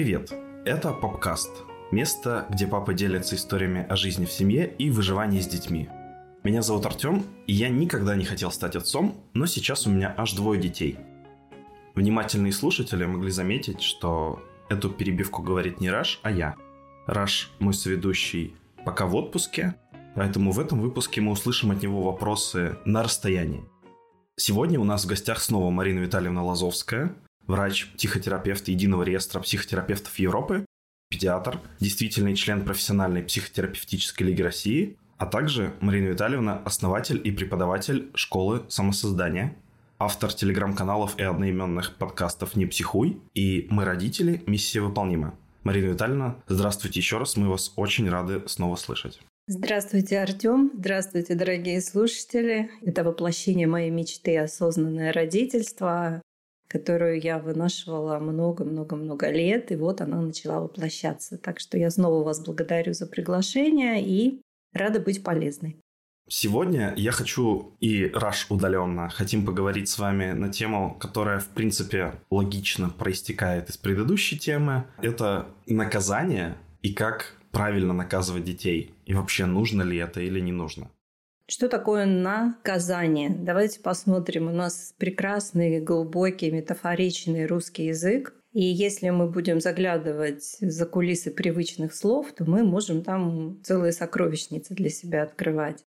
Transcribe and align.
Привет! 0.00 0.32
Это 0.64 0.94
Попкаст. 0.94 1.50
Место, 1.90 2.46
где 2.48 2.66
папа 2.66 2.94
делится 2.94 3.36
историями 3.36 3.84
о 3.86 3.96
жизни 3.96 4.24
в 4.24 4.32
семье 4.32 4.66
и 4.78 4.88
выживании 4.88 5.42
с 5.42 5.46
детьми. 5.46 5.90
Меня 6.42 6.62
зовут 6.62 6.86
Артем, 6.86 7.22
и 7.46 7.52
я 7.52 7.68
никогда 7.68 8.16
не 8.16 8.24
хотел 8.24 8.50
стать 8.50 8.76
отцом, 8.76 9.22
но 9.34 9.44
сейчас 9.44 9.86
у 9.86 9.90
меня 9.90 10.14
аж 10.16 10.32
двое 10.32 10.58
детей. 10.58 10.96
Внимательные 11.94 12.54
слушатели 12.54 13.04
могли 13.04 13.30
заметить, 13.30 13.82
что 13.82 14.42
эту 14.70 14.88
перебивку 14.88 15.42
говорит 15.42 15.82
не 15.82 15.90
Раш, 15.90 16.20
а 16.22 16.30
я. 16.30 16.56
Раш, 17.06 17.50
мой 17.58 17.74
соведущий, 17.74 18.54
пока 18.86 19.04
в 19.04 19.14
отпуске, 19.14 19.74
поэтому 20.14 20.52
в 20.52 20.60
этом 20.60 20.80
выпуске 20.80 21.20
мы 21.20 21.32
услышим 21.32 21.72
от 21.72 21.82
него 21.82 22.00
вопросы 22.04 22.78
на 22.86 23.02
расстоянии. 23.02 23.66
Сегодня 24.36 24.80
у 24.80 24.84
нас 24.84 25.04
в 25.04 25.08
гостях 25.08 25.42
снова 25.42 25.68
Марина 25.68 25.98
Витальевна 25.98 26.42
Лазовская, 26.42 27.14
врач-психотерапевт 27.46 28.68
Единого 28.68 29.02
реестра 29.02 29.40
психотерапевтов 29.40 30.18
Европы, 30.18 30.64
педиатр, 31.10 31.60
действительный 31.80 32.36
член 32.36 32.64
профессиональной 32.64 33.22
психотерапевтической 33.22 34.26
лиги 34.26 34.42
России, 34.42 34.96
а 35.18 35.26
также 35.26 35.74
Марина 35.80 36.08
Витальевна, 36.08 36.62
основатель 36.64 37.20
и 37.22 37.30
преподаватель 37.30 38.10
школы 38.14 38.64
самосоздания, 38.68 39.56
автор 39.98 40.32
телеграм-каналов 40.32 41.18
и 41.18 41.22
одноименных 41.22 41.96
подкастов 41.96 42.56
«Не 42.56 42.66
психуй» 42.66 43.20
и 43.34 43.66
«Мы 43.70 43.84
родители. 43.84 44.42
Миссия 44.46 44.80
выполнима». 44.80 45.34
Марина 45.62 45.92
Витальевна, 45.92 46.42
здравствуйте 46.48 47.00
еще 47.00 47.18
раз, 47.18 47.36
мы 47.36 47.48
вас 47.48 47.74
очень 47.76 48.08
рады 48.08 48.42
снова 48.46 48.76
слышать. 48.76 49.20
Здравствуйте, 49.46 50.20
Артем. 50.20 50.70
Здравствуйте, 50.74 51.34
дорогие 51.34 51.82
слушатели. 51.82 52.70
Это 52.80 53.04
воплощение 53.04 53.66
моей 53.66 53.90
мечты 53.90 54.38
«Осознанное 54.38 55.12
родительство», 55.12 56.22
которую 56.70 57.20
я 57.20 57.40
вынашивала 57.40 58.20
много-много-много 58.20 59.28
лет, 59.28 59.72
и 59.72 59.76
вот 59.76 60.00
она 60.00 60.20
начала 60.20 60.60
воплощаться. 60.60 61.36
Так 61.36 61.58
что 61.58 61.76
я 61.76 61.90
снова 61.90 62.22
вас 62.22 62.40
благодарю 62.44 62.94
за 62.94 63.06
приглашение 63.06 64.00
и 64.00 64.40
рада 64.72 65.00
быть 65.00 65.24
полезной. 65.24 65.76
Сегодня 66.28 66.94
я 66.96 67.10
хочу 67.10 67.74
и 67.80 68.06
Раш 68.14 68.46
удаленно 68.50 69.08
хотим 69.08 69.44
поговорить 69.44 69.88
с 69.88 69.98
вами 69.98 70.30
на 70.30 70.48
тему, 70.48 70.96
которая, 71.00 71.40
в 71.40 71.48
принципе, 71.48 72.14
логично 72.30 72.88
проистекает 72.88 73.68
из 73.68 73.76
предыдущей 73.76 74.38
темы. 74.38 74.84
Это 75.02 75.48
наказание 75.66 76.56
и 76.82 76.94
как 76.94 77.34
правильно 77.50 77.92
наказывать 77.92 78.44
детей. 78.44 78.94
И 79.06 79.14
вообще, 79.14 79.46
нужно 79.46 79.82
ли 79.82 79.96
это 79.96 80.20
или 80.20 80.38
не 80.38 80.52
нужно. 80.52 80.88
Что 81.50 81.68
такое 81.68 82.06
наказание? 82.06 83.28
Давайте 83.28 83.80
посмотрим. 83.80 84.46
У 84.46 84.52
нас 84.52 84.94
прекрасный, 84.98 85.80
глубокий, 85.80 86.48
метафоричный 86.52 87.46
русский 87.46 87.86
язык. 87.86 88.32
И 88.52 88.62
если 88.62 89.10
мы 89.10 89.28
будем 89.28 89.60
заглядывать 89.60 90.58
за 90.60 90.86
кулисы 90.86 91.32
привычных 91.32 91.92
слов, 91.92 92.30
то 92.30 92.44
мы 92.44 92.62
можем 92.62 93.02
там 93.02 93.60
целые 93.64 93.90
сокровищницы 93.90 94.74
для 94.74 94.90
себя 94.90 95.24
открывать. 95.24 95.82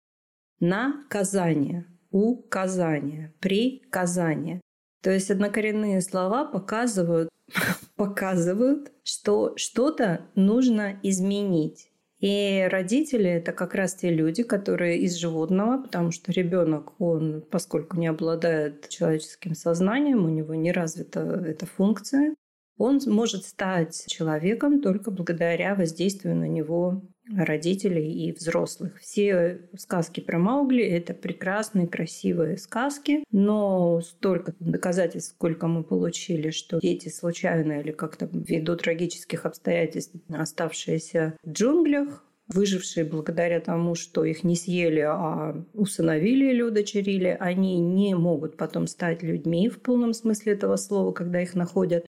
Наказание, 0.61 1.85
указание, 2.11 3.35
приказание. 3.39 4.63
То 5.03 5.11
есть 5.11 5.31
однокоренные 5.31 6.01
слова 6.01 6.47
показывают, 6.47 7.29
показывают, 7.97 8.93
что 9.05 9.53
что-то 9.59 10.27
нужно 10.35 10.99
изменить. 11.03 11.90
И 12.21 12.69
родители 12.71 13.31
это 13.31 13.53
как 13.53 13.75
раз 13.75 13.95
те 13.95 14.11
люди, 14.11 14.43
которые 14.43 14.99
из 14.99 15.17
животного, 15.17 15.83
потому 15.83 16.11
что 16.11 16.33
ребенок, 16.33 16.93
он, 17.01 17.43
поскольку 17.51 17.97
не 17.97 18.09
обладает 18.09 18.89
человеческим 18.91 19.55
сознанием, 19.55 20.27
у 20.27 20.29
него 20.29 20.55
не 20.55 20.71
развита 20.71 21.21
эта 21.21 21.65
функция, 21.65 22.35
он 22.77 23.01
может 23.07 23.45
стать 23.45 24.05
человеком 24.07 24.81
только 24.81 25.11
благодаря 25.11 25.75
воздействию 25.75 26.37
на 26.37 26.49
него 26.49 27.03
родителей 27.37 28.29
и 28.29 28.33
взрослых. 28.33 28.99
Все 29.01 29.61
сказки 29.77 30.21
про 30.21 30.39
Маугли– 30.39 30.85
это 30.85 31.15
прекрасные, 31.15 31.87
красивые 31.87 32.57
сказки, 32.57 33.25
но 33.31 34.01
столько 34.01 34.55
доказательств, 34.59 35.35
сколько 35.35 35.67
мы 35.67 35.85
получили, 35.85 36.51
что 36.51 36.81
дети 36.81 37.09
случайно 37.09 37.81
или 37.81 37.93
как-то 37.93 38.29
ввиду 38.33 38.77
трагических 38.77 39.47
обстоятельств, 39.47 40.15
оставшиеся 40.29 41.37
в 41.45 41.51
джунглях, 41.51 42.25
выжившие 42.53 43.05
благодаря 43.05 43.61
тому, 43.61 43.95
что 43.95 44.25
их 44.25 44.45
не 44.45 44.57
съели, 44.57 45.01
а 45.01 45.65
усыновили 45.73 46.51
или 46.51 46.63
удочерили, 46.63 47.37
они 47.39 47.79
не 47.79 48.15
могут 48.15 48.57
потом 48.57 48.87
стать 48.87 49.23
людьми 49.23 49.69
в 49.69 49.81
полном 49.81 50.13
смысле 50.15 50.55
этого 50.55 50.77
слова, 50.77 51.13
когда 51.13 51.41
их 51.41 51.55
находят. 51.55 52.05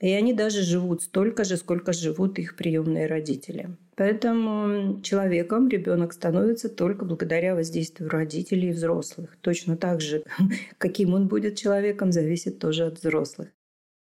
И 0.00 0.10
они 0.10 0.32
даже 0.32 0.62
живут 0.62 1.02
столько 1.02 1.44
же, 1.44 1.56
сколько 1.56 1.92
живут 1.92 2.38
их 2.38 2.56
приемные 2.56 3.06
родители. 3.06 3.76
Поэтому 3.96 5.00
человеком 5.02 5.68
ребенок 5.68 6.12
становится 6.12 6.68
только 6.68 7.04
благодаря 7.04 7.54
воздействию 7.54 8.10
родителей 8.10 8.70
и 8.70 8.72
взрослых. 8.72 9.36
Точно 9.40 9.76
так 9.76 10.00
же, 10.00 10.24
каким 10.78 11.14
он 11.14 11.28
будет 11.28 11.56
человеком, 11.56 12.10
зависит 12.10 12.58
тоже 12.58 12.86
от 12.86 12.98
взрослых. 12.98 13.48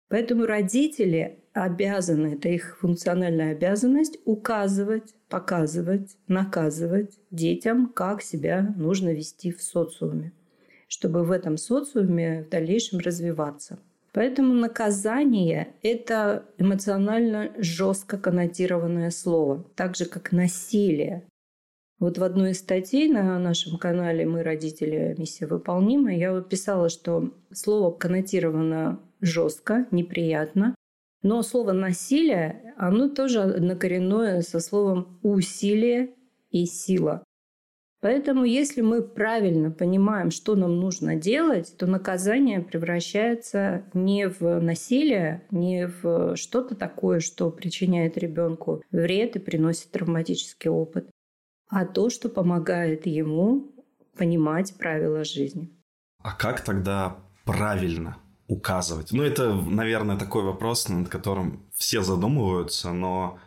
Поэтому 0.09 0.45
родители 0.45 1.39
обязаны, 1.53 2.35
это 2.35 2.49
их 2.49 2.77
функциональная 2.79 3.51
обязанность, 3.51 4.19
указывать, 4.25 5.13
показывать, 5.29 6.17
наказывать 6.27 7.17
детям, 7.31 7.87
как 7.87 8.21
себя 8.21 8.73
нужно 8.75 9.13
вести 9.13 9.51
в 9.51 9.61
социуме, 9.61 10.33
чтобы 10.87 11.23
в 11.23 11.31
этом 11.31 11.57
социуме 11.57 12.43
в 12.43 12.49
дальнейшем 12.49 12.99
развиваться. 12.99 13.79
Поэтому 14.13 14.53
наказание– 14.53 15.73
это 15.81 16.45
эмоционально 16.59 17.51
жестко 17.57 18.17
коннотированное 18.17 19.09
слово, 19.09 19.65
так 19.75 19.95
же 19.95 20.05
как 20.05 20.31
насилие. 20.31 21.27
Вот 21.99 22.19
в 22.19 22.23
одной 22.23 22.51
из 22.51 22.59
статей 22.59 23.09
на 23.09 23.39
нашем 23.39 23.77
канале 23.77 24.25
«Мы 24.25 24.43
родители. 24.43 25.15
Миссия 25.17 25.47
выполнима» 25.47 26.13
я 26.13 26.39
писала, 26.41 26.89
что 26.89 27.33
слово 27.51 27.91
коннотировано 27.91 28.99
жестко, 29.19 29.87
неприятно, 29.89 30.75
но 31.23 31.41
слово 31.41 31.71
«насилие», 31.71 32.73
оно 32.77 33.09
тоже 33.09 33.41
однокоренное 33.41 34.41
со 34.41 34.59
словом 34.59 35.17
«усилие» 35.23 36.13
и 36.51 36.65
«сила». 36.65 37.23
Поэтому, 38.03 38.43
если 38.43 38.81
мы 38.81 39.01
правильно 39.01 39.71
понимаем, 39.71 40.29
что 40.29 40.55
нам 40.57 40.77
нужно 40.77 41.15
делать, 41.15 41.73
то 41.77 41.87
наказание 41.87 42.59
превращается 42.59 43.85
не 43.93 44.27
в 44.27 44.59
насилие, 44.59 45.47
не 45.51 45.87
в 45.87 46.35
что-то 46.35 46.75
такое, 46.75 47.21
что 47.21 47.49
причиняет 47.49 48.17
ребенку 48.17 48.83
вред 48.91 49.37
и 49.37 49.39
приносит 49.39 49.91
травматический 49.91 50.69
опыт, 50.69 51.09
а 51.69 51.85
то, 51.85 52.09
что 52.09 52.27
помогает 52.27 53.05
ему 53.05 53.71
понимать 54.17 54.77
правила 54.77 55.23
жизни. 55.23 55.69
А 56.21 56.35
как 56.35 56.59
тогда 56.59 57.15
правильно 57.45 58.17
указывать? 58.49 59.13
Ну, 59.13 59.23
это, 59.23 59.53
наверное, 59.53 60.19
такой 60.19 60.43
вопрос, 60.43 60.89
над 60.89 61.07
которым 61.07 61.69
все 61.73 62.01
задумываются, 62.01 62.91
но 62.91 63.39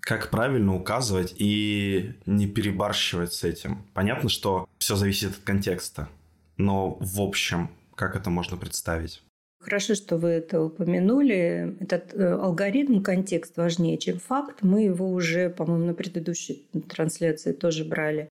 как 0.00 0.30
правильно 0.30 0.74
указывать 0.74 1.34
и 1.36 2.12
не 2.26 2.46
перебарщивать 2.46 3.32
с 3.32 3.44
этим. 3.44 3.84
Понятно, 3.94 4.28
что 4.28 4.68
все 4.78 4.96
зависит 4.96 5.30
от 5.30 5.38
контекста, 5.44 6.08
но 6.56 6.96
в 7.00 7.20
общем, 7.20 7.70
как 7.94 8.16
это 8.16 8.30
можно 8.30 8.56
представить? 8.56 9.22
Хорошо, 9.60 9.94
что 9.94 10.16
вы 10.16 10.30
это 10.30 10.62
упомянули. 10.62 11.76
Этот 11.80 12.14
э, 12.14 12.32
алгоритм, 12.32 13.02
контекст 13.02 13.58
важнее, 13.58 13.98
чем 13.98 14.18
факт. 14.18 14.62
Мы 14.62 14.84
его 14.84 15.12
уже, 15.12 15.50
по-моему, 15.50 15.84
на 15.84 15.94
предыдущей 15.94 16.66
трансляции 16.88 17.52
тоже 17.52 17.84
брали. 17.84 18.30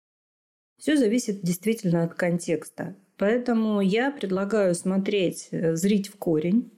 Все 0.80 0.98
зависит 0.98 1.42
действительно 1.44 2.04
от 2.04 2.16
контекста. 2.16 2.96
Поэтому 3.18 3.80
я 3.80 4.10
предлагаю 4.10 4.74
смотреть, 4.74 5.50
э, 5.52 5.76
зрить 5.76 6.08
в 6.08 6.16
корень, 6.18 6.72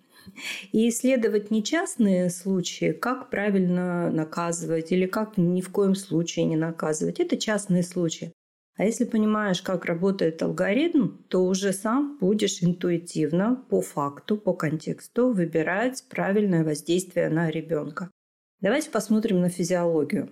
и 0.72 0.90
исследовать 0.90 1.52
не 1.52 1.64
частные 1.64 2.30
случаи, 2.30 2.92
как 2.92 3.30
правильно 3.30 4.10
наказывать 4.12 4.92
или 4.92 5.06
как 5.06 5.38
ни 5.38 5.62
в 5.62 5.70
коем 5.70 5.96
случае 5.96 6.46
не 6.46 6.56
наказывать. 6.56 7.20
Это 7.20 7.38
частные 7.38 7.84
случаи. 7.84 8.32
А 8.78 8.86
если 8.86 9.06
понимаешь, 9.06 9.62
как 9.62 9.86
работает 9.86 10.42
алгоритм, 10.42 11.18
то 11.28 11.46
уже 11.46 11.74
сам 11.74 12.18
будешь 12.20 12.64
интуитивно, 12.64 13.64
по 13.70 13.82
факту, 13.82 14.38
по 14.38 14.54
контексту 14.54 15.32
выбирать 15.32 16.04
правильное 16.10 16.64
воздействие 16.64 17.30
на 17.30 17.50
ребенка. 17.50 18.10
Давайте 18.62 18.90
посмотрим 18.90 19.42
на 19.42 19.50
физиологию. 19.50 20.30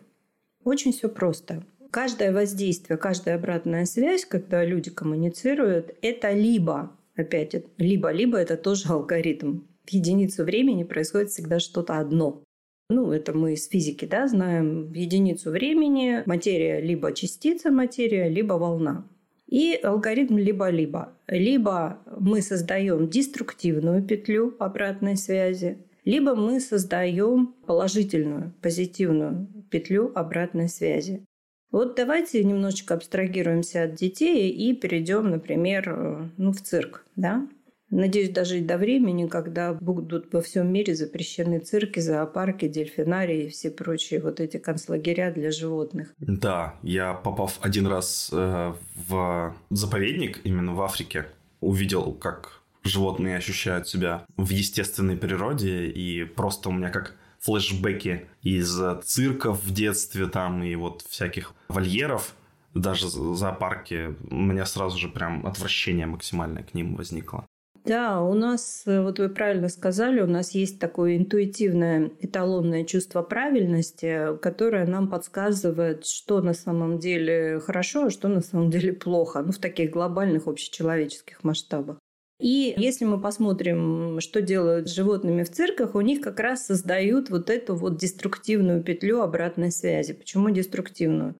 Очень 0.63 0.93
все 0.93 1.09
просто. 1.09 1.63
Каждое 1.91 2.31
воздействие, 2.31 2.97
каждая 2.97 3.35
обратная 3.35 3.85
связь, 3.85 4.23
когда 4.25 4.63
люди 4.63 4.91
коммуницируют, 4.91 5.95
это 6.01 6.31
либо, 6.31 6.95
опять, 7.15 7.55
либо-либо 7.77 8.37
это 8.37 8.57
тоже 8.57 8.89
алгоритм 8.89 9.61
единицу 9.89 10.43
времени 10.43 10.83
происходит 10.83 11.29
всегда 11.29 11.59
что-то 11.59 11.99
одно. 11.99 12.43
Ну, 12.89 13.11
это 13.11 13.33
мы 13.33 13.53
из 13.53 13.67
физики, 13.67 14.05
да, 14.05 14.27
знаем. 14.27 14.91
Единицу 14.93 15.51
времени 15.51 16.23
материя 16.25 16.81
либо 16.81 17.13
частица 17.13 17.69
материя, 17.69 18.27
либо 18.29 18.53
волна. 18.53 19.05
И 19.47 19.79
алгоритм 19.81 20.37
либо-либо. 20.37 21.13
Либо 21.27 21.99
мы 22.19 22.41
создаем 22.41 23.07
деструктивную 23.07 24.03
петлю 24.03 24.55
обратной 24.59 25.17
связи, 25.17 25.77
либо 26.05 26.35
мы 26.35 26.59
создаем 26.59 27.53
положительную, 27.65 28.53
позитивную 28.61 29.47
петлю 29.69 30.11
обратной 30.15 30.69
связи. 30.69 31.23
Вот 31.71 31.95
давайте 31.95 32.43
немножечко 32.43 32.95
абстрагируемся 32.95 33.83
от 33.83 33.93
детей 33.93 34.49
и 34.49 34.73
перейдем, 34.73 35.29
например, 35.29 35.89
э, 35.89 36.29
ну, 36.37 36.51
в 36.51 36.61
цирк. 36.61 37.05
Да? 37.15 37.47
Надеюсь, 37.91 38.29
дожить 38.29 38.67
до 38.67 38.77
времени, 38.77 39.27
когда 39.27 39.73
будут 39.73 40.31
во 40.31 40.41
всем 40.41 40.71
мире 40.71 40.95
запрещены 40.95 41.59
цирки, 41.59 41.99
зоопарки, 41.99 42.67
дельфинарии 42.67 43.45
и 43.45 43.49
все 43.49 43.71
прочие 43.71 44.21
вот 44.21 44.39
эти 44.39 44.57
концлагеря 44.57 45.31
для 45.31 45.51
животных. 45.51 46.13
Да, 46.19 46.75
я 46.83 47.13
попав 47.13 47.57
один 47.61 47.87
раз 47.87 48.29
э, 48.31 48.73
в 49.07 49.55
заповедник 49.69 50.41
именно 50.43 50.73
в 50.73 50.81
Африке, 50.81 51.25
увидел, 51.61 52.13
как 52.13 52.61
животные 52.83 53.37
ощущают 53.37 53.87
себя 53.87 54.25
в 54.37 54.49
естественной 54.49 55.17
природе, 55.17 55.87
и 55.87 56.23
просто 56.25 56.69
у 56.69 56.71
меня 56.71 56.89
как 56.89 57.15
флешбеки 57.39 58.27
из 58.43 58.79
цирков 59.03 59.63
в 59.63 59.73
детстве 59.73 60.27
там 60.27 60.63
и 60.63 60.75
вот 60.75 61.01
всяких 61.01 61.53
вольеров, 61.69 62.35
даже 62.73 63.09
зоопарки, 63.09 64.15
у 64.29 64.35
меня 64.35 64.65
сразу 64.65 64.97
же 64.97 65.09
прям 65.09 65.45
отвращение 65.47 66.05
максимальное 66.05 66.63
к 66.63 66.73
ним 66.73 66.95
возникло. 66.95 67.45
Да, 67.85 68.21
у 68.21 68.33
нас, 68.33 68.83
вот 68.85 69.19
вы 69.19 69.29
правильно 69.29 69.69
сказали, 69.69 70.21
у 70.21 70.27
нас 70.27 70.51
есть 70.51 70.79
такое 70.79 71.17
интуитивное 71.17 72.11
эталонное 72.19 72.83
чувство 72.83 73.21
правильности, 73.21 74.37
которое 74.41 74.85
нам 74.85 75.09
подсказывает, 75.09 76.05
что 76.05 76.41
на 76.41 76.53
самом 76.53 76.99
деле 76.99 77.59
хорошо, 77.59 78.05
а 78.05 78.09
что 78.09 78.27
на 78.27 78.41
самом 78.41 78.69
деле 78.69 78.93
плохо, 78.93 79.41
ну, 79.41 79.51
в 79.51 79.57
таких 79.57 79.91
глобальных 79.91 80.47
общечеловеческих 80.47 81.43
масштабах. 81.43 81.97
И 82.39 82.73
если 82.77 83.03
мы 83.05 83.19
посмотрим, 83.19 84.19
что 84.21 84.41
делают 84.41 84.87
с 84.87 84.93
животными 84.93 85.43
в 85.43 85.51
цирках, 85.51 85.95
у 85.95 86.01
них 86.01 86.21
как 86.21 86.39
раз 86.39 86.65
создают 86.65 87.29
вот 87.29 87.49
эту 87.49 87.75
вот 87.75 87.97
деструктивную 87.97 88.81
петлю 88.81 89.21
обратной 89.21 89.71
связи. 89.71 90.13
Почему 90.13 90.49
деструктивную? 90.49 91.35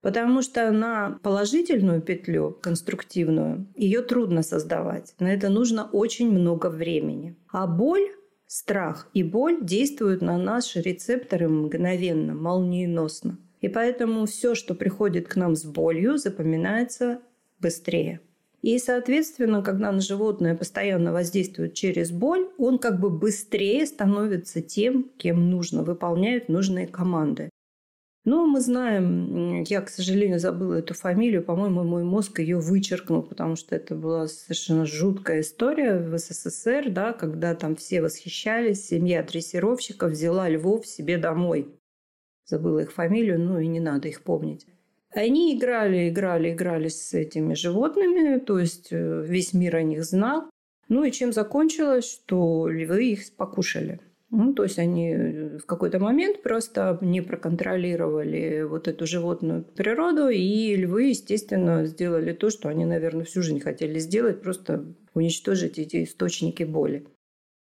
Потому 0.00 0.42
что 0.42 0.70
на 0.70 1.18
положительную 1.22 2.00
петлю, 2.00 2.56
конструктивную, 2.62 3.66
ее 3.74 4.02
трудно 4.02 4.42
создавать. 4.42 5.14
На 5.18 5.32
это 5.32 5.48
нужно 5.48 5.88
очень 5.90 6.30
много 6.30 6.70
времени. 6.70 7.36
А 7.50 7.66
боль, 7.66 8.08
страх 8.46 9.08
и 9.12 9.22
боль 9.22 9.58
действуют 9.60 10.22
на 10.22 10.38
наши 10.38 10.80
рецепторы 10.80 11.48
мгновенно, 11.48 12.34
молниеносно. 12.34 13.38
И 13.60 13.68
поэтому 13.68 14.26
все, 14.26 14.54
что 14.54 14.74
приходит 14.74 15.26
к 15.26 15.34
нам 15.34 15.56
с 15.56 15.64
болью, 15.64 16.16
запоминается 16.16 17.20
быстрее. 17.58 18.20
И, 18.62 18.78
соответственно, 18.78 19.62
когда 19.62 19.92
на 19.92 20.00
животное 20.00 20.56
постоянно 20.56 21.12
воздействует 21.12 21.74
через 21.74 22.10
боль, 22.10 22.48
он 22.58 22.78
как 22.78 22.98
бы 22.98 23.08
быстрее 23.08 23.86
становится 23.86 24.60
тем, 24.60 25.10
кем 25.16 25.50
нужно, 25.50 25.82
выполняет 25.84 26.48
нужные 26.48 26.88
команды. 26.88 27.50
Но 28.24 28.46
мы 28.46 28.60
знаем, 28.60 29.62
я, 29.62 29.80
к 29.80 29.88
сожалению, 29.88 30.38
забыла 30.38 30.74
эту 30.74 30.92
фамилию, 30.92 31.42
по-моему, 31.42 31.84
мой 31.84 32.04
мозг 32.04 32.40
ее 32.40 32.58
вычеркнул, 32.58 33.22
потому 33.22 33.56
что 33.56 33.74
это 33.74 33.94
была 33.94 34.28
совершенно 34.28 34.84
жуткая 34.84 35.40
история 35.40 35.98
в 35.98 36.18
СССР, 36.18 36.90
да, 36.90 37.12
когда 37.12 37.54
там 37.54 37.76
все 37.76 38.02
восхищались, 38.02 38.86
семья 38.86 39.22
дрессировщиков 39.22 40.10
взяла 40.10 40.48
львов 40.48 40.86
себе 40.86 41.16
домой. 41.16 41.74
Забыла 42.44 42.80
их 42.80 42.92
фамилию, 42.92 43.40
ну 43.40 43.58
и 43.60 43.66
не 43.66 43.80
надо 43.80 44.08
их 44.08 44.22
помнить. 44.22 44.66
Они 45.10 45.56
играли, 45.56 46.10
играли, 46.10 46.52
играли 46.52 46.88
с 46.88 47.14
этими 47.14 47.54
животными, 47.54 48.38
то 48.38 48.58
есть 48.58 48.88
э, 48.90 49.22
весь 49.26 49.54
мир 49.54 49.76
о 49.76 49.82
них 49.82 50.04
знал. 50.04 50.50
Ну 50.88 51.04
и 51.04 51.12
чем 51.12 51.32
закончилось, 51.32 52.10
что 52.10 52.68
львы 52.68 53.12
их 53.12 53.34
покушали. 53.36 54.00
Ну, 54.30 54.52
то 54.52 54.64
есть 54.64 54.78
они 54.78 55.10
э, 55.10 55.58
в 55.58 55.64
какой-то 55.64 55.98
момент 55.98 56.42
просто 56.42 56.98
не 57.00 57.22
проконтролировали 57.22 58.62
вот 58.62 58.86
эту 58.86 59.06
животную 59.06 59.64
природу, 59.64 60.28
и 60.28 60.76
львы, 60.76 61.04
естественно, 61.04 61.86
сделали 61.86 62.32
то, 62.32 62.50
что 62.50 62.68
они, 62.68 62.84
наверное, 62.84 63.24
всю 63.24 63.42
жизнь 63.42 63.60
хотели 63.60 63.98
сделать, 63.98 64.42
просто 64.42 64.84
уничтожить 65.14 65.78
эти 65.78 66.04
источники 66.04 66.62
боли. 66.64 67.06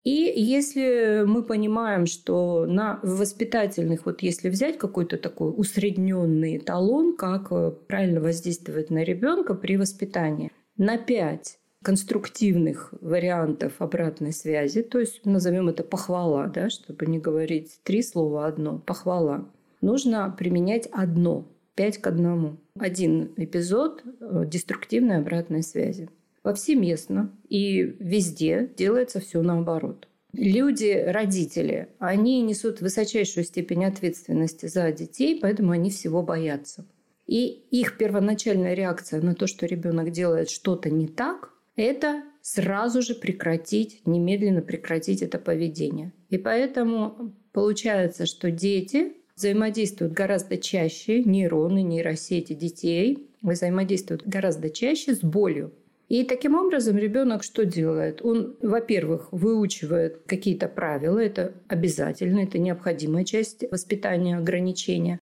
И 0.03 0.33
если 0.35 1.23
мы 1.25 1.43
понимаем, 1.43 2.05
что 2.05 2.65
на 2.65 2.99
воспитательных, 3.01 4.05
вот 4.05 4.21
если 4.21 4.49
взять 4.49 4.77
какой-то 4.77 5.17
такой 5.17 5.51
усредненный 5.55 6.57
эталон, 6.57 7.15
как 7.15 7.51
э, 7.51 7.71
правильно 7.87 8.21
воздействовать 8.21 8.89
на 8.89 9.03
ребенка 9.03 9.53
при 9.53 9.77
воспитании, 9.77 10.51
на 10.77 10.97
5 10.97 11.59
конструктивных 11.85 12.95
вариантов 12.99 13.73
обратной 13.77 14.33
связи, 14.33 14.81
то 14.81 14.99
есть 14.99 15.23
назовем 15.23 15.69
это 15.69 15.83
похвала, 15.83 16.47
да, 16.47 16.71
чтобы 16.71 17.05
не 17.05 17.19
говорить 17.19 17.79
три 17.83 18.01
слова 18.01 18.47
одно, 18.47 18.79
похвала, 18.79 19.47
нужно 19.81 20.35
применять 20.35 20.87
одно, 20.91 21.47
пять 21.75 21.99
к 21.99 22.07
одному. 22.07 22.57
Один 22.79 23.31
эпизод 23.37 24.01
э, 24.03 24.45
деструктивной 24.47 25.17
обратной 25.17 25.61
связи 25.61 26.09
повсеместно 26.41 27.31
и 27.49 27.95
везде 27.99 28.67
делается 28.75 29.19
все 29.19 29.43
наоборот. 29.43 30.07
Люди, 30.33 30.91
родители, 31.07 31.89
они 31.99 32.41
несут 32.41 32.81
высочайшую 32.81 33.43
степень 33.43 33.85
ответственности 33.85 34.65
за 34.65 34.91
детей, 34.91 35.39
поэтому 35.39 35.71
они 35.71 35.91
всего 35.91 36.23
боятся. 36.23 36.83
И 37.27 37.45
их 37.69 37.97
первоначальная 37.97 38.73
реакция 38.73 39.21
на 39.21 39.35
то, 39.35 39.45
что 39.45 39.67
ребенок 39.67 40.11
делает 40.11 40.49
что-то 40.49 40.89
не 40.89 41.07
так, 41.07 41.51
это 41.75 42.23
сразу 42.41 43.01
же 43.01 43.15
прекратить, 43.15 44.01
немедленно 44.05 44.61
прекратить 44.61 45.21
это 45.21 45.39
поведение. 45.39 46.13
И 46.29 46.37
поэтому 46.37 47.33
получается, 47.51 48.25
что 48.25 48.51
дети 48.51 49.13
взаимодействуют 49.35 50.13
гораздо 50.13 50.57
чаще, 50.57 51.23
нейроны, 51.23 51.81
нейросети 51.81 52.53
детей 52.53 53.29
взаимодействуют 53.41 54.23
гораздо 54.25 54.69
чаще 54.69 55.13
с 55.15 55.19
болью. 55.19 55.73
И 56.07 56.23
таким 56.23 56.55
образом 56.55 56.97
ребенок 56.97 57.43
что 57.43 57.65
делает? 57.65 58.23
Он, 58.23 58.55
во-первых, 58.61 59.29
выучивает 59.31 60.21
какие-то 60.27 60.67
правила, 60.67 61.17
это 61.17 61.55
обязательно, 61.67 62.41
это 62.41 62.59
необходимая 62.59 63.23
часть 63.23 63.63
воспитания, 63.71 64.37
ограничения. 64.37 65.19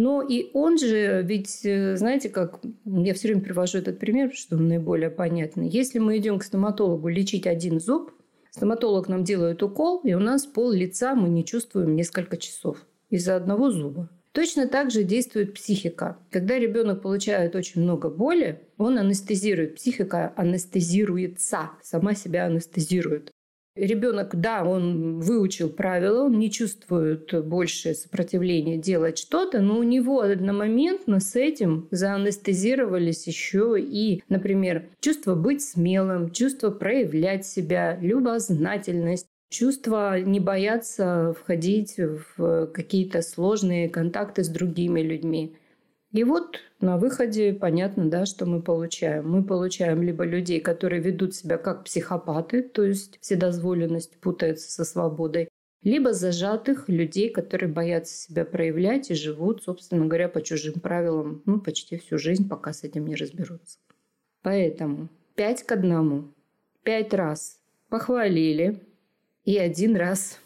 Но 0.00 0.22
и 0.22 0.48
он 0.54 0.78
же, 0.78 1.22
ведь, 1.22 1.60
э, 1.62 1.94
знаете, 1.94 2.30
как 2.30 2.60
я 2.86 3.12
все 3.12 3.28
время 3.28 3.42
привожу 3.42 3.76
этот 3.76 3.98
пример, 3.98 4.32
что 4.32 4.56
он 4.56 4.66
наиболее 4.66 5.10
понятный. 5.10 5.68
Если 5.68 5.98
мы 5.98 6.16
идем 6.16 6.38
к 6.38 6.42
стоматологу 6.42 7.08
лечить 7.08 7.46
один 7.46 7.80
зуб, 7.80 8.10
стоматолог 8.50 9.08
нам 9.08 9.24
делает 9.24 9.62
укол, 9.62 10.00
и 10.02 10.14
у 10.14 10.18
нас 10.18 10.46
пол 10.46 10.70
лица 10.70 11.14
мы 11.14 11.28
не 11.28 11.44
чувствуем 11.44 11.96
несколько 11.96 12.38
часов 12.38 12.78
из-за 13.10 13.36
одного 13.36 13.70
зуба. 13.70 14.08
Точно 14.32 14.66
так 14.66 14.90
же 14.90 15.02
действует 15.02 15.52
психика. 15.52 16.16
Когда 16.30 16.58
ребенок 16.58 17.02
получает 17.02 17.54
очень 17.54 17.82
много 17.82 18.08
боли, 18.08 18.62
он 18.78 18.96
анестезирует. 18.96 19.74
Психика 19.74 20.32
анестезируется, 20.34 21.72
сама 21.82 22.14
себя 22.14 22.46
анестезирует. 22.46 23.29
Ребенок, 23.76 24.34
да, 24.34 24.64
он 24.64 25.20
выучил 25.20 25.70
правила, 25.70 26.24
он 26.24 26.38
не 26.38 26.50
чувствует 26.50 27.32
больше 27.46 27.94
сопротивления 27.94 28.76
делать 28.76 29.16
что-то, 29.18 29.60
но 29.60 29.78
у 29.78 29.84
него 29.84 30.22
одномоментно 30.22 31.20
с 31.20 31.36
этим 31.36 31.86
заанестезировались 31.92 33.28
еще 33.28 33.76
и, 33.78 34.24
например, 34.28 34.88
чувство 35.00 35.36
быть 35.36 35.62
смелым, 35.62 36.30
чувство 36.30 36.70
проявлять 36.70 37.46
себя, 37.46 37.96
любознательность, 38.00 39.28
чувство 39.50 40.20
не 40.20 40.40
бояться 40.40 41.34
входить 41.40 41.96
в 42.36 42.66
какие-то 42.66 43.22
сложные 43.22 43.88
контакты 43.88 44.42
с 44.42 44.48
другими 44.48 45.00
людьми. 45.00 45.54
И 46.12 46.24
вот 46.24 46.58
на 46.80 46.96
выходе 46.96 47.52
понятно, 47.52 48.10
да, 48.10 48.26
что 48.26 48.44
мы 48.44 48.62
получаем. 48.62 49.30
Мы 49.30 49.44
получаем 49.44 50.02
либо 50.02 50.24
людей, 50.24 50.60
которые 50.60 51.00
ведут 51.00 51.34
себя 51.34 51.56
как 51.56 51.84
психопаты, 51.84 52.62
то 52.62 52.82
есть 52.82 53.18
вседозволенность 53.20 54.18
путается 54.18 54.70
со 54.70 54.84
свободой, 54.84 55.48
либо 55.82 56.12
зажатых 56.12 56.88
людей, 56.88 57.30
которые 57.30 57.70
боятся 57.70 58.14
себя 58.14 58.44
проявлять 58.44 59.10
и 59.10 59.14
живут, 59.14 59.62
собственно 59.62 60.06
говоря, 60.06 60.28
по 60.28 60.42
чужим 60.42 60.74
правилам, 60.74 61.42
ну, 61.46 61.60
почти 61.60 61.96
всю 61.96 62.18
жизнь, 62.18 62.48
пока 62.48 62.72
с 62.72 62.82
этим 62.82 63.06
не 63.06 63.14
разберутся. 63.14 63.78
Поэтому 64.42 65.08
пять 65.36 65.62
к 65.62 65.72
одному. 65.72 66.34
Пять 66.82 67.14
раз 67.14 67.58
похвалили, 67.88 68.80
и 69.44 69.56
один 69.58 69.96
раз 69.96 70.38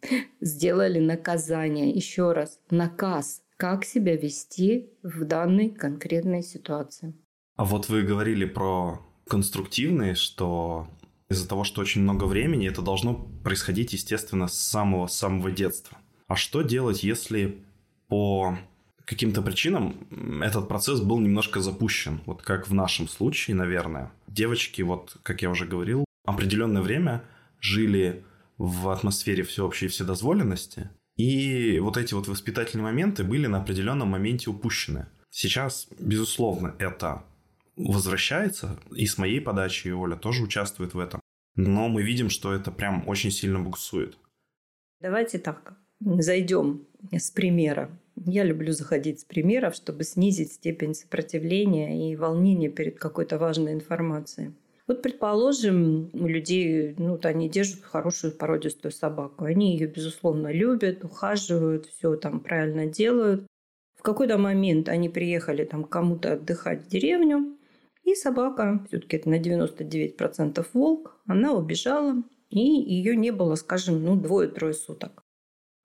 сделали 0.40 0.98
наказание. 0.98 1.90
Еще 1.90 2.32
раз, 2.32 2.58
наказ, 2.70 3.42
как 3.60 3.84
себя 3.84 4.16
вести 4.16 4.88
в 5.02 5.26
данной 5.26 5.68
конкретной 5.68 6.42
ситуации. 6.42 7.12
А 7.56 7.66
вот 7.66 7.90
вы 7.90 8.00
говорили 8.00 8.46
про 8.46 9.06
конструктивные, 9.28 10.14
что 10.14 10.88
из-за 11.28 11.46
того, 11.46 11.64
что 11.64 11.82
очень 11.82 12.00
много 12.00 12.24
времени, 12.24 12.66
это 12.66 12.80
должно 12.80 13.12
происходить, 13.44 13.92
естественно, 13.92 14.48
с 14.48 14.54
самого-самого 14.54 15.50
детства. 15.50 15.98
А 16.26 16.36
что 16.36 16.62
делать, 16.62 17.02
если 17.02 17.62
по 18.08 18.56
каким-то 19.04 19.42
причинам 19.42 20.40
этот 20.42 20.66
процесс 20.66 21.02
был 21.02 21.18
немножко 21.18 21.60
запущен? 21.60 22.22
Вот 22.24 22.40
как 22.40 22.66
в 22.66 22.72
нашем 22.72 23.08
случае, 23.08 23.56
наверное. 23.56 24.10
Девочки, 24.26 24.80
вот, 24.80 25.18
как 25.22 25.42
я 25.42 25.50
уже 25.50 25.66
говорил, 25.66 26.06
определенное 26.24 26.80
время 26.80 27.24
жили 27.60 28.24
в 28.56 28.88
атмосфере 28.88 29.42
всеобщей 29.42 29.88
вседозволенности. 29.88 30.88
И 31.20 31.78
вот 31.80 31.98
эти 31.98 32.14
вот 32.14 32.28
воспитательные 32.28 32.84
моменты 32.84 33.24
были 33.24 33.46
на 33.46 33.60
определенном 33.60 34.08
моменте 34.08 34.48
упущены. 34.48 35.06
Сейчас, 35.28 35.86
безусловно, 35.98 36.74
это 36.78 37.24
возвращается, 37.76 38.78
и 38.96 39.04
с 39.04 39.18
моей 39.18 39.38
подачи, 39.38 39.88
и 39.88 39.92
Оля 39.92 40.16
тоже 40.16 40.42
участвует 40.42 40.94
в 40.94 40.98
этом. 40.98 41.20
Но 41.56 41.88
мы 41.90 42.02
видим, 42.02 42.30
что 42.30 42.54
это 42.54 42.70
прям 42.70 43.06
очень 43.06 43.30
сильно 43.30 43.60
буксует. 43.60 44.16
Давайте 45.02 45.38
так, 45.38 45.74
зайдем 46.00 46.86
с 47.12 47.30
примера. 47.30 47.90
Я 48.16 48.42
люблю 48.42 48.72
заходить 48.72 49.20
с 49.20 49.24
примеров, 49.24 49.74
чтобы 49.74 50.04
снизить 50.04 50.54
степень 50.54 50.94
сопротивления 50.94 52.10
и 52.10 52.16
волнения 52.16 52.70
перед 52.70 52.98
какой-то 52.98 53.36
важной 53.36 53.74
информацией. 53.74 54.52
Вот, 54.90 55.02
предположим, 55.02 56.10
у 56.14 56.26
людей, 56.26 56.96
ну, 56.98 57.12
вот 57.12 57.24
они 57.24 57.48
держат 57.48 57.84
хорошую 57.84 58.32
породистую 58.32 58.90
собаку. 58.90 59.44
Они 59.44 59.74
ее, 59.74 59.86
безусловно, 59.86 60.50
любят, 60.50 61.04
ухаживают, 61.04 61.86
все 61.86 62.16
там 62.16 62.40
правильно 62.40 62.86
делают. 62.86 63.46
В 63.96 64.02
какой-то 64.02 64.36
момент 64.36 64.88
они 64.88 65.08
приехали 65.08 65.64
там 65.64 65.84
кому-то 65.84 66.32
отдыхать 66.32 66.82
в 66.82 66.88
деревню, 66.88 67.56
и 68.02 68.16
собака, 68.16 68.84
все-таки 68.88 69.18
это 69.18 69.30
на 69.30 69.38
99% 69.38 70.66
волк, 70.72 71.20
она 71.24 71.52
убежала, 71.52 72.24
и 72.48 72.58
ее 72.58 73.14
не 73.14 73.30
было, 73.30 73.54
скажем, 73.54 74.02
ну, 74.02 74.16
двое-трое 74.16 74.74
суток. 74.74 75.22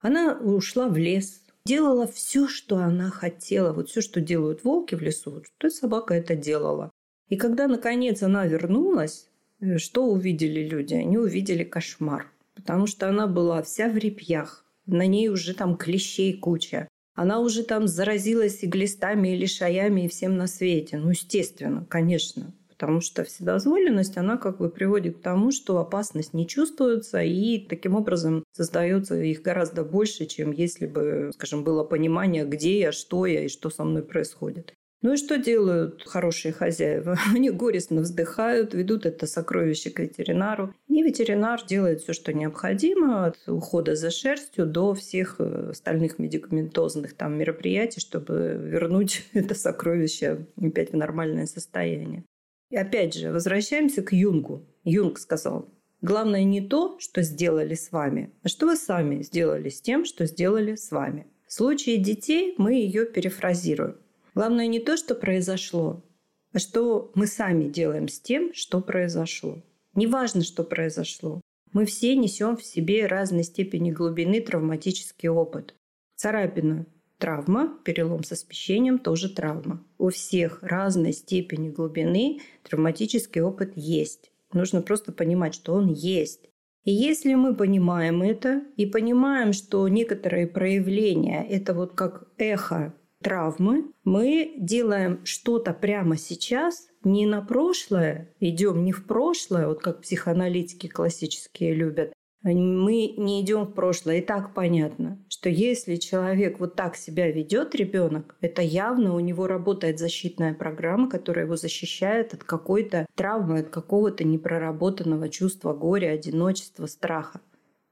Она 0.01 0.35
ушла 0.35 0.87
в 0.87 0.97
лес, 0.97 1.43
делала 1.63 2.07
все, 2.07 2.47
что 2.47 2.77
она 2.77 3.11
хотела. 3.11 3.71
Вот 3.71 3.87
все, 3.87 4.01
что 4.01 4.19
делают 4.19 4.63
волки 4.63 4.95
в 4.95 5.01
лесу, 5.03 5.43
то 5.59 5.69
собака 5.69 6.15
это 6.15 6.35
делала. 6.35 6.89
И 7.29 7.37
когда, 7.37 7.67
наконец, 7.67 8.21
она 8.23 8.45
вернулась, 8.45 9.27
э, 9.59 9.77
что 9.77 10.05
увидели 10.05 10.67
люди? 10.67 10.93
Они 10.93 11.17
увидели 11.17 11.63
кошмар. 11.63 12.31
Потому 12.53 12.87
что 12.87 13.09
она 13.09 13.27
была 13.27 13.61
вся 13.63 13.89
в 13.89 13.97
репьях. 13.97 14.63
На 14.85 15.07
ней 15.07 15.29
уже 15.29 15.53
там 15.53 15.77
клещей 15.77 16.37
куча. 16.37 16.87
Она 17.15 17.39
уже 17.39 17.63
там 17.63 17.87
заразилась 17.87 18.61
и 18.63 18.67
глистами, 18.67 19.29
и 19.29 19.37
лишаями, 19.37 20.05
и 20.05 20.07
всем 20.07 20.37
на 20.37 20.47
свете. 20.47 20.97
Ну, 20.97 21.11
естественно, 21.11 21.85
конечно. 21.89 22.53
Потому 22.69 22.99
что 22.99 23.23
вседозволенность, 23.23 24.17
она 24.17 24.37
как 24.37 24.57
бы 24.57 24.69
приводит 24.69 25.17
к 25.17 25.21
тому, 25.21 25.51
что 25.51 25.79
опасность 25.79 26.33
не 26.33 26.45
чувствуется, 26.45 27.23
и 27.23 27.57
таким 27.57 27.95
образом 27.95 28.43
создается 28.51 29.15
их 29.15 29.41
гораздо 29.41 29.85
больше, 29.85 30.25
чем 30.25 30.51
если 30.51 30.85
бы, 30.85 31.31
скажем, 31.33 31.63
было 31.63 31.85
понимание, 31.85 32.45
где 32.45 32.79
я, 32.79 32.91
что 32.91 33.25
я 33.25 33.45
и 33.45 33.47
что 33.47 33.69
со 33.69 33.85
мной 33.85 34.03
происходит. 34.03 34.73
Ну 35.05 35.13
и 35.13 35.17
что 35.17 35.37
делают 35.37 36.01
хорошие 36.07 36.51
хозяева? 36.51 37.15
Они 37.35 37.51
горестно 37.51 38.01
вздыхают, 38.01 38.73
ведут 38.73 39.05
это 39.05 39.27
сокровище 39.27 39.91
к 39.91 39.99
ветеринару. 39.99 40.73
И 40.87 41.03
ветеринар 41.03 41.63
делает 41.63 42.01
все, 42.01 42.13
что 42.13 42.33
необходимо, 42.33 43.27
от 43.27 43.37
ухода 43.45 43.95
за 43.95 44.09
шерстью 44.09 44.65
до 44.65 44.95
всех 44.95 45.35
э, 45.37 45.69
остальных 45.69 46.17
медикаментозных 46.17 47.13
там 47.13 47.37
мероприятий, 47.37 47.99
чтобы 47.99 48.59
вернуть 48.59 49.27
это 49.33 49.53
сокровище 49.53 50.47
опять 50.59 50.91
в 50.91 50.95
нормальное 50.95 51.45
состояние. 51.45 52.23
И 52.71 52.75
опять 52.75 53.13
же, 53.13 53.31
возвращаемся 53.31 54.01
к 54.01 54.11
Юнгу. 54.11 54.65
Юнг 54.85 55.19
сказал, 55.19 55.69
главное 56.01 56.43
не 56.45 56.67
то, 56.67 56.97
что 56.99 57.21
сделали 57.21 57.75
с 57.75 57.91
вами, 57.91 58.31
а 58.41 58.47
что 58.47 58.65
вы 58.65 58.75
сами 58.75 59.21
сделали 59.21 59.69
с 59.69 59.81
тем, 59.81 60.03
что 60.03 60.25
сделали 60.25 60.73
с 60.73 60.89
вами. 60.89 61.27
В 61.45 61.53
случае 61.53 61.97
детей 61.97 62.55
мы 62.57 62.73
ее 62.73 63.05
перефразируем. 63.05 63.97
Главное 64.35 64.67
не 64.67 64.81
то, 64.81 64.97
что 64.97 65.15
произошло, 65.15 66.03
а 66.51 66.59
что 66.59 67.09
мы 67.15 67.25
сами 67.25 67.69
делаем 67.69 68.09
с 68.09 68.19
тем, 68.19 68.53
что 68.53 68.81
произошло. 68.81 69.63
Неважно, 69.93 70.43
что 70.43 70.65
произошло. 70.65 71.39
Мы 71.71 71.85
все 71.85 72.17
несем 72.17 72.57
в 72.57 72.63
себе 72.65 73.07
разной 73.07 73.43
степени 73.43 73.91
глубины 73.91 74.41
травматический 74.41 75.29
опыт. 75.29 75.73
Царапина– 76.17 76.85
травма, 77.17 77.79
перелом 77.85 78.25
со 78.25 78.35
смещением– 78.35 78.99
тоже 78.99 79.33
травма. 79.33 79.81
У 79.97 80.09
всех 80.09 80.61
разной 80.61 81.13
степени 81.13 81.69
глубины 81.69 82.41
травматический 82.63 83.39
опыт 83.39 83.71
есть. 83.77 84.31
Нужно 84.51 84.81
просто 84.81 85.13
понимать, 85.13 85.55
что 85.55 85.73
он 85.73 85.87
есть. 85.93 86.49
И 86.83 86.91
если 86.91 87.35
мы 87.35 87.55
понимаем 87.55 88.21
это 88.21 88.63
и 88.75 88.85
понимаем, 88.85 89.53
что 89.53 89.87
некоторые 89.87 90.45
проявления– 90.45 91.45
это 91.49 91.73
вот 91.73 91.93
как 91.93 92.27
эхо 92.37 92.93
травмы, 93.25 93.91
мы 94.03 94.53
делаем 94.55 95.25
что-то 95.25 95.73
прямо 95.73 96.15
сейчас, 96.15 96.87
не 97.03 97.25
на 97.25 97.41
прошлое, 97.41 98.29
идем 98.39 98.83
не 98.83 98.91
в 98.91 99.07
прошлое, 99.07 99.67
вот 99.67 99.81
как 99.81 100.01
психоаналитики 100.01 100.85
классические 100.85 101.73
любят, 101.73 102.13
мы 102.43 103.15
не 103.17 103.41
идем 103.41 103.63
в 103.63 103.73
прошлое. 103.73 104.17
И 104.17 104.21
так 104.21 104.53
понятно, 104.53 105.17
что 105.27 105.49
если 105.49 105.95
человек 105.95 106.59
вот 106.59 106.75
так 106.75 106.95
себя 106.95 107.31
ведет, 107.31 107.73
ребенок, 107.73 108.35
это 108.41 108.61
явно 108.61 109.15
у 109.15 109.19
него 109.19 109.47
работает 109.47 109.97
защитная 109.97 110.53
программа, 110.53 111.09
которая 111.09 111.45
его 111.45 111.55
защищает 111.55 112.35
от 112.35 112.43
какой-то 112.43 113.07
травмы, 113.15 113.61
от 113.61 113.69
какого-то 113.69 114.23
непроработанного 114.23 115.29
чувства 115.29 115.73
горя, 115.73 116.11
одиночества, 116.11 116.85
страха. 116.85 117.41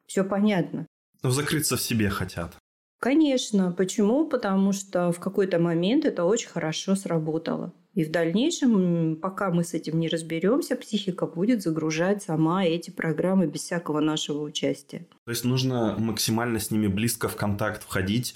Все 0.05 0.23
понятно. 0.23 0.85
Но 1.23 1.31
закрыться 1.31 1.75
в 1.75 1.81
себе 1.81 2.09
хотят. 2.09 2.55
Конечно. 3.03 3.73
Почему? 3.73 4.25
Потому 4.25 4.71
что 4.71 5.11
в 5.11 5.19
какой-то 5.19 5.59
момент 5.59 6.05
это 6.05 6.23
очень 6.23 6.47
хорошо 6.47 6.95
сработало. 6.95 7.73
И 7.93 8.05
в 8.05 8.11
дальнейшем, 8.11 9.17
пока 9.17 9.51
мы 9.51 9.65
с 9.65 9.73
этим 9.73 9.99
не 9.99 10.07
разберемся, 10.07 10.77
психика 10.77 11.27
будет 11.27 11.61
загружать 11.61 12.23
сама 12.23 12.63
эти 12.63 12.91
программы 12.91 13.45
без 13.47 13.63
всякого 13.63 13.99
нашего 13.99 14.41
участия. 14.43 15.05
То 15.25 15.31
есть 15.31 15.43
нужно 15.43 15.97
максимально 15.99 16.59
с 16.59 16.71
ними 16.71 16.87
близко 16.87 17.27
в 17.27 17.35
контакт 17.35 17.83
входить. 17.83 18.35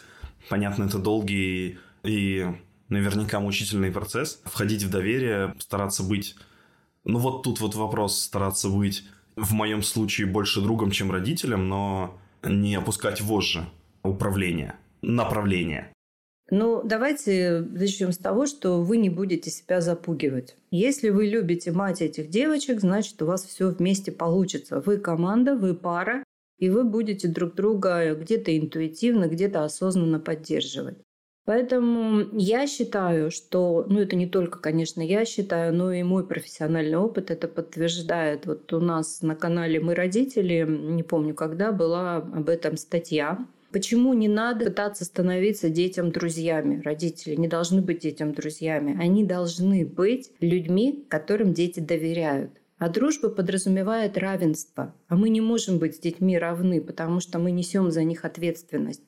Понятно, 0.49 0.83
это 0.83 0.99
долгий 0.99 1.77
и 2.03 2.45
наверняка 2.89 3.39
мучительный 3.39 3.89
процесс. 3.89 4.41
Входить 4.43 4.83
в 4.83 4.89
доверие, 4.89 5.55
стараться 5.59 6.03
быть... 6.03 6.35
Ну 7.05 7.19
вот 7.19 7.41
тут 7.43 7.61
вот 7.61 7.73
вопрос, 7.75 8.19
стараться 8.19 8.67
быть 8.67 9.05
в 9.37 9.53
моем 9.53 9.81
случае 9.81 10.27
больше 10.27 10.59
другом, 10.59 10.91
чем 10.91 11.09
родителем, 11.09 11.69
но 11.69 12.19
не 12.43 12.75
опускать 12.75 13.21
вожжи 13.21 13.65
управления, 14.07 14.75
направления? 15.01 15.91
Ну, 16.49 16.81
давайте 16.83 17.59
начнем 17.59 18.13
с 18.13 18.17
того, 18.17 18.45
что 18.45 18.81
вы 18.81 18.97
не 18.97 19.09
будете 19.09 19.49
себя 19.49 19.81
запугивать. 19.81 20.55
Если 20.71 21.09
вы 21.09 21.25
любите 21.25 21.71
мать 21.71 22.01
этих 22.01 22.29
девочек, 22.29 22.79
значит, 22.79 23.21
у 23.21 23.25
вас 23.25 23.43
все 23.43 23.69
вместе 23.69 24.13
получится. 24.13 24.79
Вы 24.79 24.97
команда, 24.97 25.55
вы 25.57 25.73
пара, 25.73 26.23
и 26.57 26.69
вы 26.69 26.85
будете 26.85 27.27
друг 27.27 27.53
друга 27.55 28.15
где-то 28.15 28.57
интуитивно, 28.57 29.27
где-то 29.27 29.63
осознанно 29.63 30.19
поддерживать. 30.19 30.97
Поэтому 31.45 32.25
я 32.33 32.67
считаю, 32.67 33.31
что, 33.31 33.85
ну 33.87 34.01
это 34.01 34.17
не 34.17 34.27
только, 34.27 34.59
конечно, 34.59 35.01
я 35.01 35.23
считаю, 35.23 35.73
но 35.73 35.93
и 35.93 36.03
мой 36.03 36.27
профессиональный 36.27 36.97
опыт 36.97 37.31
это 37.31 37.47
подтверждает. 37.47 38.45
Вот 38.45 38.73
у 38.73 38.81
нас 38.81 39.21
на 39.21 39.33
канале 39.33 39.79
«Мы 39.79 39.95
родители», 39.95 40.65
не 40.67 41.03
помню 41.03 41.33
когда, 41.33 41.71
была 41.71 42.17
об 42.17 42.49
этом 42.49 42.75
статья, 42.75 43.45
Почему 43.71 44.13
не 44.13 44.27
надо 44.27 44.65
пытаться 44.65 45.03
становиться 45.03 45.69
детям 45.69 46.11
друзьями? 46.11 46.81
Родители 46.83 47.35
не 47.35 47.47
должны 47.47 47.81
быть 47.81 47.99
детям 47.99 48.33
друзьями. 48.33 48.97
Они 48.99 49.25
должны 49.25 49.85
быть 49.85 50.31
людьми, 50.39 51.05
которым 51.09 51.53
дети 51.53 51.79
доверяют. 51.79 52.51
А 52.77 52.89
дружба 52.89 53.29
подразумевает 53.29 54.17
равенство. 54.17 54.93
А 55.07 55.15
мы 55.15 55.29
не 55.29 55.41
можем 55.41 55.79
быть 55.79 55.95
с 55.95 55.99
детьми 55.99 56.37
равны, 56.37 56.79
потому 56.79 57.19
что 57.19 57.39
мы 57.39 57.51
несем 57.51 57.91
за 57.91 58.03
них 58.03 58.23
ответственность. 58.23 59.03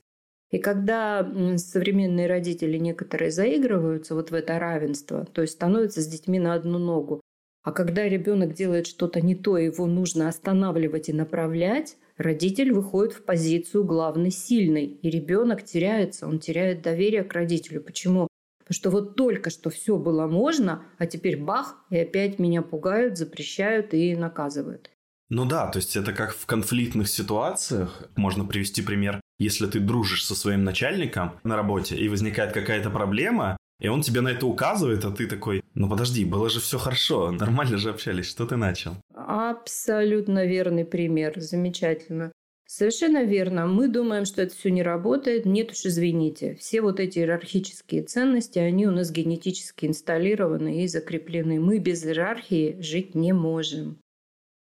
И 0.50 0.58
когда 0.58 1.32
современные 1.58 2.28
родители 2.28 2.78
некоторые 2.78 3.32
заигрываются 3.32 4.16
вот 4.16 4.32
в 4.32 4.34
это 4.34 4.58
равенство, 4.58 5.26
то 5.26 5.42
есть 5.44 5.54
становятся 5.54 6.02
с 6.02 6.08
детьми 6.08 6.40
на 6.40 6.56
одну 6.56 6.80
ногу, 6.80 7.22
а 7.62 7.72
когда 7.72 8.10
ребенок 8.10 8.54
делает 8.54 8.88
что-то 8.88 9.22
не 9.22 9.36
то, 9.36 9.58
его 9.58 9.86
нужно 9.86 10.28
останавливать 10.28 11.10
и 11.10 11.14
направлять, 11.14 11.98
родитель 12.20 12.72
выходит 12.72 13.14
в 13.14 13.24
позицию 13.24 13.86
главной 13.86 14.30
сильной, 14.30 14.86
и 14.86 15.10
ребенок 15.10 15.64
теряется, 15.64 16.28
он 16.28 16.40
теряет 16.40 16.82
доверие 16.82 17.24
к 17.24 17.34
родителю. 17.34 17.82
Почему? 17.82 18.28
Потому 18.60 18.76
что 18.76 18.90
вот 18.92 19.16
только 19.16 19.50
что 19.50 19.72
все 19.72 19.98
было 19.98 20.28
можно, 20.28 20.84
а 21.00 21.08
теперь 21.08 21.38
бах, 21.38 21.78
и 21.90 21.98
опять 21.98 22.38
меня 22.38 22.62
пугают, 22.62 23.18
запрещают 23.18 23.96
и 23.96 24.16
наказывают. 24.16 24.92
Ну 25.30 25.46
да, 25.46 25.68
то 25.68 25.78
есть 25.78 25.96
это 25.96 26.12
как 26.12 26.34
в 26.34 26.46
конфликтных 26.46 27.08
ситуациях. 27.08 28.04
Можно 28.16 28.46
привести 28.46 28.82
пример, 28.82 29.22
если 29.40 29.68
ты 29.68 29.80
дружишь 29.80 30.26
со 30.26 30.36
своим 30.36 30.64
начальником 30.64 31.40
на 31.44 31.56
работе, 31.56 31.96
и 31.96 32.10
возникает 32.10 32.52
какая-то 32.52 32.90
проблема, 32.90 33.58
и 33.80 33.88
он 33.88 34.02
тебе 34.02 34.22
на 34.22 34.30
это 34.30 34.46
указывает, 34.46 35.06
а 35.06 35.12
ты 35.12 35.28
такой, 35.28 35.64
ну 35.74 35.90
подожди, 35.90 36.26
было 36.26 36.50
же 36.50 36.60
все 36.60 36.78
хорошо, 36.78 37.32
нормально 37.32 37.78
же 37.78 37.90
общались, 37.90 38.28
что 38.28 38.46
ты 38.46 38.58
начал? 38.58 38.96
Абсолютно 39.14 40.46
верный 40.46 40.86
пример, 40.86 41.40
замечательно. 41.40 42.32
Совершенно 42.72 43.24
верно. 43.24 43.66
Мы 43.66 43.88
думаем, 43.88 44.26
что 44.26 44.44
это 44.44 44.56
все 44.56 44.70
не 44.70 44.84
работает. 44.84 45.48
Нет 45.48 45.72
уж, 45.72 45.88
извините. 45.88 46.54
Все 46.60 46.82
вот 46.82 47.00
эти 47.00 47.18
иерархические 47.18 48.04
ценности, 48.04 48.60
они 48.60 48.86
у 48.86 48.92
нас 48.92 49.10
генетически 49.12 49.88
инсталлированы 49.88 50.84
и 50.84 50.88
закреплены. 50.88 51.60
Мы 51.60 51.80
без 51.80 52.06
иерархии 52.06 52.78
жить 52.80 53.16
не 53.16 53.34
можем. 53.34 53.98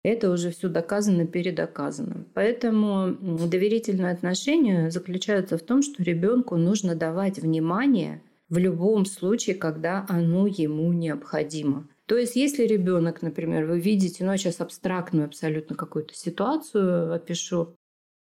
Это 0.02 0.30
уже 0.30 0.50
все 0.50 0.68
доказано, 0.68 1.26
передоказано. 1.26 2.26
Поэтому 2.34 3.16
доверительные 3.48 4.12
отношения 4.12 4.90
заключаются 4.90 5.56
в 5.56 5.62
том, 5.62 5.80
что 5.80 6.02
ребенку 6.02 6.56
нужно 6.56 6.94
давать 6.94 7.38
внимание 7.38 8.20
в 8.48 8.58
любом 8.58 9.06
случае, 9.06 9.56
когда 9.56 10.04
оно 10.08 10.46
ему 10.46 10.92
необходимо. 10.92 11.88
То 12.06 12.16
есть, 12.16 12.36
если 12.36 12.64
ребенок, 12.64 13.22
например, 13.22 13.64
вы 13.64 13.80
видите, 13.80 14.24
ну, 14.24 14.32
я 14.32 14.38
сейчас 14.38 14.60
абстрактную 14.60 15.26
абсолютно 15.26 15.74
какую-то 15.74 16.14
ситуацию 16.14 17.14
опишу, 17.14 17.76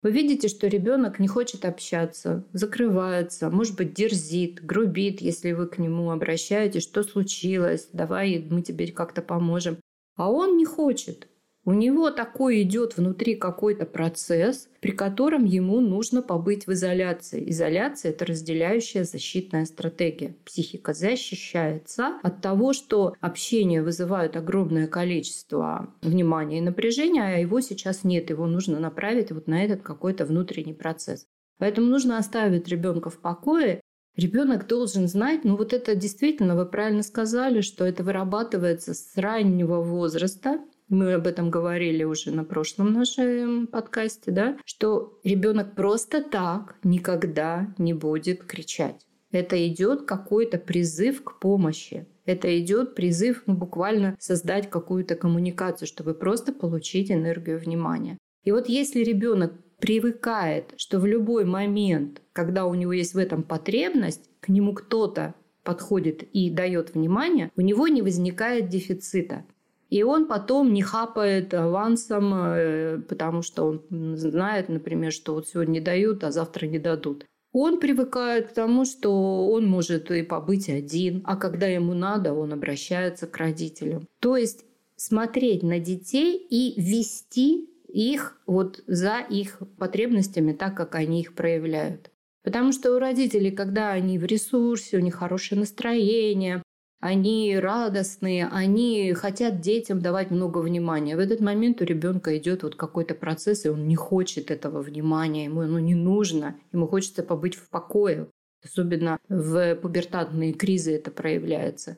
вы 0.01 0.11
видите, 0.11 0.47
что 0.47 0.67
ребенок 0.67 1.19
не 1.19 1.27
хочет 1.27 1.65
общаться, 1.65 2.47
закрывается, 2.53 3.49
может 3.49 3.75
быть, 3.75 3.93
дерзит, 3.93 4.63
грубит, 4.63 5.19
если 5.21 5.51
вы 5.51 5.67
к 5.67 5.77
нему 5.77 6.11
обращаетесь, 6.11 6.83
что 6.83 7.03
случилось, 7.03 7.89
давай 7.91 8.39
мы 8.49 8.61
тебе 8.61 8.87
как-то 8.91 9.21
поможем. 9.21 9.77
А 10.15 10.31
он 10.31 10.55
не 10.55 10.65
хочет. 10.65 11.27
У 11.69 11.73
него 11.73 12.09
такой 12.09 12.63
идет 12.63 12.97
внутри 12.97 13.35
какой-то 13.35 13.85
процесс, 13.85 14.67
при 14.79 14.89
котором 14.89 15.45
ему 15.45 15.81
нужно 15.81 16.23
побыть 16.23 16.65
в 16.65 16.73
изоляции. 16.73 17.47
Изоляция– 17.51 18.09
это 18.11 18.25
разделяющая 18.25 19.03
защитная 19.03 19.65
стратегия. 19.65 20.35
Психика 20.45 20.95
защищается 20.95 22.17
от 22.23 22.41
того, 22.41 22.73
что 22.73 23.13
общение 23.21 23.83
вызывает 23.83 24.35
огромное 24.35 24.87
количество 24.87 25.93
внимания 26.01 26.57
и 26.57 26.61
напряжения, 26.61 27.21
а 27.21 27.37
его 27.37 27.61
сейчас 27.61 28.03
нет. 28.03 28.31
Его 28.31 28.47
нужно 28.47 28.79
направить 28.79 29.31
вот 29.31 29.45
на 29.45 29.63
этот 29.63 29.83
какой-то 29.83 30.25
внутренний 30.25 30.73
процесс. 30.73 31.27
Поэтому 31.59 31.85
нужно 31.85 32.17
оставить 32.17 32.67
ребенка 32.67 33.11
в 33.11 33.19
покое 33.19 33.81
Ребенок 34.15 34.67
должен 34.67 35.07
знать, 35.07 35.45
ну 35.45 35.55
вот 35.55 35.71
это 35.71 35.95
действительно, 35.95 36.55
вы 36.57 36.65
правильно 36.65 37.03
сказали, 37.03 37.61
что 37.61 37.85
это 37.85 38.03
вырабатывается 38.03 38.93
с 38.93 39.15
раннего 39.15 39.81
возраста, 39.81 40.59
мы 40.89 41.13
об 41.13 41.27
этом 41.27 41.49
говорили 41.49 42.03
уже 42.03 42.31
на 42.31 42.43
прошлом 42.43 42.93
нашем 42.93 43.67
подкасте, 43.67 44.31
да, 44.31 44.57
что 44.65 45.19
ребенок 45.23 45.75
просто 45.75 46.21
так 46.23 46.75
никогда 46.83 47.73
не 47.77 47.93
будет 47.93 48.43
кричать. 48.43 49.05
Это 49.31 49.65
идет 49.67 50.05
какой-то 50.05 50.57
призыв 50.57 51.23
к 51.23 51.39
помощи. 51.39 52.07
Это 52.25 52.59
идет 52.59 52.95
призыв 52.95 53.43
ну, 53.45 53.53
буквально 53.53 54.15
создать 54.19 54.69
какую-то 54.69 55.15
коммуникацию, 55.15 55.87
чтобы 55.87 56.15
просто 56.15 56.51
получить 56.51 57.11
энергию 57.11 57.59
внимания. 57.59 58.17
И 58.43 58.51
вот 58.51 58.67
если 58.67 59.03
ребенок 59.03 59.53
привыкает, 59.79 60.73
что 60.77 60.99
в 60.99 61.05
любой 61.05 61.45
момент, 61.45 62.21
когда 62.33 62.65
у 62.65 62.73
него 62.73 62.93
есть 62.93 63.13
в 63.13 63.17
этом 63.17 63.43
потребность, 63.43 64.29
к 64.39 64.49
нему 64.49 64.73
кто-то 64.73 65.35
подходит 65.63 66.23
и 66.33 66.49
дает 66.49 66.93
внимание, 66.95 67.51
у 67.55 67.61
него 67.61 67.87
не 67.87 68.01
возникает 68.01 68.69
дефицита. 68.69 69.45
И 69.89 70.03
он 70.03 70.27
потом 70.27 70.73
не 70.73 70.83
хапает 70.83 71.53
авансом, 71.53 72.33
э, 72.33 73.01
потому 73.07 73.41
что 73.41 73.63
он 73.63 74.15
знает, 74.17 74.69
например, 74.69 75.11
что 75.11 75.33
вот 75.33 75.47
сегодня 75.47 75.81
дают, 75.81 76.23
а 76.23 76.31
завтра 76.31 76.67
не 76.67 76.79
дадут. 76.79 77.25
Он 77.51 77.79
привыкает 77.79 78.49
к 78.49 78.53
тому, 78.53 78.85
что 78.85 79.47
он 79.49 79.67
может 79.67 80.11
и 80.11 80.21
побыть 80.21 80.69
один, 80.69 81.23
а 81.25 81.35
когда 81.35 81.65
ему 81.65 81.95
надо, 81.95 82.33
он 82.33 82.53
обращается 82.53 83.25
к 83.25 83.35
родителям. 83.37 84.07
То 84.19 84.37
есть 84.37 84.65
смотреть 84.95 85.63
на 85.63 85.79
детей 85.79 86.37
и 86.37 86.79
вести 86.79 87.67
их 87.87 88.39
вот 88.45 88.83
за 88.85 89.19
их 89.19 89.61
потребностями, 89.79 90.53
так 90.53 90.75
как 90.77 90.93
они 90.93 91.21
их 91.21 91.33
проявляют. 91.33 92.11
Потому 92.43 92.71
что 92.71 92.95
у 92.95 92.99
родителей, 92.99 93.51
когда 93.51 93.91
они 93.91 94.19
в 94.19 94.25
ресурсе, 94.25 94.97
у 94.97 95.01
них 95.01 95.15
хорошее 95.15 95.59
настроение, 95.59 96.61
они 96.99 97.57
радостные, 97.57 98.47
они 98.47 99.13
хотят 99.13 99.61
детям 99.61 100.01
давать 100.01 100.31
много 100.31 100.57
внимания. 100.57 101.15
В 101.15 101.19
этот 101.19 101.39
момент 101.39 101.81
у 101.81 101.85
ребенка 101.85 102.37
идет 102.37 102.63
вот 102.63 102.75
какой-то 102.75 103.15
процесс, 103.15 103.65
и 103.65 103.69
он 103.69 103.87
не 103.87 103.95
хочет 103.95 104.51
этого 104.51 104.81
внимания, 104.81 105.45
ему 105.45 105.61
оно 105.61 105.79
не 105.79 105.95
нужно, 105.95 106.57
ему 106.73 106.87
хочется 106.87 107.23
побыть 107.23 107.55
в 107.55 107.69
покое. 107.69 108.27
Особенно 108.61 109.19
в 109.29 109.75
пубертатные 109.75 110.51
кризы 110.51 110.93
это 110.93 111.11
проявляется. 111.11 111.97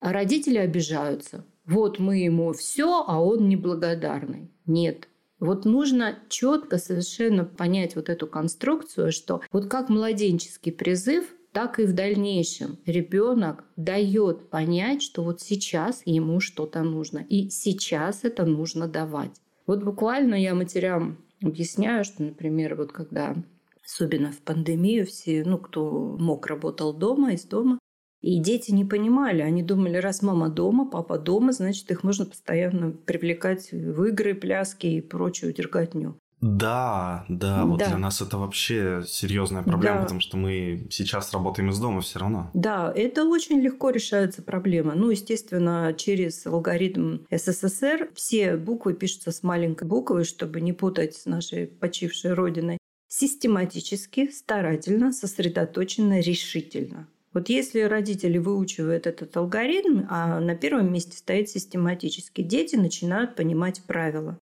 А 0.00 0.12
родители 0.12 0.58
обижаются. 0.58 1.46
Вот 1.64 1.98
мы 1.98 2.18
ему 2.18 2.52
все, 2.52 3.02
а 3.06 3.22
он 3.22 3.48
неблагодарный. 3.48 4.50
Нет. 4.66 5.08
Вот 5.38 5.64
нужно 5.64 6.18
четко 6.28 6.76
совершенно 6.76 7.46
понять 7.46 7.96
вот 7.96 8.10
эту 8.10 8.26
конструкцию, 8.26 9.12
что 9.12 9.40
вот 9.50 9.70
как 9.70 9.88
младенческий 9.88 10.72
призыв– 10.72 11.34
так 11.52 11.80
и 11.80 11.84
в 11.84 11.94
дальнейшем 11.94 12.78
ребенок 12.86 13.64
дает 13.76 14.50
понять, 14.50 15.02
что 15.02 15.22
вот 15.22 15.40
сейчас 15.40 16.02
ему 16.04 16.40
что-то 16.40 16.82
нужно. 16.82 17.18
И 17.28 17.50
сейчас 17.50 18.24
это 18.24 18.44
нужно 18.44 18.86
давать. 18.88 19.40
Вот 19.66 19.82
буквально 19.82 20.34
я 20.34 20.54
матерям 20.54 21.18
объясняю, 21.42 22.04
что, 22.04 22.22
например, 22.22 22.74
вот 22.76 22.92
когда 22.92 23.36
особенно 23.84 24.30
в 24.30 24.38
пандемию 24.38 25.06
все, 25.06 25.44
ну, 25.44 25.58
кто 25.58 26.16
мог, 26.18 26.46
работал 26.46 26.94
дома, 26.94 27.32
из 27.32 27.44
дома, 27.44 27.78
и 28.20 28.38
дети 28.38 28.70
не 28.70 28.84
понимали, 28.84 29.40
они 29.40 29.62
думали, 29.62 29.96
раз 29.96 30.22
мама 30.22 30.50
дома, 30.50 30.88
папа 30.88 31.18
дома, 31.18 31.52
значит, 31.52 31.90
их 31.90 32.04
можно 32.04 32.26
постоянно 32.26 32.92
привлекать 32.92 33.72
в 33.72 34.04
игры, 34.04 34.34
пляски 34.34 34.86
и 34.86 35.00
прочую 35.00 35.54
дерготню. 35.54 36.18
Да, 36.40 37.26
да, 37.28 37.64
вот 37.66 37.80
да. 37.80 37.88
для 37.88 37.98
нас 37.98 38.22
это 38.22 38.38
вообще 38.38 39.02
серьезная 39.06 39.62
проблема, 39.62 39.98
да. 39.98 40.02
потому 40.04 40.20
что 40.20 40.36
мы 40.36 40.86
сейчас 40.90 41.32
работаем 41.32 41.70
из 41.70 41.78
дома 41.78 42.00
все 42.00 42.18
равно. 42.18 42.50
Да, 42.54 42.92
это 42.94 43.24
очень 43.24 43.60
легко 43.60 43.90
решается 43.90 44.42
проблема. 44.42 44.94
Ну, 44.94 45.10
естественно, 45.10 45.94
через 45.96 46.46
алгоритм 46.46 47.18
СССР 47.30 48.10
все 48.14 48.56
буквы 48.56 48.94
пишутся 48.94 49.32
с 49.32 49.42
маленькой 49.42 49.86
буквы, 49.86 50.24
чтобы 50.24 50.60
не 50.60 50.72
путать 50.72 51.14
с 51.14 51.26
нашей 51.26 51.66
почившей 51.66 52.32
родиной. 52.32 52.78
Систематически, 53.08 54.30
старательно, 54.30 55.12
сосредоточенно, 55.12 56.20
решительно. 56.20 57.08
Вот 57.32 57.48
если 57.48 57.80
родители 57.82 58.38
выучивают 58.38 59.06
этот 59.06 59.36
алгоритм, 59.36 60.06
а 60.08 60.40
на 60.40 60.56
первом 60.56 60.92
месте 60.92 61.16
стоит 61.16 61.48
систематически, 61.48 62.42
дети 62.42 62.76
начинают 62.76 63.36
понимать 63.36 63.82
правила. 63.86 64.38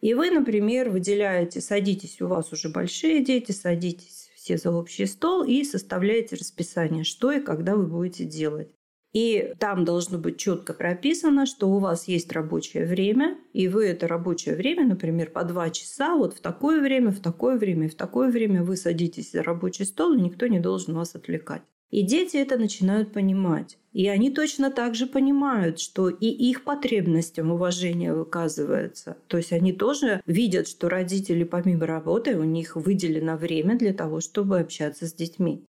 И 0.00 0.14
вы, 0.14 0.30
например, 0.30 0.90
выделяете, 0.90 1.60
садитесь, 1.60 2.20
у 2.20 2.26
вас 2.26 2.52
уже 2.52 2.70
большие 2.70 3.22
дети, 3.22 3.52
садитесь 3.52 4.30
все 4.34 4.56
за 4.56 4.72
общий 4.72 5.06
стол 5.06 5.44
и 5.44 5.62
составляете 5.64 6.36
расписание, 6.36 7.04
что 7.04 7.30
и 7.30 7.40
когда 7.40 7.76
вы 7.76 7.86
будете 7.86 8.24
делать. 8.24 8.68
И 9.12 9.54
там 9.58 9.84
должно 9.84 10.18
быть 10.18 10.38
четко 10.38 10.72
прописано, 10.72 11.44
что 11.44 11.68
у 11.68 11.78
вас 11.78 12.06
есть 12.06 12.32
рабочее 12.32 12.86
время, 12.86 13.38
и 13.52 13.66
вы 13.66 13.86
это 13.86 14.06
рабочее 14.06 14.54
время, 14.54 14.86
например, 14.86 15.30
по 15.30 15.42
два 15.42 15.68
часа, 15.70 16.14
вот 16.14 16.34
в 16.34 16.40
такое 16.40 16.80
время, 16.80 17.10
в 17.10 17.20
такое 17.20 17.58
время, 17.58 17.88
в 17.88 17.94
такое 17.94 18.30
время 18.30 18.62
вы 18.62 18.76
садитесь 18.76 19.32
за 19.32 19.42
рабочий 19.42 19.84
стол, 19.84 20.14
и 20.14 20.20
никто 20.20 20.46
не 20.46 20.60
должен 20.60 20.94
вас 20.94 21.16
отвлекать. 21.16 21.62
И 21.90 22.02
дети 22.02 22.36
это 22.36 22.56
начинают 22.56 23.12
понимать. 23.12 23.76
И 23.92 24.06
они 24.06 24.30
точно 24.30 24.70
так 24.70 24.94
же 24.94 25.06
понимают, 25.06 25.80
что 25.80 26.08
и 26.08 26.26
их 26.26 26.62
потребностям 26.62 27.50
уважение 27.50 28.14
выказывается. 28.14 29.16
То 29.26 29.36
есть 29.36 29.52
они 29.52 29.72
тоже 29.72 30.22
видят, 30.26 30.68
что 30.68 30.88
родители 30.88 31.42
помимо 31.42 31.86
работы, 31.86 32.38
у 32.38 32.44
них 32.44 32.76
выделено 32.76 33.36
время 33.36 33.76
для 33.76 33.92
того, 33.92 34.20
чтобы 34.20 34.60
общаться 34.60 35.06
с 35.06 35.12
детьми. 35.12 35.64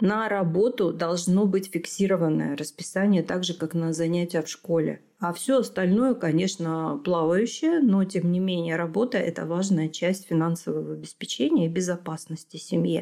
На 0.00 0.28
работу 0.28 0.92
должно 0.92 1.46
быть 1.46 1.70
фиксированное 1.70 2.56
расписание, 2.56 3.22
так 3.22 3.44
же, 3.44 3.54
как 3.54 3.72
на 3.72 3.92
занятия 3.92 4.42
в 4.42 4.48
школе. 4.48 5.00
А 5.20 5.32
все 5.32 5.60
остальное, 5.60 6.14
конечно, 6.14 7.00
плавающее, 7.04 7.78
но 7.78 8.04
тем 8.04 8.32
не 8.32 8.40
менее 8.40 8.76
работа– 8.76 9.16
это 9.18 9.46
важная 9.46 9.88
часть 9.88 10.26
финансового 10.26 10.94
обеспечения 10.94 11.66
и 11.66 11.70
безопасности 11.70 12.56
семьи. 12.56 13.00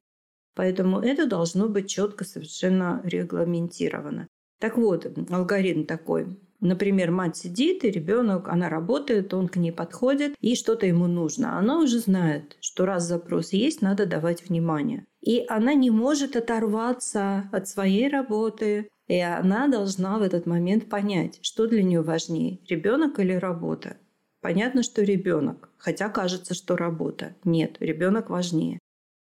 Поэтому 0.61 1.01
это 1.01 1.27
должно 1.27 1.71
быть 1.71 1.89
четко 1.89 2.27
совершенно 2.27 3.01
регламентировано. 3.03 4.29
Так 4.59 4.77
вот, 4.77 5.07
алгоритм 5.31 5.85
такой. 5.85 6.39
Например, 6.61 7.11
мать 7.11 7.39
сидит, 7.39 7.83
и 7.83 7.91
ребенок, 7.91 8.47
она 8.47 8.69
работает, 8.69 9.33
он 9.33 9.49
к 9.49 9.57
ней 9.57 9.73
подходит, 9.73 10.35
и 10.39 10.55
что-то 10.55 10.85
ему 10.85 11.07
нужно. 11.07 11.59
Она 11.59 11.81
уже 11.81 11.99
знает, 11.99 12.59
что 12.61 12.85
раз 12.85 13.05
запрос 13.05 13.55
есть, 13.55 13.81
надо 13.81 14.05
давать 14.05 14.47
внимание. 14.47 15.07
И 15.23 15.47
она 15.49 15.73
не 15.73 15.91
может 15.91 16.37
оторваться 16.37 17.49
от 17.53 17.67
своей 17.67 18.11
работы, 18.11 18.91
и 19.09 19.19
она 19.19 19.67
должна 19.67 20.19
в 20.19 20.23
этот 20.23 20.45
момент 20.45 20.91
понять, 20.91 21.39
что 21.41 21.69
для 21.69 21.83
нее 21.83 22.03
важнее, 22.03 22.59
ребенок 22.69 23.19
или 23.19 23.33
работа. 23.33 23.97
Понятно, 24.43 24.83
что 24.83 25.03
ребенок, 25.03 25.71
хотя 25.79 26.11
кажется, 26.11 26.53
что 26.53 26.77
работа. 26.77 27.35
Нет, 27.45 27.79
ребенок 27.81 28.29
важнее. 28.29 28.79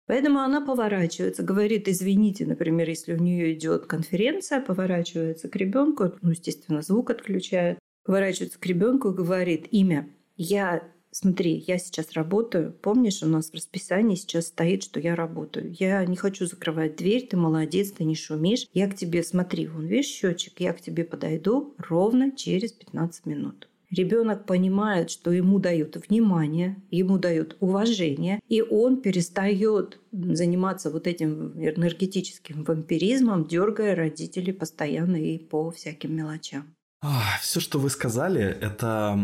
Поэтому 0.07 0.39
она 0.39 0.61
поворачивается, 0.61 1.43
говорит, 1.43 1.87
извините, 1.87 2.45
например, 2.45 2.89
если 2.89 3.13
у 3.13 3.17
нее 3.17 3.53
идет 3.53 3.85
конференция, 3.85 4.61
поворачивается 4.61 5.49
к 5.49 5.55
ребенку, 5.57 6.13
ну, 6.21 6.31
естественно, 6.31 6.81
звук 6.81 7.09
отключает, 7.09 7.77
поворачивается 8.05 8.57
к 8.57 8.65
ребенку 8.65 9.09
и 9.09 9.15
говорит 9.15 9.67
имя. 9.71 10.09
Я 10.37 10.81
смотри, 11.11 11.63
я 11.67 11.77
сейчас 11.77 12.13
работаю. 12.13 12.71
Помнишь, 12.71 13.21
у 13.23 13.27
нас 13.27 13.49
в 13.49 13.53
расписании 13.53 14.15
сейчас 14.15 14.47
стоит, 14.47 14.83
что 14.83 14.99
я 14.99 15.15
работаю. 15.15 15.75
Я 15.77 16.05
не 16.05 16.15
хочу 16.15 16.45
закрывать 16.45 16.95
дверь, 16.95 17.27
ты 17.27 17.35
молодец, 17.35 17.91
ты 17.91 18.03
не 18.03 18.15
шумишь. 18.15 18.67
Я 18.73 18.87
к 18.87 18.95
тебе, 18.95 19.23
смотри, 19.23 19.67
вон, 19.67 19.87
видишь 19.87 20.07
счетчик, 20.07 20.59
я 20.59 20.73
к 20.73 20.81
тебе 20.81 21.03
подойду 21.03 21.75
ровно 21.77 22.31
через 22.31 22.71
15 22.71 23.25
минут. 23.25 23.67
Ребенок 23.89 24.45
понимает, 24.45 25.09
что 25.09 25.31
ему 25.31 25.59
дают 25.59 25.95
внимание, 26.09 26.81
ему 26.91 27.17
дают 27.17 27.55
уважение, 27.61 28.41
и 28.49 28.61
он 28.61 29.01
перестает 29.01 29.99
заниматься 30.11 30.91
вот 30.91 31.07
этим 31.07 31.53
энергетическим 31.53 32.63
вампиризмом, 32.63 33.45
дергая 33.47 33.95
родителей 33.95 34.51
постоянно 34.51 35.15
и 35.15 35.37
по 35.37 35.71
всяким 35.71 36.15
мелочам. 36.15 36.65
Все, 37.41 37.59
что 37.59 37.79
вы 37.79 37.89
сказали, 37.89 38.43
это 38.43 39.19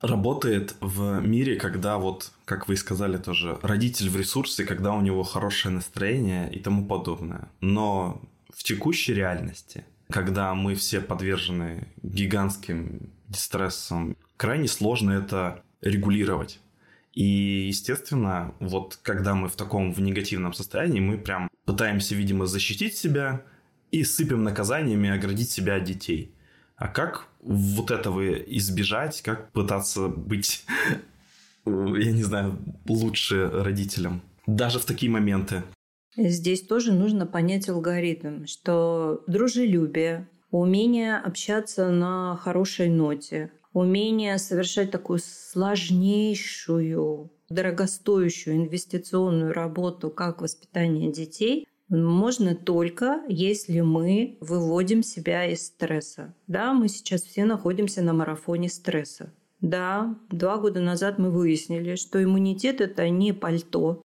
работает 0.00 0.76
в 0.80 1.20
мире, 1.20 1.56
когда 1.56 1.98
вот, 1.98 2.32
как 2.46 2.68
вы 2.68 2.76
сказали 2.76 3.18
тоже, 3.18 3.58
родитель 3.62 4.08
в 4.08 4.16
ресурсе, 4.16 4.64
когда 4.64 4.94
у 4.94 5.02
него 5.02 5.22
хорошее 5.24 5.74
настроение 5.74 6.50
и 6.50 6.58
тому 6.58 6.86
подобное. 6.86 7.50
Но 7.60 8.22
в 8.54 8.62
текущей 8.62 9.12
реальности, 9.12 9.84
когда 10.10 10.54
мы 10.54 10.74
все 10.74 11.00
подвержены 11.00 11.88
гигантским 12.02 13.10
стрессом, 13.38 14.16
крайне 14.36 14.68
сложно 14.68 15.12
это 15.12 15.62
регулировать. 15.80 16.60
И, 17.14 17.66
естественно, 17.68 18.54
вот 18.60 18.98
когда 19.02 19.34
мы 19.34 19.48
в 19.48 19.56
таком 19.56 19.92
в 19.92 20.00
негативном 20.00 20.52
состоянии, 20.52 21.00
мы 21.00 21.18
прям 21.18 21.50
пытаемся, 21.64 22.14
видимо, 22.14 22.46
защитить 22.46 22.96
себя 22.96 23.42
и 23.90 24.04
сыпем 24.04 24.44
наказаниями 24.44 25.10
оградить 25.10 25.50
себя 25.50 25.76
от 25.76 25.84
детей. 25.84 26.34
А 26.76 26.88
как 26.88 27.26
вот 27.42 27.90
этого 27.90 28.32
избежать, 28.32 29.22
как 29.22 29.52
пытаться 29.52 30.08
быть, 30.08 30.64
я 31.66 32.12
не 32.12 32.22
знаю, 32.22 32.58
лучше 32.86 33.48
родителям, 33.48 34.22
даже 34.46 34.78
в 34.78 34.84
такие 34.84 35.10
моменты? 35.10 35.62
Здесь 36.16 36.62
тоже 36.62 36.92
нужно 36.92 37.26
понять 37.26 37.68
алгоритм, 37.68 38.46
что 38.46 39.22
дружелюбие, 39.26 40.28
умение 40.50 41.16
общаться 41.16 41.90
на 41.90 42.36
хорошей 42.36 42.88
ноте, 42.88 43.52
умение 43.72 44.38
совершать 44.38 44.90
такую 44.90 45.20
сложнейшую, 45.22 47.30
дорогостоящую 47.48 48.56
инвестиционную 48.56 49.52
работу, 49.52 50.10
как 50.10 50.40
воспитание 50.40 51.12
детей, 51.12 51.66
можно 51.88 52.54
только, 52.54 53.22
если 53.28 53.80
мы 53.80 54.38
выводим 54.40 55.02
себя 55.02 55.46
из 55.46 55.66
стресса. 55.66 56.34
Да, 56.46 56.72
мы 56.72 56.88
сейчас 56.88 57.22
все 57.22 57.44
находимся 57.44 58.02
на 58.02 58.12
марафоне 58.12 58.68
стресса. 58.68 59.32
Да, 59.60 60.16
два 60.30 60.58
года 60.58 60.80
назад 60.80 61.18
мы 61.18 61.30
выяснили, 61.30 61.96
что 61.96 62.22
иммунитет– 62.22 62.80
это 62.82 63.08
не 63.10 63.32
пальто. 63.32 64.02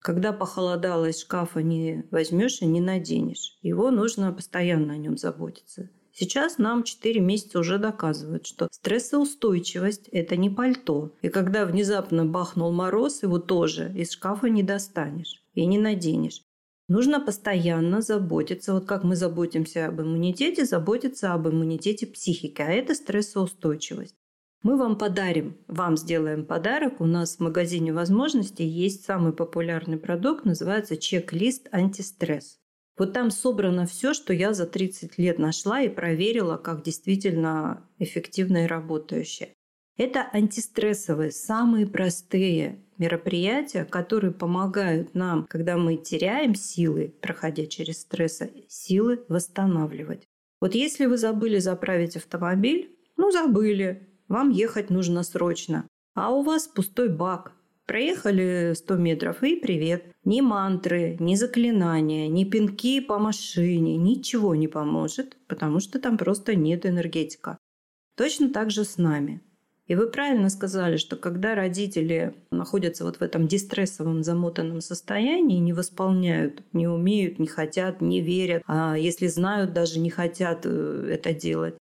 Когда 0.00 0.32
похолодало 0.32 1.06
из 1.06 1.20
шкафа 1.20 1.62
не 1.62 2.04
возьмешь 2.10 2.62
и 2.62 2.66
не 2.66 2.80
наденешь. 2.80 3.58
Его 3.62 3.90
нужно 3.90 4.32
постоянно 4.32 4.94
о 4.94 4.96
нем 4.96 5.18
заботиться. 5.18 5.90
Сейчас 6.12 6.58
нам 6.58 6.82
4 6.82 7.20
месяца 7.20 7.60
уже 7.60 7.78
доказывают, 7.78 8.44
что 8.46 8.66
стрессоустойчивость– 8.72 10.08
это 10.12 10.36
не 10.36 10.50
пальто. 10.50 11.12
И 11.22 11.28
когда 11.28 11.64
внезапно 11.64 12.24
бахнул 12.26 12.72
мороз, 12.72 13.22
его 13.22 13.38
тоже 13.38 13.92
из 13.94 14.10
шкафа 14.10 14.48
не 14.48 14.64
достанешь 14.64 15.44
и 15.54 15.64
не 15.64 15.78
наденешь. 15.78 16.42
Нужно 16.88 17.20
постоянно 17.20 18.00
заботиться, 18.00 18.72
вот 18.72 18.86
как 18.86 19.04
мы 19.04 19.14
заботимся 19.14 19.86
об 19.86 20.00
иммунитете, 20.00 20.64
заботиться 20.64 21.34
об 21.34 21.46
иммунитете 21.46 22.06
психики, 22.06 22.62
а 22.62 22.70
это 22.70 22.94
стрессоустойчивость. 22.94 24.16
Мы 24.62 24.76
вам 24.76 24.98
подарим, 24.98 25.56
вам 25.68 25.96
сделаем 25.96 26.44
подарок. 26.44 27.00
У 27.00 27.06
нас 27.06 27.36
в 27.36 27.40
магазине 27.40 27.92
возможностей 27.92 28.64
есть 28.64 29.04
самый 29.04 29.32
популярный 29.32 29.98
продукт, 29.98 30.44
называется 30.44 30.96
чек-лист 30.96 31.68
антистресс. 31.70 32.58
Вот 32.98 33.12
там 33.12 33.30
собрано 33.30 33.86
все, 33.86 34.12
что 34.12 34.32
я 34.32 34.52
за 34.52 34.66
30 34.66 35.16
лет 35.18 35.38
нашла 35.38 35.80
и 35.80 35.88
проверила, 35.88 36.56
как 36.56 36.82
действительно 36.82 37.88
эффективно 37.98 38.64
и 38.64 38.66
работающее. 38.66 39.54
Это 39.96 40.28
антистрессовые, 40.32 41.30
самые 41.30 41.86
простые 41.86 42.84
мероприятия, 42.98 43.84
которые 43.84 44.32
помогают 44.32 45.14
нам, 45.14 45.46
когда 45.48 45.76
мы 45.76 45.96
теряем 45.96 46.56
силы, 46.56 47.14
проходя 47.20 47.66
через 47.66 48.00
стрессы, 48.00 48.64
силы 48.68 49.24
восстанавливать. 49.28 50.24
Вот 50.60 50.74
если 50.74 51.06
вы 51.06 51.16
забыли 51.16 51.58
заправить 51.58 52.16
автомобиль, 52.16 52.96
ну 53.16 53.30
забыли, 53.30 54.07
вам 54.28 54.50
ехать 54.50 54.90
нужно 54.90 55.22
срочно, 55.22 55.86
а 56.14 56.30
у 56.30 56.42
вас 56.42 56.68
пустой 56.68 57.08
бак, 57.08 57.52
Проехали 57.88 58.74
100 58.74 58.96
метров 58.96 59.42
и 59.42 59.56
привет. 59.56 60.04
Ни 60.22 60.42
мантры, 60.42 61.16
ни 61.20 61.36
заклинания, 61.36 62.28
ни 62.28 62.44
пинки 62.44 63.00
по 63.00 63.18
машине, 63.18 63.96
ничего 63.96 64.54
не 64.54 64.68
поможет, 64.68 65.38
потому 65.46 65.80
что 65.80 65.98
там 65.98 66.18
просто 66.18 66.54
нет 66.54 66.84
энергетика. 66.84 67.56
Точно 68.14 68.50
так 68.50 68.70
же 68.70 68.84
с 68.84 68.98
нами. 68.98 69.40
И 69.86 69.94
вы 69.94 70.10
правильно 70.10 70.50
сказали, 70.50 70.98
что 70.98 71.16
когда 71.16 71.54
родители 71.54 72.34
находятся 72.50 73.04
вот 73.04 73.16
в 73.16 73.22
этом 73.22 73.48
дистрессовом, 73.48 74.22
замотанном 74.22 74.82
состоянии, 74.82 75.58
не 75.58 75.72
восполняют, 75.72 76.62
не 76.74 76.86
умеют, 76.86 77.38
не 77.38 77.46
хотят, 77.46 78.02
не 78.02 78.20
верят, 78.20 78.62
а 78.66 78.98
если 78.98 79.28
знают, 79.28 79.72
даже 79.72 79.98
не 79.98 80.10
хотят 80.10 80.66
э, 80.66 81.08
это 81.10 81.32
делать, 81.32 81.78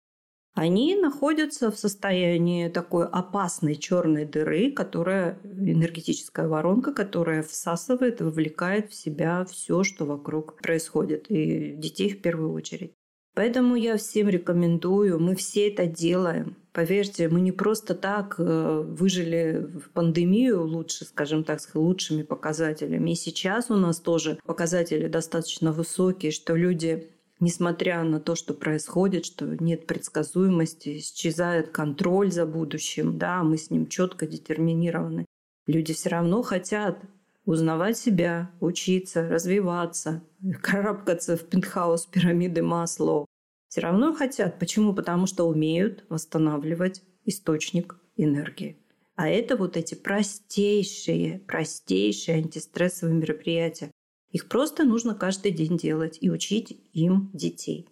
они 0.53 0.95
находятся 0.95 1.71
в 1.71 1.77
состоянии 1.77 2.67
такой 2.67 3.05
опасной 3.05 3.75
черной 3.75 4.25
дыры, 4.25 4.71
которая 4.71 5.39
энергетическая 5.43 6.47
воронка, 6.47 6.93
которая 6.93 7.41
всасывает, 7.41 8.21
вовлекает 8.21 8.91
в 8.91 8.95
себя 8.95 9.45
все, 9.45 9.83
что 9.83 10.05
вокруг 10.05 10.57
происходит, 10.61 11.25
и 11.29 11.73
детей 11.77 12.09
в 12.09 12.21
первую 12.21 12.51
очередь. 12.51 12.93
Поэтому 13.33 13.75
я 13.75 13.95
всем 13.95 14.27
рекомендую, 14.27 15.17
мы 15.19 15.35
все 15.35 15.69
это 15.69 15.85
делаем. 15.85 16.57
Поверьте, 16.73 17.29
мы 17.29 17.39
не 17.39 17.53
просто 17.53 17.95
так 17.95 18.35
э, 18.37 18.83
выжили 18.85 19.65
в 19.73 19.89
пандемию 19.91 20.65
лучше, 20.65 21.05
скажем 21.05 21.45
так, 21.45 21.61
с 21.61 21.73
лучшими 21.73 22.23
показателями. 22.23 23.11
И 23.11 23.15
сейчас 23.15 23.71
у 23.71 23.75
нас 23.75 23.99
тоже 23.99 24.37
показатели 24.45 25.07
достаточно 25.07 25.71
высокие, 25.71 26.33
что 26.33 26.55
люди 26.55 27.09
несмотря 27.41 28.03
на 28.03 28.21
то, 28.21 28.35
что 28.35 28.53
происходит, 28.53 29.25
что 29.25 29.45
нет 29.61 29.85
предсказуемости, 29.87 30.99
исчезает 30.99 31.71
контроль 31.71 32.31
за 32.31 32.45
будущим, 32.45 33.17
да, 33.17 33.43
мы 33.43 33.57
с 33.57 33.69
ним 33.69 33.87
четко 33.87 34.25
детерминированы. 34.25 35.25
Люди 35.67 35.93
все 35.93 36.09
равно 36.09 36.41
хотят 36.43 37.03
узнавать 37.45 37.97
себя, 37.97 38.51
учиться, 38.61 39.27
развиваться, 39.27 40.23
карабкаться 40.61 41.35
в 41.35 41.41
пентхаус 41.41 42.05
пирамиды 42.05 42.61
Маслоу. 42.61 43.25
Все 43.67 43.81
равно 43.81 44.13
хотят. 44.13 44.59
Почему? 44.59 44.93
Потому 44.93 45.27
что 45.27 45.47
умеют 45.47 46.05
восстанавливать 46.09 47.01
источник 47.25 47.95
энергии. 48.17 48.77
А 49.15 49.29
это 49.29 49.55
вот 49.55 49.77
эти 49.77 49.95
простейшие, 49.95 51.39
простейшие 51.39 52.37
антистрессовые 52.37 53.15
мероприятия. 53.15 53.90
Их 54.31 54.47
просто 54.47 54.83
нужно 54.85 55.13
каждый 55.13 55.51
день 55.51 55.77
делать 55.77 56.17
и 56.21 56.29
учить 56.29 56.79
им 56.93 57.29
детей. 57.33 57.87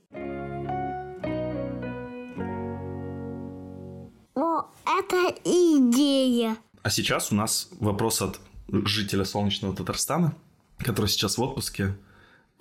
О, 4.35 4.63
это 4.85 5.35
идея. 5.43 6.55
А 6.81 6.89
сейчас 6.89 7.31
у 7.31 7.35
нас 7.35 7.69
вопрос 7.79 8.21
от 8.21 8.39
жителя 8.69 9.25
солнечного 9.25 9.75
Татарстана, 9.75 10.33
который 10.77 11.07
сейчас 11.07 11.37
в 11.37 11.41
отпуске. 11.41 11.97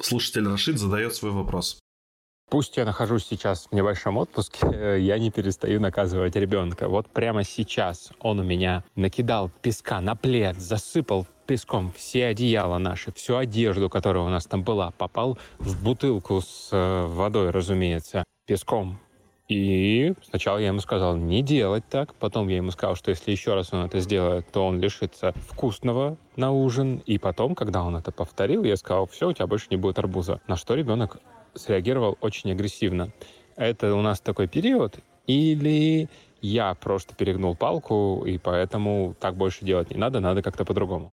Слушатель 0.00 0.46
Рашид 0.48 0.78
задает 0.78 1.14
свой 1.14 1.30
вопрос. 1.30 1.78
Пусть 2.50 2.78
я 2.78 2.84
нахожусь 2.84 3.26
сейчас 3.26 3.66
в 3.70 3.74
небольшом 3.74 4.16
отпуске, 4.16 4.66
я 5.00 5.18
не 5.18 5.30
перестаю 5.30 5.80
наказывать 5.80 6.34
ребенка. 6.34 6.88
Вот 6.88 7.08
прямо 7.08 7.44
сейчас 7.44 8.10
он 8.18 8.40
у 8.40 8.42
меня 8.42 8.82
накидал 8.96 9.50
песка 9.62 10.00
на 10.00 10.16
плед, 10.16 10.58
засыпал 10.58 11.26
песком 11.48 11.92
все 11.96 12.26
одеяла 12.26 12.76
наши, 12.76 13.10
всю 13.12 13.36
одежду, 13.36 13.88
которая 13.88 14.22
у 14.22 14.28
нас 14.28 14.46
там 14.46 14.62
была, 14.62 14.90
попал 14.92 15.38
в 15.58 15.82
бутылку 15.82 16.42
с 16.42 16.68
э, 16.70 17.06
водой, 17.06 17.50
разумеется, 17.50 18.22
песком. 18.46 19.00
И 19.48 20.12
сначала 20.28 20.58
я 20.58 20.66
ему 20.66 20.80
сказал 20.80 21.16
не 21.16 21.42
делать 21.42 21.84
так, 21.88 22.14
потом 22.16 22.48
я 22.48 22.56
ему 22.58 22.70
сказал, 22.70 22.96
что 22.96 23.10
если 23.10 23.30
еще 23.30 23.54
раз 23.54 23.72
он 23.72 23.86
это 23.86 23.98
сделает, 24.00 24.46
то 24.52 24.66
он 24.66 24.78
лишится 24.78 25.32
вкусного 25.48 26.18
на 26.36 26.52
ужин. 26.52 27.02
И 27.06 27.16
потом, 27.16 27.54
когда 27.54 27.82
он 27.82 27.96
это 27.96 28.12
повторил, 28.12 28.62
я 28.64 28.76
сказал, 28.76 29.06
все, 29.06 29.30
у 29.30 29.32
тебя 29.32 29.46
больше 29.46 29.68
не 29.70 29.78
будет 29.78 29.98
арбуза. 29.98 30.42
На 30.48 30.56
что 30.56 30.74
ребенок 30.74 31.16
среагировал 31.54 32.18
очень 32.20 32.52
агрессивно. 32.52 33.10
Это 33.56 33.94
у 33.94 34.02
нас 34.02 34.20
такой 34.20 34.48
период, 34.48 34.98
или 35.26 36.10
я 36.42 36.74
просто 36.74 37.14
перегнул 37.14 37.56
палку, 37.56 38.22
и 38.26 38.36
поэтому 38.36 39.14
так 39.18 39.34
больше 39.34 39.64
делать 39.64 39.90
не 39.90 39.96
надо, 39.96 40.20
надо 40.20 40.42
как-то 40.42 40.66
по-другому. 40.66 41.10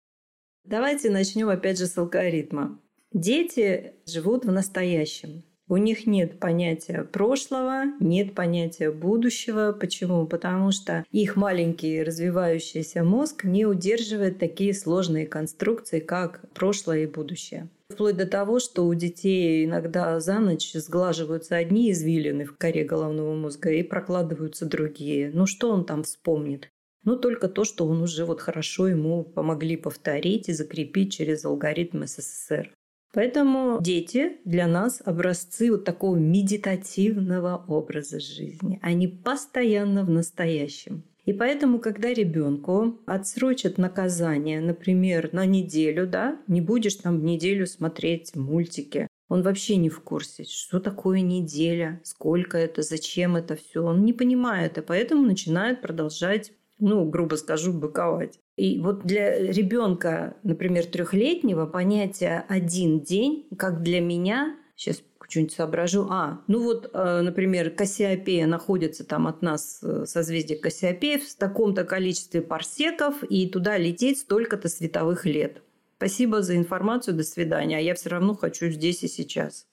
Давайте 0.65 1.09
начнем 1.09 1.49
опять 1.49 1.77
же 1.77 1.87
с 1.87 1.97
алгоритма. 1.97 2.79
Дети 3.11 3.93
живут 4.05 4.45
в 4.45 4.51
настоящем. 4.51 5.43
У 5.67 5.77
них 5.77 6.07
нет 6.07 6.39
понятия 6.39 7.03
прошлого, 7.03 7.83
нет 7.99 8.33
понятия 8.33 8.91
будущего. 8.91 9.71
Почему? 9.71 10.25
Потому 10.25 10.71
что 10.71 11.05
их 11.11 11.35
маленький 11.35 12.03
развивающийся 12.03 13.03
мозг 13.03 13.43
не 13.43 13.65
удерживает 13.65 14.39
такие 14.39 14.73
сложные 14.73 15.25
конструкции, 15.25 15.99
как 15.99 16.41
прошлое 16.53 17.03
и 17.03 17.07
будущее. 17.07 17.69
Вплоть 17.89 18.17
до 18.17 18.25
того, 18.25 18.59
что 18.59 18.85
у 18.85 18.93
детей 18.93 19.65
иногда 19.65 20.19
за 20.19 20.39
ночь 20.39 20.73
сглаживаются 20.73 21.55
одни 21.55 21.91
извилины 21.91 22.45
в 22.45 22.57
коре 22.57 22.83
головного 22.83 23.35
мозга 23.35 23.69
и 23.71 23.83
прокладываются 23.83 24.65
другие. 24.65 25.31
Ну 25.33 25.45
что 25.45 25.71
он 25.71 25.85
там 25.85 26.03
вспомнит? 26.03 26.69
Ну 27.03 27.17
только 27.17 27.47
то, 27.49 27.63
что 27.63 27.85
он 27.85 28.01
уже 28.01 28.25
вот 28.25 28.41
хорошо 28.41 28.87
ему 28.87 29.23
помогли 29.23 29.77
повторить 29.77 30.49
и 30.49 30.53
закрепить 30.53 31.13
через 31.13 31.45
алгоритм 31.45 32.05
СССР. 32.05 32.71
Поэтому 33.13 33.77
дети 33.79 34.37
для 34.43 34.65
нас 34.67 35.01
образцы 35.05 35.69
вот 35.69 35.85
такого 35.85 36.15
медитативного 36.15 37.63
образа 37.67 38.19
жизни. 38.19 38.79
Они 38.81 39.07
постоянно 39.07 40.03
в 40.03 40.09
настоящем. 40.09 41.03
И 41.25 41.31
поэтому, 41.31 41.79
когда 41.79 42.11
ребенку 42.13 42.99
отсрочат 43.05 43.77
наказание, 43.77 44.59
например, 44.59 45.29
на 45.31 45.45
неделю, 45.45 46.05
да, 46.07 46.41
не 46.47 46.59
будешь 46.59 46.95
там 46.95 47.23
неделю 47.23 47.65
смотреть 47.65 48.35
мультики, 48.35 49.07
он 49.29 49.41
вообще 49.41 49.77
не 49.77 49.89
в 49.89 50.01
курсе, 50.01 50.43
что 50.43 50.79
такое 50.79 51.21
неделя, 51.21 52.01
сколько 52.03 52.57
это, 52.57 52.81
зачем 52.81 53.35
это 53.35 53.55
все. 53.55 53.83
Он 53.83 54.03
не 54.03 54.11
понимает, 54.11 54.77
и 54.77 54.81
поэтому 54.81 55.23
начинает 55.23 55.81
продолжать, 55.81 56.51
ну, 56.79 57.05
грубо 57.05 57.35
скажу, 57.35 57.73
быковать. 57.73 58.39
И 58.55 58.79
вот 58.79 59.03
для 59.05 59.37
ребенка, 59.39 60.35
например, 60.43 60.85
трехлетнего, 60.85 61.65
понятие 61.65 62.45
один 62.47 63.01
день, 63.01 63.47
как 63.57 63.81
для 63.81 64.01
меня, 64.01 64.57
сейчас 64.75 65.01
что-нибудь 65.33 65.53
соображу. 65.53 66.07
А, 66.09 66.41
ну 66.47 66.63
вот, 66.63 66.89
э, 66.93 67.21
например, 67.21 67.71
Кассиопея 67.71 68.45
находится 68.45 69.03
там 69.03 69.25
от 69.27 69.41
нас, 69.41 69.79
э, 69.81 70.05
созвездие 70.05 70.59
Кассиопея, 70.59 71.19
в 71.19 71.35
таком-то 71.35 71.83
количестве 71.85 72.41
парсеков, 72.41 73.23
и 73.23 73.49
туда 73.49 73.77
лететь 73.77 74.19
столько-то 74.19 74.69
световых 74.69 75.25
лет. 75.25 75.61
Спасибо 75.97 76.41
за 76.41 76.55
информацию, 76.57 77.15
до 77.15 77.23
свидания. 77.23 77.77
А 77.77 77.81
я 77.81 77.95
все 77.95 78.09
равно 78.09 78.35
хочу 78.35 78.69
здесь 78.69 79.03
и 79.03 79.07
сейчас. 79.07 79.65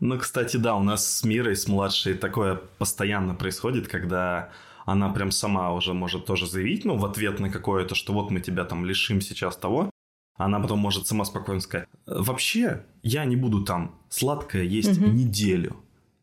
Ну, 0.00 0.18
кстати, 0.18 0.56
да, 0.56 0.76
у 0.76 0.82
нас 0.82 1.18
с 1.18 1.24
Мирой, 1.24 1.56
с 1.56 1.66
младшей, 1.66 2.14
такое 2.14 2.60
постоянно 2.78 3.34
происходит, 3.34 3.88
когда 3.88 4.50
она 4.88 5.10
прям 5.10 5.30
сама 5.30 5.72
уже 5.72 5.92
может 5.92 6.24
тоже 6.24 6.46
заявить, 6.46 6.86
ну, 6.86 6.96
в 6.96 7.04
ответ 7.04 7.40
на 7.40 7.50
какое-то, 7.50 7.94
что 7.94 8.14
вот 8.14 8.30
мы 8.30 8.40
тебя 8.40 8.64
там 8.64 8.86
лишим 8.86 9.20
сейчас 9.20 9.56
того, 9.56 9.90
она 10.38 10.60
потом 10.60 10.78
может 10.78 11.06
сама 11.06 11.24
спокойно 11.24 11.60
сказать, 11.60 11.86
вообще 12.06 12.86
я 13.02 13.26
не 13.26 13.36
буду 13.36 13.64
там 13.64 13.94
сладкое 14.08 14.62
есть 14.62 14.98
угу. 14.98 15.10
неделю, 15.10 15.76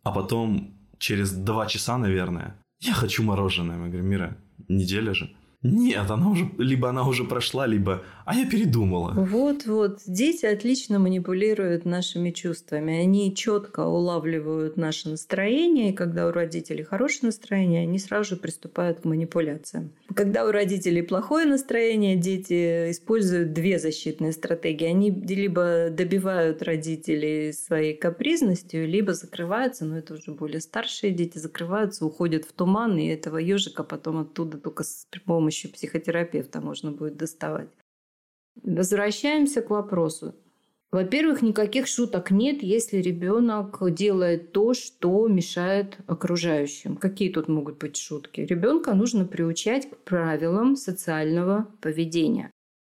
а 0.03 0.11
потом 0.11 0.73
через 0.97 1.31
два 1.31 1.67
часа, 1.67 1.97
наверное, 1.97 2.55
я 2.79 2.93
хочу 2.93 3.23
мороженое. 3.23 3.77
Мы 3.77 3.89
говорим, 3.89 4.07
Мира, 4.07 4.37
неделя 4.67 5.13
же. 5.13 5.35
Нет, 5.71 6.11
она 6.11 6.29
уже, 6.29 6.49
либо 6.57 6.89
она 6.89 7.07
уже 7.07 7.23
прошла, 7.23 7.65
либо, 7.65 8.03
а 8.25 8.35
я 8.35 8.45
передумала. 8.49 9.13
Вот-вот, 9.15 9.99
дети 10.05 10.45
отлично 10.45 10.99
манипулируют 10.99 11.85
нашими 11.85 12.31
чувствами. 12.31 12.99
Они 12.99 13.33
четко 13.33 13.85
улавливают 13.85 14.77
наше 14.77 15.09
настроение, 15.09 15.89
и 15.89 15.93
когда 15.93 16.27
у 16.27 16.31
родителей 16.31 16.83
хорошее 16.83 17.27
настроение, 17.27 17.81
они 17.81 17.97
сразу 17.97 18.31
же 18.31 18.35
приступают 18.35 19.01
к 19.01 19.05
манипуляциям. 19.05 19.91
Когда 20.13 20.45
у 20.45 20.51
родителей 20.51 21.01
плохое 21.01 21.45
настроение, 21.47 22.15
дети 22.15 22.91
используют 22.91 23.53
две 23.53 23.79
защитные 23.79 24.33
стратегии. 24.33 24.85
Они 24.85 25.09
либо 25.09 25.89
добивают 25.89 26.61
родителей 26.61 27.53
своей 27.53 27.95
капризностью, 27.95 28.87
либо 28.87 29.13
закрываются, 29.13 29.85
но 29.85 29.97
это 29.97 30.13
уже 30.13 30.31
более 30.31 30.61
старшие 30.61 31.11
дети, 31.11 31.39
закрываются, 31.39 32.05
уходят 32.05 32.45
в 32.45 32.53
туман, 32.53 32.97
и 32.97 33.07
этого 33.07 33.37
ежика 33.37 33.83
потом 33.83 34.19
оттуда 34.19 34.57
только 34.57 34.83
с 34.83 35.07
помощью 35.25 35.54
помощью 35.55 35.71
психотерапевта 35.71 36.61
можно 36.61 36.91
будет 36.91 37.17
доставать. 37.17 37.69
Возвращаемся 38.63 39.61
к 39.61 39.69
вопросу. 39.69 40.35
Во-первых, 40.91 41.41
никаких 41.41 41.87
шуток 41.87 42.31
нет, 42.31 42.63
если 42.63 42.97
ребенок 42.97 43.79
делает 43.93 44.51
то, 44.51 44.73
что 44.73 45.27
мешает 45.27 45.97
окружающим. 46.07 46.95
Какие 46.95 47.31
тут 47.31 47.47
могут 47.47 47.79
быть 47.79 47.97
шутки? 47.97 48.41
Ребенка 48.41 48.93
нужно 48.93 49.25
приучать 49.25 49.89
к 49.89 49.97
правилам 50.03 50.75
социального 50.75 51.67
поведения. 51.81 52.51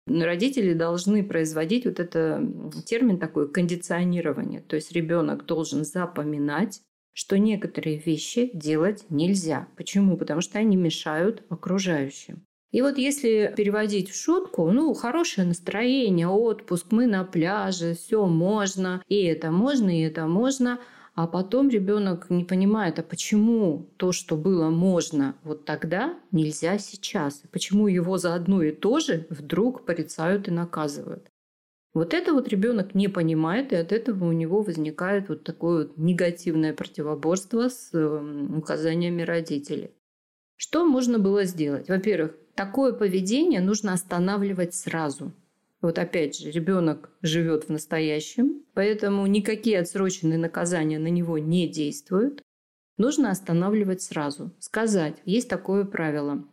Родители 0.08 0.74
должны 0.74 1.22
производить 1.22 1.84
вот 1.84 2.00
это 2.00 2.42
термин 2.86 3.18
такой 3.18 3.52
кондиционирование. 3.52 4.60
То 4.60 4.76
есть 4.76 4.92
ребенок 4.92 5.46
должен 5.46 5.84
запоминать, 5.84 6.80
что 7.12 7.38
некоторые 7.38 7.98
вещи 7.98 8.50
делать 8.54 9.04
нельзя. 9.10 9.68
Почему? 9.76 10.16
Потому 10.16 10.40
что 10.40 10.58
они 10.58 10.76
мешают 10.76 11.44
окружающим. 11.50 12.42
И 12.72 12.80
вот 12.80 12.96
если 12.96 13.52
переводить 13.54 14.10
в 14.10 14.16
шутку, 14.16 14.70
ну, 14.70 14.94
хорошее 14.94 15.46
настроение, 15.46 16.26
отпуск, 16.26 16.86
мы 16.90 17.06
на 17.06 17.22
пляже, 17.22 17.94
все 17.94 18.26
можно, 18.26 19.02
и 19.08 19.22
это 19.24 19.50
можно, 19.50 19.90
и 19.90 20.02
это 20.02 20.26
можно, 20.26 20.80
а 21.14 21.26
потом 21.26 21.68
ребенок 21.68 22.30
не 22.30 22.44
понимает, 22.44 22.98
а 22.98 23.02
почему 23.02 23.90
то, 23.98 24.12
что 24.12 24.36
было 24.36 24.70
можно 24.70 25.36
вот 25.44 25.66
тогда, 25.66 26.18
нельзя 26.30 26.78
сейчас? 26.78 27.42
Почему 27.52 27.88
его 27.88 28.16
за 28.16 28.34
одно 28.34 28.62
и 28.62 28.72
то 28.72 29.00
же 29.00 29.26
вдруг 29.28 29.84
порицают 29.84 30.48
и 30.48 30.50
наказывают? 30.50 31.28
Вот 31.92 32.14
это 32.14 32.32
вот 32.32 32.48
ребенок 32.48 32.94
не 32.94 33.08
понимает, 33.08 33.74
и 33.74 33.76
от 33.76 33.92
этого 33.92 34.24
у 34.24 34.32
него 34.32 34.62
возникает 34.62 35.28
вот 35.28 35.44
такое 35.44 35.84
вот 35.84 35.98
негативное 35.98 36.72
противоборство 36.72 37.68
с 37.68 37.90
эм, 37.92 38.56
указаниями 38.56 39.20
родителей. 39.20 39.90
Что 40.56 40.86
можно 40.86 41.18
было 41.18 41.44
сделать? 41.44 41.88
Во-первых, 41.88 42.34
такое 42.54 42.92
поведение 42.92 43.60
нужно 43.60 43.92
останавливать 43.92 44.74
сразу. 44.74 45.32
Вот 45.80 45.98
опять 45.98 46.38
же, 46.38 46.50
ребенок 46.50 47.10
живет 47.22 47.64
в 47.64 47.68
настоящем, 47.70 48.62
поэтому 48.72 49.26
никакие 49.26 49.80
отсроченные 49.80 50.38
наказания 50.38 50.98
на 50.98 51.08
него 51.08 51.38
не 51.38 51.68
действуют. 51.68 52.42
Нужно 52.98 53.30
останавливать 53.30 54.00
сразу. 54.00 54.52
Сказать, 54.60 55.16
есть 55.24 55.48
такое 55.48 55.84
правило. 55.84 56.44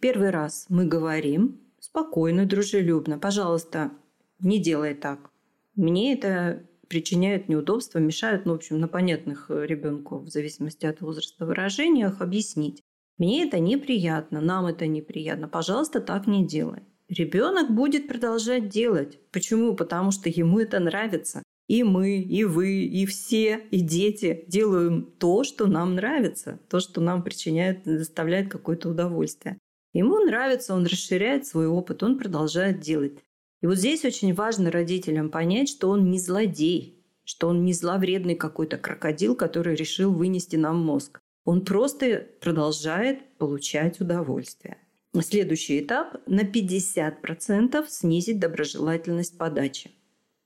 Первый 0.00 0.30
раз 0.30 0.64
мы 0.70 0.86
говорим 0.86 1.60
спокойно, 1.78 2.46
дружелюбно. 2.46 3.18
Пожалуйста, 3.18 3.90
не 4.38 4.58
делай 4.58 4.94
так. 4.94 5.30
Мне 5.74 6.14
это 6.14 6.64
причиняет 6.88 7.48
неудобства, 7.48 7.98
мешает, 7.98 8.46
ну, 8.46 8.52
в 8.52 8.56
общем, 8.56 8.80
на 8.80 8.88
понятных 8.88 9.50
ребенку, 9.50 10.18
в 10.18 10.28
зависимости 10.28 10.86
от 10.86 11.00
возраста 11.00 11.46
выражениях, 11.46 12.20
объяснить. 12.20 12.82
Мне 13.20 13.44
это 13.46 13.58
неприятно, 13.58 14.40
нам 14.40 14.64
это 14.64 14.86
неприятно. 14.86 15.46
Пожалуйста, 15.46 16.00
так 16.00 16.26
не 16.26 16.46
делай. 16.46 16.80
Ребенок 17.10 17.70
будет 17.70 18.08
продолжать 18.08 18.70
делать. 18.70 19.18
Почему? 19.30 19.76
Потому 19.76 20.10
что 20.10 20.30
ему 20.30 20.58
это 20.58 20.80
нравится. 20.80 21.42
И 21.68 21.84
мы, 21.84 22.18
и 22.18 22.44
вы, 22.44 22.84
и 22.84 23.04
все, 23.04 23.60
и 23.70 23.80
дети 23.82 24.46
делаем 24.48 25.04
то, 25.18 25.44
что 25.44 25.66
нам 25.66 25.96
нравится, 25.96 26.60
то, 26.70 26.80
что 26.80 27.02
нам 27.02 27.22
причиняет, 27.22 27.84
доставляет 27.84 28.50
какое-то 28.50 28.88
удовольствие. 28.88 29.58
Ему 29.92 30.18
нравится, 30.20 30.74
он 30.74 30.86
расширяет 30.86 31.46
свой 31.46 31.66
опыт, 31.66 32.02
он 32.02 32.18
продолжает 32.18 32.80
делать. 32.80 33.18
И 33.60 33.66
вот 33.66 33.76
здесь 33.76 34.02
очень 34.06 34.32
важно 34.32 34.70
родителям 34.70 35.28
понять, 35.28 35.68
что 35.68 35.90
он 35.90 36.10
не 36.10 36.18
злодей, 36.18 37.04
что 37.24 37.48
он 37.48 37.66
не 37.66 37.74
зловредный 37.74 38.34
какой-то 38.34 38.78
крокодил, 38.78 39.36
который 39.36 39.74
решил 39.74 40.10
вынести 40.10 40.56
нам 40.56 40.82
мозг. 40.82 41.19
Он 41.44 41.64
просто 41.64 42.26
продолжает 42.40 43.36
получать 43.38 44.00
удовольствие. 44.00 44.76
Следующий 45.20 45.80
этап– 45.80 46.16
на 46.26 46.42
50% 46.42 47.84
снизить 47.88 48.38
доброжелательность 48.38 49.36
подачи. 49.36 49.90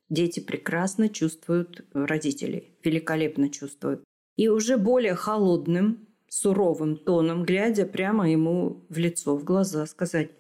Дети 0.09 0.41
прекрасно 0.41 1.09
чувствуют 1.09 1.85
родителей, 1.93 2.73
великолепно 2.83 3.51
чувствуют. 3.51 4.05
И 4.37 4.49
уже 4.49 4.79
более 4.79 5.15
холодным, 5.15 6.09
суровым 6.29 6.97
тоном, 6.97 7.45
глядя 7.45 7.85
прямо 7.85 8.31
ему 8.31 8.85
в 8.89 8.99
лицо, 8.99 9.37
в 9.37 9.45
глаза, 9.45 9.87
сказать 9.87 10.31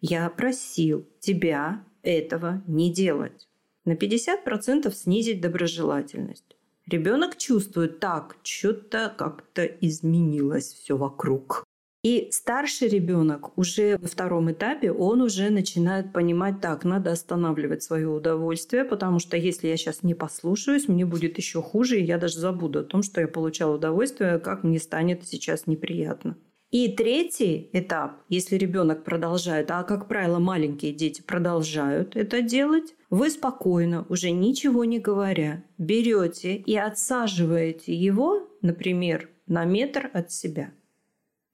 «Я 0.00 0.28
просил 0.28 1.06
тебя 1.20 1.84
этого 2.02 2.62
не 2.66 2.92
делать». 2.92 3.48
На 3.84 3.92
50% 3.92 4.92
снизить 4.92 5.40
доброжелательность. 5.40 6.57
Ребенок 6.90 7.36
чувствует 7.36 8.00
так, 8.00 8.36
что-то 8.42 9.14
как-то 9.14 9.66
изменилось 9.66 10.72
все 10.72 10.96
вокруг. 10.96 11.64
И 12.02 12.28
старший 12.30 12.88
ребенок 12.88 13.58
уже 13.58 13.98
во 13.98 14.08
втором 14.08 14.50
этапе, 14.50 14.90
он 14.90 15.20
уже 15.20 15.50
начинает 15.50 16.14
понимать, 16.14 16.62
так, 16.62 16.84
надо 16.84 17.12
останавливать 17.12 17.82
свое 17.82 18.08
удовольствие, 18.08 18.84
потому 18.84 19.18
что 19.18 19.36
если 19.36 19.68
я 19.68 19.76
сейчас 19.76 20.02
не 20.02 20.14
послушаюсь, 20.14 20.88
мне 20.88 21.04
будет 21.04 21.36
еще 21.36 21.60
хуже, 21.60 22.00
и 22.00 22.04
я 22.04 22.16
даже 22.16 22.38
забуду 22.38 22.78
о 22.78 22.84
том, 22.84 23.02
что 23.02 23.20
я 23.20 23.28
получал 23.28 23.74
удовольствие, 23.74 24.38
как 24.38 24.62
мне 24.62 24.78
станет 24.78 25.26
сейчас 25.26 25.66
неприятно. 25.66 26.38
И 26.70 26.88
третий 26.88 27.70
этап, 27.72 28.20
если 28.28 28.56
ребенок 28.56 29.02
продолжает, 29.02 29.70
а 29.70 29.84
как 29.84 30.06
правило 30.06 30.38
маленькие 30.38 30.92
дети 30.92 31.22
продолжают 31.22 32.14
это 32.14 32.42
делать, 32.42 32.94
вы 33.08 33.30
спокойно, 33.30 34.04
уже 34.10 34.32
ничего 34.32 34.84
не 34.84 34.98
говоря, 34.98 35.64
берете 35.78 36.56
и 36.56 36.76
отсаживаете 36.76 37.94
его, 37.94 38.46
например, 38.60 39.30
на 39.46 39.64
метр 39.64 40.10
от 40.12 40.30
себя. 40.30 40.74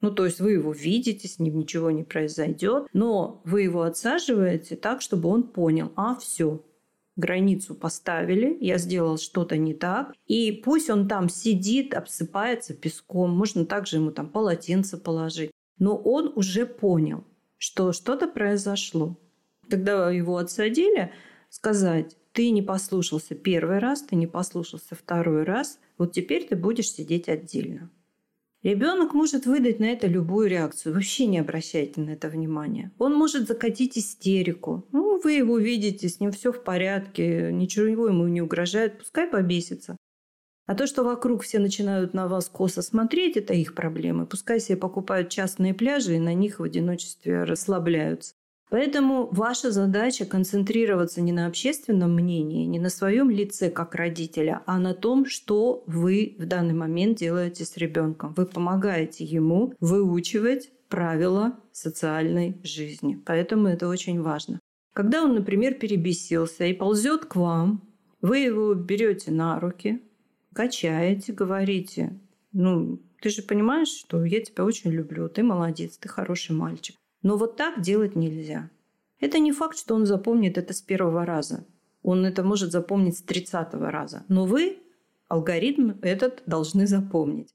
Ну, 0.01 0.11
то 0.11 0.25
есть 0.25 0.41
вы 0.41 0.51
его 0.51 0.73
видите, 0.73 1.29
с 1.29 1.39
ним 1.39 1.59
ничего 1.59 1.91
не 1.91 2.03
произойдет, 2.03 2.87
но 2.91 3.41
вы 3.45 3.61
его 3.61 3.83
отсаживаете 3.83 4.75
так, 4.75 5.01
чтобы 5.01 5.29
он 5.29 5.43
понял, 5.43 5.93
а 5.95 6.15
все, 6.15 6.61
границу 7.15 7.75
поставили, 7.75 8.57
я 8.59 8.77
сделал 8.77 9.17
что-то 9.17 9.57
не 9.57 9.73
так, 9.73 10.13
и 10.27 10.51
пусть 10.51 10.89
он 10.89 11.07
там 11.07 11.29
сидит, 11.29 11.93
обсыпается 11.93 12.73
песком, 12.73 13.31
можно 13.31 13.65
также 13.65 13.97
ему 13.97 14.11
там 14.11 14.29
полотенце 14.29 14.97
положить, 14.97 15.51
но 15.79 15.95
он 15.97 16.31
уже 16.35 16.65
понял, 16.65 17.23
что 17.57 17.93
что-то 17.93 18.27
произошло. 18.27 19.17
Когда 19.69 20.11
его 20.11 20.37
отсадили, 20.37 21.11
сказать, 21.49 22.17
ты 22.33 22.51
не 22.51 22.61
послушался 22.61 23.33
первый 23.33 23.79
раз, 23.79 24.01
ты 24.01 24.15
не 24.15 24.27
послушался 24.27 24.93
второй 24.93 25.43
раз, 25.43 25.79
вот 25.97 26.11
теперь 26.11 26.45
ты 26.45 26.55
будешь 26.55 26.91
сидеть 26.91 27.29
отдельно. 27.29 27.89
Ребенок 28.65 29.13
может 29.13 29.45
выдать 29.45 29.79
на 29.79 29.85
это 29.85 30.07
любую 30.07 30.49
реакцию. 30.49 30.95
Вообще 30.95 31.27
не 31.27 31.37
обращайте 31.37 32.01
на 32.01 32.09
это 32.09 32.29
внимания. 32.29 32.91
Он 32.97 33.13
может 33.13 33.47
закатить 33.47 33.95
истерику. 33.95 34.87
Ну, 34.91 35.21
вы 35.21 35.33
его 35.33 35.59
видите, 35.59 36.09
с 36.09 36.19
ним 36.19 36.31
все 36.31 36.51
в 36.51 36.63
порядке, 36.63 37.51
ничего 37.51 38.07
ему 38.07 38.27
не 38.27 38.41
угрожает, 38.41 38.97
пускай 38.97 39.27
побесится. 39.27 39.97
А 40.65 40.73
то, 40.73 40.87
что 40.87 41.03
вокруг 41.03 41.43
все 41.43 41.59
начинают 41.59 42.15
на 42.15 42.27
вас 42.27 42.49
косо 42.49 42.81
смотреть, 42.81 43.37
это 43.37 43.53
их 43.53 43.75
проблемы. 43.75 44.25
Пускай 44.25 44.59
себе 44.59 44.77
покупают 44.77 45.29
частные 45.29 45.75
пляжи 45.75 46.15
и 46.15 46.19
на 46.19 46.33
них 46.33 46.57
в 46.59 46.63
одиночестве 46.63 47.43
расслабляются. 47.43 48.33
Поэтому 48.69 49.27
ваша 49.31 49.71
задача 49.71 50.25
концентрироваться 50.25 51.21
не 51.21 51.31
на 51.31 51.45
общественном 51.45 52.15
мнении, 52.15 52.65
не 52.65 52.79
на 52.79 52.89
своем 52.89 53.29
лице 53.29 53.69
как 53.69 53.95
родителя, 53.95 54.63
а 54.65 54.79
на 54.79 54.93
том, 54.93 55.25
что 55.25 55.83
вы 55.85 56.35
в 56.39 56.45
данный 56.45 56.73
момент 56.73 57.19
делаете 57.19 57.63
с 57.63 57.77
ребенком. 57.77 58.33
Вы 58.33 58.45
помогаете 58.45 59.23
ему 59.23 59.73
выучивать 59.79 60.71
правила 60.89 61.59
социальной 61.71 62.57
жизни. 62.63 63.21
Поэтому 63.25 63.67
это 63.67 63.87
очень 63.87 64.21
важно. 64.21 64.59
Когда 64.93 65.23
он, 65.23 65.35
например, 65.35 65.75
перебесился 65.75 66.65
и 66.65 66.73
ползет 66.73 67.25
к 67.25 67.35
вам, 67.35 67.83
вы 68.21 68.39
его 68.39 68.73
берете 68.73 69.31
на 69.31 69.59
руки, 69.59 70.01
качаете, 70.53 71.33
говорите, 71.33 72.17
ну, 72.53 73.01
ты 73.21 73.29
же 73.29 73.41
понимаешь, 73.41 73.89
что 73.89 74.23
я 74.23 74.41
тебя 74.41 74.63
очень 74.63 74.91
люблю, 74.91 75.27
ты 75.27 75.43
молодец, 75.43 75.97
ты 75.97 76.07
хороший 76.07 76.55
мальчик. 76.55 76.95
Но 77.25 77.37
вот 77.37 77.55
так 77.55 77.81
делать 77.81 78.15
нельзя. 78.15 78.69
Это 79.19 79.39
не 79.39 79.51
факт, 79.51 79.79
что 79.79 79.95
он 79.95 80.05
запомнит 80.05 80.59
это 80.59 80.75
с 80.75 80.81
первого 80.83 81.25
раза. 81.25 81.65
Он 82.03 82.23
это 82.23 82.43
может 82.43 82.71
запомнить 82.71 83.17
с 83.17 83.23
тридцатого 83.23 83.89
раза. 83.89 84.23
Но 84.27 84.45
вы 84.45 84.77
алгоритм 85.27 85.93
этот 86.03 86.43
должны 86.45 86.85
запомнить. 86.85 87.49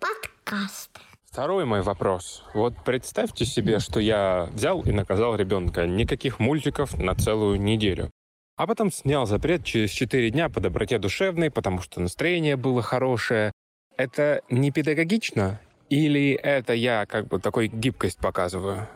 Подкаст. 0.00 0.98
Второй 1.22 1.64
мой 1.64 1.82
вопрос. 1.82 2.42
Вот 2.52 2.74
представьте 2.84 3.44
себе, 3.44 3.78
что 3.78 4.00
я 4.00 4.48
взял 4.52 4.82
и 4.82 4.90
наказал 4.90 5.36
ребенка. 5.36 5.86
Никаких 5.86 6.40
мультиков 6.40 6.98
на 6.98 7.14
целую 7.14 7.60
неделю. 7.60 8.10
А 8.56 8.66
потом 8.66 8.90
снял 8.90 9.26
запрет 9.26 9.64
через 9.64 9.90
4 9.90 10.28
дня 10.32 10.48
по 10.48 10.58
доброте 10.58 10.98
душевной, 10.98 11.52
потому 11.52 11.82
что 11.82 12.00
настроение 12.00 12.56
было 12.56 12.82
хорошее, 12.82 13.52
это 13.96 14.42
не 14.50 14.70
педагогично? 14.70 15.60
Или 15.88 16.32
это 16.32 16.72
я 16.72 17.06
как 17.06 17.28
бы 17.28 17.38
такой 17.38 17.68
гибкость 17.68 18.18
показываю? 18.18 18.88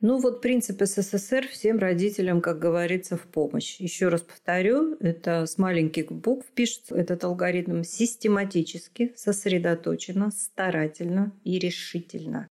Ну 0.00 0.18
вот 0.18 0.42
принцип 0.42 0.82
СССР 0.82 1.48
всем 1.48 1.78
родителям, 1.78 2.42
как 2.42 2.58
говорится, 2.58 3.16
в 3.16 3.22
помощь. 3.22 3.80
Еще 3.80 4.08
раз 4.08 4.20
повторю, 4.20 4.96
это 5.00 5.46
с 5.46 5.56
маленьких 5.56 6.12
букв 6.12 6.46
пишется 6.54 6.94
этот 6.94 7.24
алгоритм 7.24 7.82
систематически, 7.82 9.14
сосредоточенно, 9.16 10.30
старательно 10.30 11.32
и 11.42 11.58
решительно. 11.58 12.48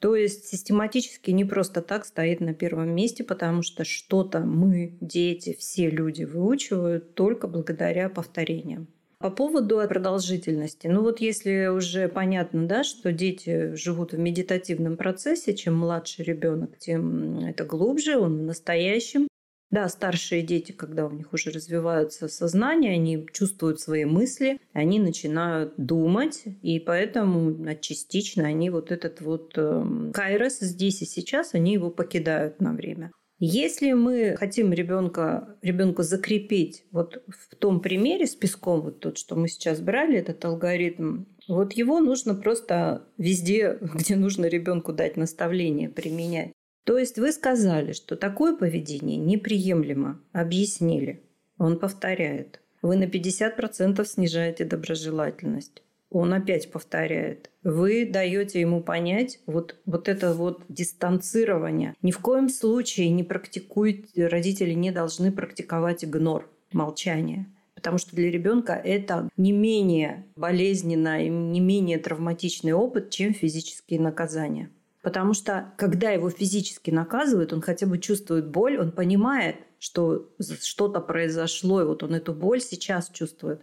То 0.00 0.16
есть 0.16 0.48
систематически 0.48 1.30
не 1.30 1.44
просто 1.44 1.80
так 1.80 2.04
стоит 2.04 2.40
на 2.40 2.52
первом 2.52 2.90
месте, 2.94 3.24
потому 3.24 3.62
что 3.62 3.84
что-то 3.84 4.40
мы, 4.40 4.98
дети, 5.00 5.56
все 5.58 5.88
люди 5.88 6.24
выучивают 6.24 7.14
только 7.14 7.46
благодаря 7.46 8.10
повторениям. 8.10 8.88
По 9.22 9.30
поводу 9.30 9.80
продолжительности. 9.88 10.88
Ну 10.88 11.02
вот 11.02 11.20
если 11.20 11.68
уже 11.68 12.08
понятно, 12.08 12.66
да, 12.66 12.82
что 12.82 13.12
дети 13.12 13.72
живут 13.76 14.12
в 14.12 14.18
медитативном 14.18 14.96
процессе, 14.96 15.54
чем 15.54 15.76
младше 15.76 16.24
ребенок, 16.24 16.76
тем 16.78 17.38
это 17.38 17.64
глубже, 17.64 18.18
он 18.18 18.38
в 18.38 18.42
настоящем. 18.42 19.28
Да, 19.70 19.88
старшие 19.88 20.42
дети, 20.42 20.72
когда 20.72 21.06
у 21.06 21.10
них 21.10 21.32
уже 21.32 21.50
развиваются 21.50 22.26
сознание, 22.26 22.94
они 22.94 23.26
чувствуют 23.32 23.80
свои 23.80 24.04
мысли, 24.04 24.58
они 24.72 24.98
начинают 24.98 25.74
думать, 25.76 26.42
и 26.60 26.80
поэтому 26.80 27.56
частично 27.80 28.44
они 28.44 28.70
вот 28.70 28.90
этот 28.90 29.20
вот 29.20 29.52
э, 29.56 30.10
кайрос 30.12 30.58
здесь 30.58 31.00
и 31.00 31.06
сейчас, 31.06 31.54
они 31.54 31.72
его 31.72 31.90
покидают 31.90 32.60
на 32.60 32.74
время. 32.74 33.12
Если 33.44 33.92
мы 33.92 34.36
хотим 34.38 34.72
ребенка, 34.72 35.56
ребенка 35.62 36.04
закрепить 36.04 36.84
вот 36.92 37.24
в 37.26 37.56
том 37.56 37.80
примере 37.80 38.28
с 38.28 38.36
песком, 38.36 38.82
вот 38.82 39.00
тот, 39.00 39.18
что 39.18 39.34
мы 39.34 39.48
сейчас 39.48 39.80
брали, 39.80 40.16
этот 40.16 40.44
алгоритм, 40.44 41.24
вот 41.48 41.72
его 41.72 41.98
нужно 41.98 42.36
просто 42.36 43.04
везде, 43.18 43.78
где 43.94 44.14
нужно 44.14 44.46
ребенку 44.46 44.92
дать 44.92 45.16
наставление, 45.16 45.88
применять. 45.88 46.52
То 46.84 46.96
есть 46.96 47.18
вы 47.18 47.32
сказали, 47.32 47.94
что 47.94 48.14
такое 48.14 48.54
поведение 48.54 49.16
неприемлемо, 49.16 50.20
объяснили. 50.30 51.24
Он 51.58 51.80
повторяет. 51.80 52.60
Вы 52.80 52.94
на 52.94 53.06
50% 53.06 54.04
снижаете 54.04 54.64
доброжелательность 54.64 55.82
он 56.12 56.34
опять 56.34 56.70
повторяет. 56.70 57.50
Вы 57.62 58.06
даете 58.06 58.60
ему 58.60 58.82
понять 58.82 59.40
вот, 59.46 59.76
вот 59.86 60.08
это 60.08 60.34
вот 60.34 60.62
дистанцирование. 60.68 61.94
Ни 62.02 62.10
в 62.10 62.18
коем 62.18 62.48
случае 62.48 63.08
не 63.10 63.24
практикуйте, 63.24 64.26
родители 64.26 64.72
не 64.74 64.90
должны 64.90 65.32
практиковать 65.32 66.04
игнор, 66.04 66.48
молчание. 66.72 67.46
Потому 67.74 67.98
что 67.98 68.14
для 68.14 68.30
ребенка 68.30 68.74
это 68.74 69.28
не 69.36 69.52
менее 69.52 70.24
болезненно 70.36 71.24
и 71.24 71.28
не 71.28 71.60
менее 71.60 71.98
травматичный 71.98 72.72
опыт, 72.72 73.10
чем 73.10 73.34
физические 73.34 74.00
наказания. 74.00 74.70
Потому 75.02 75.34
что 75.34 75.72
когда 75.78 76.10
его 76.10 76.30
физически 76.30 76.90
наказывают, 76.90 77.52
он 77.52 77.60
хотя 77.60 77.86
бы 77.86 77.98
чувствует 77.98 78.48
боль, 78.48 78.78
он 78.78 78.92
понимает, 78.92 79.56
что 79.80 80.30
что-то 80.38 81.00
произошло, 81.00 81.82
и 81.82 81.84
вот 81.84 82.04
он 82.04 82.14
эту 82.14 82.32
боль 82.32 82.60
сейчас 82.60 83.10
чувствует. 83.10 83.62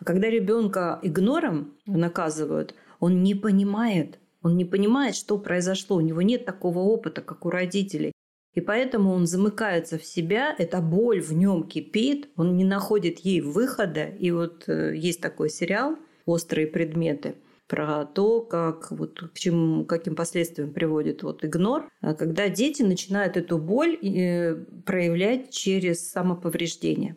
А 0.00 0.04
когда 0.04 0.30
ребенка 0.30 0.98
игнором 1.02 1.74
наказывают, 1.86 2.74
он 3.00 3.22
не 3.22 3.34
понимает, 3.34 4.18
он 4.42 4.56
не 4.56 4.64
понимает, 4.64 5.14
что 5.14 5.38
произошло, 5.38 5.96
у 5.96 6.00
него 6.00 6.22
нет 6.22 6.46
такого 6.46 6.78
опыта, 6.78 7.20
как 7.20 7.44
у 7.44 7.50
родителей. 7.50 8.12
И 8.54 8.60
поэтому 8.60 9.12
он 9.12 9.26
замыкается 9.26 9.98
в 9.98 10.04
себя, 10.04 10.54
эта 10.58 10.80
боль 10.80 11.20
в 11.20 11.32
нем 11.32 11.64
кипит, 11.64 12.30
он 12.36 12.56
не 12.56 12.64
находит 12.64 13.20
ей 13.20 13.40
выхода. 13.42 14.06
И 14.06 14.30
вот 14.32 14.64
э, 14.68 14.96
есть 14.96 15.20
такой 15.20 15.50
сериал 15.50 15.96
«Острые 16.24 16.66
предметы», 16.66 17.36
про 17.68 18.04
то, 18.04 18.40
как, 18.40 18.90
вот, 18.90 19.20
к 19.32 19.38
чему, 19.38 19.84
каким 19.84 20.16
последствиям 20.16 20.72
приводит 20.72 21.22
вот 21.22 21.44
игнор, 21.44 21.88
а 22.00 22.14
когда 22.14 22.48
дети 22.48 22.82
начинают 22.82 23.36
эту 23.36 23.58
боль 23.58 23.94
э, 23.94 24.56
проявлять 24.84 25.50
через 25.50 26.10
самоповреждение 26.10 27.16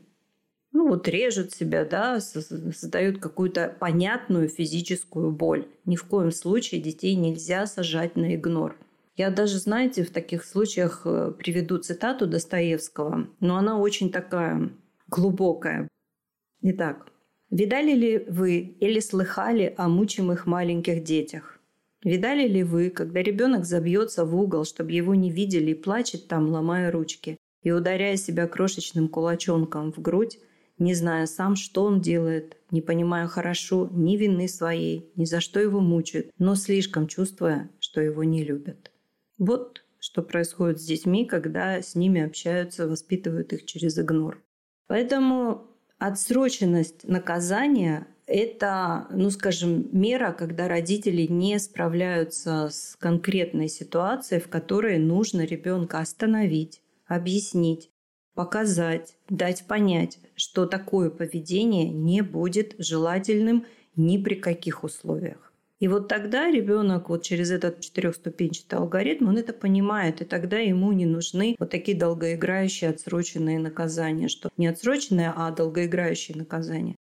ну 0.73 0.89
вот 0.89 1.07
режут 1.07 1.53
себя, 1.53 1.85
да, 1.85 2.19
создают 2.19 3.19
какую-то 3.19 3.75
понятную 3.79 4.49
физическую 4.49 5.31
боль. 5.31 5.67
Ни 5.85 5.95
в 5.95 6.03
коем 6.03 6.31
случае 6.31 6.81
детей 6.81 7.15
нельзя 7.15 7.67
сажать 7.67 8.15
на 8.15 8.35
игнор. 8.35 8.75
Я 9.15 9.29
даже, 9.29 9.59
знаете, 9.59 10.03
в 10.03 10.09
таких 10.09 10.43
случаях 10.43 11.03
э, 11.05 11.31
приведу 11.37 11.77
цитату 11.77 12.25
Достоевского, 12.25 13.27
но 13.39 13.57
она 13.57 13.79
очень 13.79 14.11
такая 14.11 14.71
глубокая. 15.07 15.87
Итак, 16.61 17.05
видали 17.51 17.91
ли 17.91 18.25
вы 18.27 18.75
или 18.79 18.99
слыхали 18.99 19.75
о 19.77 19.87
мучимых 19.87 20.47
маленьких 20.47 21.03
детях? 21.03 21.59
Видали 22.03 22.47
ли 22.47 22.63
вы, 22.63 22.89
когда 22.89 23.21
ребенок 23.21 23.65
забьется 23.65 24.25
в 24.25 24.35
угол, 24.35 24.65
чтобы 24.65 24.91
его 24.91 25.13
не 25.13 25.29
видели 25.29 25.71
и 25.71 25.75
плачет 25.75 26.27
там, 26.27 26.49
ломая 26.49 26.91
ручки, 26.91 27.37
и 27.61 27.71
ударяя 27.71 28.17
себя 28.17 28.47
крошечным 28.47 29.07
кулачонком 29.07 29.93
в 29.93 29.99
грудь, 30.01 30.39
не 30.77 30.93
зная 30.93 31.25
сам, 31.25 31.55
что 31.55 31.83
он 31.83 32.01
делает, 32.01 32.57
не 32.71 32.81
понимая 32.81 33.27
хорошо 33.27 33.89
ни 33.91 34.17
вины 34.17 34.47
своей, 34.47 35.11
ни 35.15 35.25
за 35.25 35.39
что 35.39 35.59
его 35.59 35.79
мучают, 35.79 36.31
но 36.37 36.55
слишком 36.55 37.07
чувствуя, 37.07 37.69
что 37.79 38.01
его 38.01 38.23
не 38.23 38.43
любят. 38.43 38.91
Вот 39.37 39.83
что 39.99 40.21
происходит 40.21 40.81
с 40.81 40.85
детьми, 40.85 41.25
когда 41.25 41.81
с 41.81 41.95
ними 41.95 42.21
общаются, 42.21 42.87
воспитывают 42.87 43.53
их 43.53 43.65
через 43.65 43.97
игнор. 43.97 44.43
Поэтому 44.87 45.67
отсроченность 45.97 47.05
наказания– 47.05 48.07
это, 48.25 49.07
ну 49.11 49.29
скажем, 49.29 49.87
мера, 49.93 50.33
когда 50.33 50.67
родители 50.67 51.21
не 51.21 51.57
справляются 51.57 52.67
с 52.69 52.97
конкретной 52.99 53.69
ситуацией, 53.69 54.41
в 54.41 54.49
которой 54.49 54.99
нужно 54.99 55.45
ребенка 55.45 55.99
остановить, 55.99 56.81
объяснить, 57.07 57.89
показать, 58.35 59.15
дать 59.29 59.65
понять, 59.67 60.19
что 60.35 60.65
такое 60.65 61.09
поведение 61.09 61.89
не 61.89 62.21
будет 62.21 62.75
желательным 62.77 63.65
ни 63.95 64.17
при 64.17 64.35
каких 64.35 64.83
условиях. 64.83 65.53
И 65.79 65.87
вот 65.89 66.07
тогда 66.07 66.49
ребенок 66.49 67.09
вот 67.09 67.23
через 67.23 67.51
этот 67.51 67.81
четырехступенчатый 67.81 68.79
алгоритм, 68.79 69.27
он 69.27 69.37
это 69.37 69.51
понимает, 69.51 70.21
и 70.21 70.25
тогда 70.25 70.57
ему 70.57 70.93
не 70.93 71.05
нужны 71.05 71.57
вот 71.59 71.71
такие 71.71 71.97
долгоиграющие 71.97 72.89
отсроченные 72.89 73.59
наказания, 73.59 74.29
что 74.29 74.49
не 74.55 74.67
отсроченные, 74.67 75.33
а 75.35 75.51
долгоиграющие 75.51 76.37
наказания. 76.37 76.95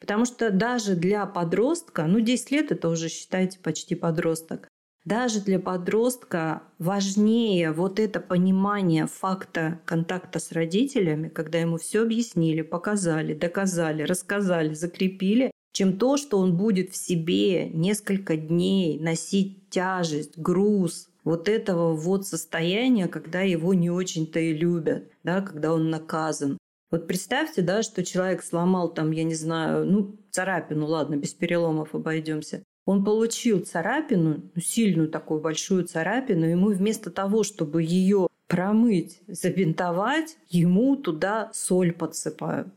Потому 0.00 0.24
что 0.24 0.50
даже 0.50 0.96
для 0.96 1.24
подростка, 1.26 2.06
ну 2.06 2.20
10 2.20 2.50
лет 2.50 2.72
это 2.72 2.88
уже 2.88 3.08
считайте 3.08 3.58
почти 3.60 3.94
подросток, 3.94 4.68
даже 5.04 5.40
для 5.40 5.58
подростка 5.58 6.62
важнее 6.78 7.72
вот 7.72 8.00
это 8.00 8.20
понимание 8.20 9.06
факта 9.06 9.80
контакта 9.84 10.38
с 10.38 10.52
родителями, 10.52 11.28
когда 11.28 11.58
ему 11.58 11.76
все 11.76 12.02
объяснили, 12.02 12.62
показали, 12.62 13.34
доказали, 13.34 14.02
рассказали, 14.02 14.72
закрепили, 14.72 15.50
чем 15.72 15.98
то, 15.98 16.16
что 16.16 16.38
он 16.38 16.56
будет 16.56 16.90
в 16.90 16.96
себе 16.96 17.68
несколько 17.68 18.36
дней 18.36 18.98
носить 18.98 19.68
тяжесть, 19.70 20.38
груз 20.38 21.08
вот 21.24 21.48
этого 21.48 21.94
вот 21.94 22.26
состояния, 22.26 23.08
когда 23.08 23.40
его 23.40 23.74
не 23.74 23.90
очень-то 23.90 24.38
и 24.38 24.54
любят, 24.54 25.10
да, 25.22 25.40
когда 25.40 25.74
он 25.74 25.90
наказан. 25.90 26.58
Вот 26.90 27.06
представьте, 27.06 27.60
да, 27.62 27.82
что 27.82 28.04
человек 28.04 28.42
сломал 28.42 28.92
там, 28.92 29.10
я 29.10 29.24
не 29.24 29.34
знаю, 29.34 29.84
ну, 29.84 30.16
царапину, 30.30 30.86
ладно, 30.86 31.16
без 31.16 31.34
переломов 31.34 31.94
обойдемся. 31.94 32.62
Он 32.86 33.04
получил 33.04 33.60
царапину, 33.60 34.42
ну, 34.54 34.60
сильную 34.60 35.08
такую 35.08 35.40
большую 35.40 35.84
царапину, 35.84 36.44
ему 36.44 36.68
вместо 36.68 37.10
того, 37.10 37.42
чтобы 37.42 37.82
ее 37.82 38.28
промыть, 38.46 39.20
забинтовать, 39.26 40.36
ему 40.48 40.96
туда 40.96 41.50
соль 41.54 41.92
подсыпают. 41.92 42.68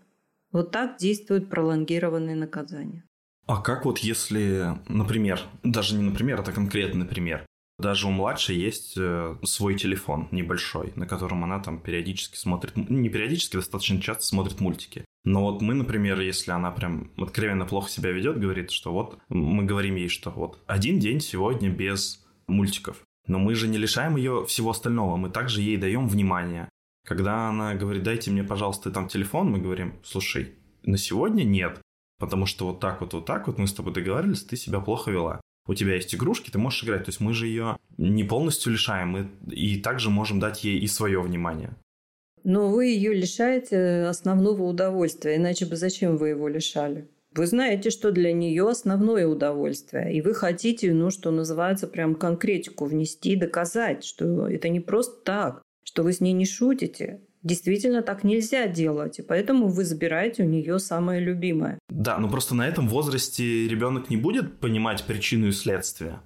Вот 0.51 0.71
так 0.71 0.97
действуют 0.97 1.49
пролонгированные 1.49 2.35
наказания. 2.35 3.03
А 3.47 3.61
как 3.61 3.85
вот 3.85 3.99
если, 3.99 4.77
например, 4.87 5.41
даже 5.63 5.95
не 5.95 6.03
например, 6.03 6.39
это 6.39 6.51
конкретный 6.51 7.05
пример, 7.05 7.45
даже 7.79 8.07
у 8.07 8.11
младшей 8.11 8.57
есть 8.57 8.95
э, 8.97 9.35
свой 9.43 9.75
телефон 9.75 10.27
небольшой, 10.31 10.93
на 10.95 11.05
котором 11.05 11.43
она 11.43 11.59
там 11.59 11.79
периодически 11.79 12.35
смотрит, 12.35 12.75
не 12.75 13.09
периодически, 13.09 13.57
достаточно 13.57 14.01
часто 14.01 14.23
смотрит 14.23 14.59
мультики. 14.59 15.05
Но 15.23 15.43
вот 15.43 15.61
мы, 15.61 15.73
например, 15.73 16.19
если 16.19 16.51
она 16.51 16.71
прям 16.71 17.11
откровенно 17.17 17.65
плохо 17.65 17.89
себя 17.89 18.11
ведет, 18.11 18.39
говорит, 18.39 18.71
что 18.71 18.91
вот 18.91 19.19
мы 19.29 19.63
говорим 19.63 19.95
ей, 19.95 20.09
что 20.09 20.31
вот 20.31 20.59
один 20.65 20.99
день 20.99 21.19
сегодня 21.19 21.69
без 21.69 22.25
мультиков. 22.47 22.97
Но 23.27 23.37
мы 23.37 23.53
же 23.55 23.67
не 23.67 23.77
лишаем 23.77 24.15
ее 24.15 24.45
всего 24.45 24.71
остального, 24.71 25.17
мы 25.17 25.29
также 25.29 25.61
ей 25.61 25.77
даем 25.77 26.07
внимание. 26.07 26.69
Когда 27.05 27.49
она 27.49 27.75
говорит, 27.75 28.03
дайте 28.03 28.31
мне, 28.31 28.43
пожалуйста, 28.43 28.89
там 28.89 29.07
телефон, 29.07 29.51
мы 29.51 29.59
говорим, 29.59 29.95
слушай, 30.03 30.55
на 30.83 30.97
сегодня 30.97 31.43
нет, 31.43 31.79
потому 32.19 32.45
что 32.45 32.65
вот 32.67 32.79
так 32.79 33.01
вот, 33.01 33.13
вот 33.13 33.25
так 33.25 33.47
вот 33.47 33.57
мы 33.57 33.67
с 33.67 33.73
тобой 33.73 33.93
договорились, 33.93 34.43
ты 34.43 34.55
себя 34.55 34.79
плохо 34.79 35.11
вела. 35.11 35.41
У 35.67 35.73
тебя 35.73 35.95
есть 35.95 36.15
игрушки, 36.15 36.49
ты 36.49 36.57
можешь 36.57 36.83
играть. 36.83 37.05
То 37.05 37.09
есть 37.09 37.19
мы 37.19 37.33
же 37.33 37.47
ее 37.47 37.77
не 37.97 38.23
полностью 38.23 38.71
лишаем, 38.71 39.09
мы 39.09 39.29
и 39.51 39.79
также 39.79 40.09
можем 40.09 40.39
дать 40.39 40.63
ей 40.63 40.79
и 40.79 40.87
свое 40.87 41.21
внимание. 41.21 41.75
Но 42.43 42.69
вы 42.69 42.85
ее 42.85 43.13
лишаете 43.13 44.03
основного 44.03 44.63
удовольствия, 44.63 45.35
иначе 45.35 45.65
бы 45.65 45.75
зачем 45.75 46.17
вы 46.17 46.29
его 46.29 46.47
лишали? 46.47 47.07
Вы 47.33 47.45
знаете, 47.45 47.89
что 47.89 48.11
для 48.11 48.31
нее 48.31 48.69
основное 48.69 49.27
удовольствие, 49.27 50.13
и 50.13 50.21
вы 50.21 50.33
хотите, 50.33 50.93
ну, 50.93 51.11
что 51.11 51.29
называется, 51.29 51.87
прям 51.87 52.15
конкретику 52.15 52.85
внести, 52.85 53.35
доказать, 53.35 54.05
что 54.05 54.47
это 54.47 54.69
не 54.69 54.79
просто 54.79 55.21
так 55.23 55.61
что 55.87 56.03
вы 56.03 56.11
с 56.11 56.19
ней 56.19 56.33
не 56.33 56.45
шутите. 56.45 57.21
Действительно 57.43 58.01
так 58.01 58.23
нельзя 58.23 58.67
делать, 58.67 59.19
и 59.19 59.21
поэтому 59.21 59.67
вы 59.67 59.85
забираете 59.85 60.43
у 60.43 60.47
нее 60.47 60.79
самое 60.79 61.21
любимое. 61.21 61.79
Да, 61.89 62.17
но 62.17 62.29
просто 62.29 62.55
на 62.55 62.67
этом 62.67 62.87
возрасте 62.87 63.67
ребенок 63.67 64.09
не 64.09 64.17
будет 64.17 64.59
понимать 64.59 65.03
причину 65.03 65.47
и 65.47 65.51
следствие. 65.51 66.19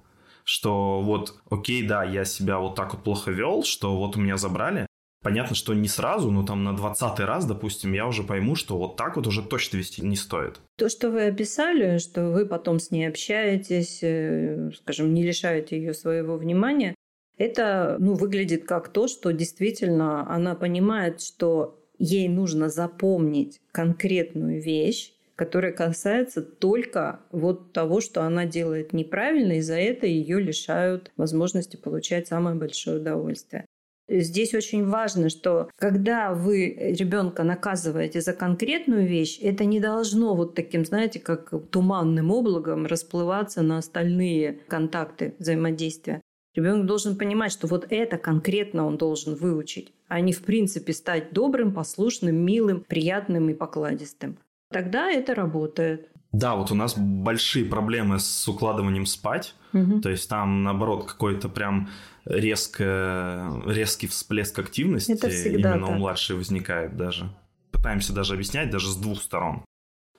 Что 0.44 1.00
вот, 1.02 1.34
окей, 1.50 1.86
да, 1.86 2.02
я 2.02 2.24
себя 2.24 2.58
вот 2.58 2.74
так 2.74 2.94
вот 2.94 3.04
плохо 3.04 3.30
вел, 3.30 3.62
что 3.62 3.96
вот 3.96 4.16
у 4.16 4.20
меня 4.20 4.36
забрали. 4.36 4.86
Понятно, 5.22 5.54
что 5.54 5.72
не 5.72 5.86
сразу, 5.86 6.32
но 6.32 6.42
там 6.42 6.64
на 6.64 6.74
20 6.74 7.20
раз, 7.20 7.44
допустим, 7.44 7.92
я 7.92 8.08
уже 8.08 8.24
пойму, 8.24 8.56
что 8.56 8.76
вот 8.76 8.96
так 8.96 9.16
вот 9.16 9.28
уже 9.28 9.42
точно 9.42 9.76
вести 9.76 10.02
не 10.02 10.16
стоит. 10.16 10.60
То, 10.76 10.88
что 10.88 11.10
вы 11.10 11.26
описали, 11.26 11.98
что 11.98 12.30
вы 12.30 12.44
потом 12.44 12.80
с 12.80 12.90
ней 12.90 13.06
общаетесь, 13.06 14.00
э, 14.02 14.72
скажем, 14.76 15.14
не 15.14 15.22
лишаете 15.22 15.76
ее 15.76 15.94
своего 15.94 16.36
внимания, 16.36 16.96
это 17.38 17.96
ну, 17.98 18.14
выглядит 18.14 18.64
как 18.64 18.88
то, 18.88 19.08
что 19.08 19.32
действительно 19.32 20.30
она 20.32 20.54
понимает, 20.54 21.20
что 21.20 21.78
ей 21.98 22.28
нужно 22.28 22.68
запомнить 22.68 23.60
конкретную 23.70 24.60
вещь, 24.60 25.12
которая 25.36 25.72
касается 25.72 26.42
только 26.42 27.20
вот 27.30 27.72
того, 27.72 28.00
что 28.00 28.22
она 28.22 28.44
делает 28.44 28.92
неправильно, 28.92 29.52
и 29.52 29.60
за 29.60 29.74
это 29.74 30.06
ее 30.06 30.40
лишают 30.40 31.10
возможности 31.16 31.76
получать 31.76 32.28
самое 32.28 32.56
большое 32.56 32.98
удовольствие. 32.98 33.66
Здесь 34.08 34.52
очень 34.52 34.84
важно, 34.86 35.30
что 35.30 35.70
когда 35.76 36.34
вы 36.34 36.74
ребенка 36.98 37.44
наказываете 37.44 38.20
за 38.20 38.32
конкретную 38.32 39.06
вещь, 39.06 39.38
это 39.40 39.64
не 39.64 39.80
должно 39.80 40.34
вот 40.34 40.54
таким, 40.54 40.84
знаете, 40.84 41.18
как 41.18 41.52
туманным 41.70 42.30
облаком 42.30 42.84
расплываться 42.84 43.62
на 43.62 43.78
остальные 43.78 44.58
контакты 44.68 45.34
взаимодействия. 45.38 46.20
Ребенок 46.54 46.86
должен 46.86 47.16
понимать, 47.16 47.52
что 47.52 47.66
вот 47.66 47.86
это 47.88 48.18
конкретно 48.18 48.86
он 48.86 48.98
должен 48.98 49.34
выучить, 49.34 49.92
а 50.08 50.20
не 50.20 50.32
в 50.32 50.42
принципе 50.42 50.92
стать 50.92 51.32
добрым, 51.32 51.72
послушным, 51.72 52.36
милым, 52.36 52.84
приятным 52.86 53.48
и 53.48 53.54
покладистым. 53.54 54.36
Тогда 54.70 55.10
это 55.10 55.34
работает. 55.34 56.08
Да, 56.32 56.56
вот 56.56 56.70
у 56.70 56.74
нас 56.74 56.94
большие 56.96 57.64
проблемы 57.64 58.18
с 58.18 58.48
укладыванием 58.48 59.06
спать. 59.06 59.54
Угу. 59.72 60.00
То 60.00 60.10
есть 60.10 60.28
там, 60.28 60.62
наоборот, 60.62 61.06
какой-то 61.06 61.48
прям 61.48 61.88
резко, 62.24 63.62
резкий 63.66 64.06
всплеск 64.06 64.58
активности 64.58 65.12
это 65.12 65.30
всегда 65.30 65.74
именно 65.74 65.86
так. 65.86 65.96
у 65.96 65.98
младшей 65.98 66.36
возникает 66.36 66.96
даже. 66.96 67.30
Пытаемся 67.70 68.12
даже 68.12 68.34
объяснять 68.34 68.70
даже 68.70 68.88
с 68.90 68.96
двух 68.96 69.20
сторон 69.20 69.64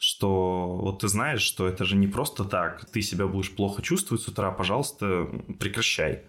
что 0.03 0.79
вот 0.81 0.99
ты 0.99 1.07
знаешь, 1.07 1.41
что 1.41 1.65
это 1.65 1.85
же 1.85 1.95
не 1.95 2.07
просто 2.07 2.43
так. 2.43 2.85
Ты 2.91 3.01
себя 3.01 3.25
будешь 3.25 3.55
плохо 3.55 3.81
чувствовать 3.81 4.21
с 4.21 4.27
утра, 4.27 4.51
пожалуйста, 4.51 5.29
прекращай. 5.59 6.23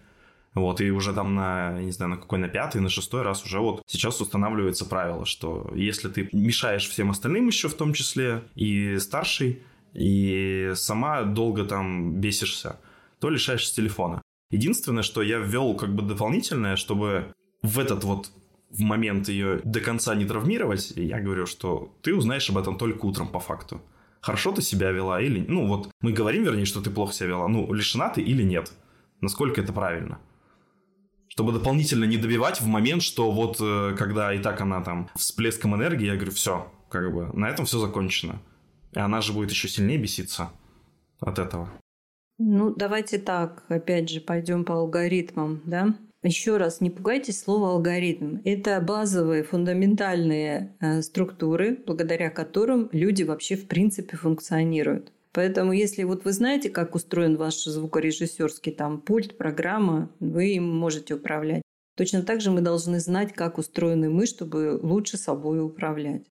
Вот, 0.53 0.79
и 0.79 0.89
уже 0.91 1.11
там 1.11 1.35
на, 1.35 1.81
не 1.81 1.91
знаю, 1.91 2.11
на 2.11 2.17
какой, 2.17 2.39
на 2.39 2.47
пятый, 2.47 2.79
на 2.79 2.87
шестой 2.87 3.23
раз 3.23 3.43
уже 3.43 3.59
вот 3.59 3.83
сейчас 3.85 4.21
устанавливается 4.21 4.85
правило, 4.85 5.25
что 5.25 5.69
если 5.75 6.07
ты 6.07 6.29
мешаешь 6.31 6.87
всем 6.87 7.11
остальным 7.11 7.47
еще 7.47 7.67
в 7.67 7.73
том 7.73 7.91
числе, 7.91 8.43
и 8.55 8.97
старший, 8.99 9.63
и 9.93 10.71
сама 10.75 11.23
долго 11.23 11.65
там 11.65 12.13
бесишься, 12.21 12.79
то 13.19 13.29
лишаешься 13.29 13.75
телефона. 13.75 14.21
Единственное, 14.51 15.03
что 15.03 15.21
я 15.21 15.39
ввел 15.39 15.75
как 15.75 15.93
бы 15.93 16.01
дополнительное, 16.01 16.77
чтобы 16.77 17.33
в 17.61 17.77
этот 17.77 18.05
вот 18.05 18.31
в 18.75 18.81
момент 18.81 19.29
ее 19.29 19.61
до 19.63 19.79
конца 19.79 20.15
не 20.15 20.25
травмировать, 20.25 20.91
я 20.95 21.19
говорю, 21.19 21.45
что 21.45 21.93
ты 22.01 22.13
узнаешь 22.13 22.49
об 22.49 22.57
этом 22.57 22.77
только 22.77 23.05
утром 23.05 23.27
по 23.27 23.39
факту. 23.39 23.81
Хорошо 24.21 24.51
ты 24.51 24.61
себя 24.61 24.91
вела 24.91 25.21
или... 25.21 25.45
Ну 25.47 25.67
вот 25.67 25.89
мы 26.01 26.11
говорим, 26.11 26.43
вернее, 26.43 26.65
что 26.65 26.81
ты 26.81 26.89
плохо 26.89 27.13
себя 27.13 27.29
вела. 27.29 27.47
Ну, 27.47 27.71
лишена 27.71 28.09
ты 28.09 28.21
или 28.21 28.43
нет? 28.43 28.71
Насколько 29.21 29.61
это 29.61 29.71
правильно? 29.71 30.19
Чтобы 31.27 31.53
дополнительно 31.53 32.05
не 32.05 32.17
добивать 32.17 32.59
в 32.59 32.67
момент, 32.67 33.01
что 33.01 33.31
вот 33.31 33.57
э, 33.61 33.95
когда 33.97 34.33
и 34.33 34.39
так 34.39 34.61
она 34.61 34.81
там 34.81 35.09
всплеском 35.15 35.75
энергии, 35.75 36.07
я 36.07 36.15
говорю, 36.15 36.31
все, 36.31 36.71
как 36.89 37.13
бы 37.13 37.29
на 37.33 37.49
этом 37.49 37.65
все 37.65 37.79
закончено. 37.79 38.41
И 38.93 38.99
она 38.99 39.21
же 39.21 39.33
будет 39.33 39.51
еще 39.51 39.67
сильнее 39.67 39.97
беситься 39.97 40.49
от 41.19 41.39
этого. 41.39 41.69
Ну, 42.37 42.73
давайте 42.75 43.19
так, 43.19 43.63
опять 43.69 44.09
же, 44.09 44.19
пойдем 44.19 44.65
по 44.65 44.75
алгоритмам, 44.75 45.61
да? 45.65 45.95
Еще 46.25 46.57
раз, 46.57 46.81
не 46.81 46.89
пугайтесь 46.89 47.39
слова 47.39 47.69
алгоритм. 47.69 48.39
Это 48.45 48.81
базовые, 48.81 49.43
фундаментальные 49.43 50.75
э, 50.79 51.01
структуры, 51.03 51.77
благодаря 51.85 52.31
которым 52.31 52.89
люди 52.91 53.21
вообще 53.21 53.55
в 53.55 53.67
принципе 53.67 54.17
функционируют. 54.17 55.11
Поэтому, 55.33 55.71
если 55.71 56.01
вот 56.01 56.25
вы 56.25 56.31
знаете, 56.31 56.71
как 56.71 56.95
устроен 56.95 57.35
ваш 57.35 57.63
звукорежиссерский 57.65 58.71
там 58.71 59.01
пульт, 59.01 59.37
программа, 59.37 60.09
вы 60.19 60.53
им 60.55 60.67
можете 60.67 61.13
управлять. 61.13 61.61
Точно 61.95 62.23
так 62.23 62.41
же 62.41 62.49
мы 62.49 62.61
должны 62.61 62.99
знать, 62.99 63.31
как 63.33 63.59
устроены 63.59 64.09
мы, 64.09 64.25
чтобы 64.25 64.79
лучше 64.81 65.17
собой 65.17 65.63
управлять. 65.63 66.23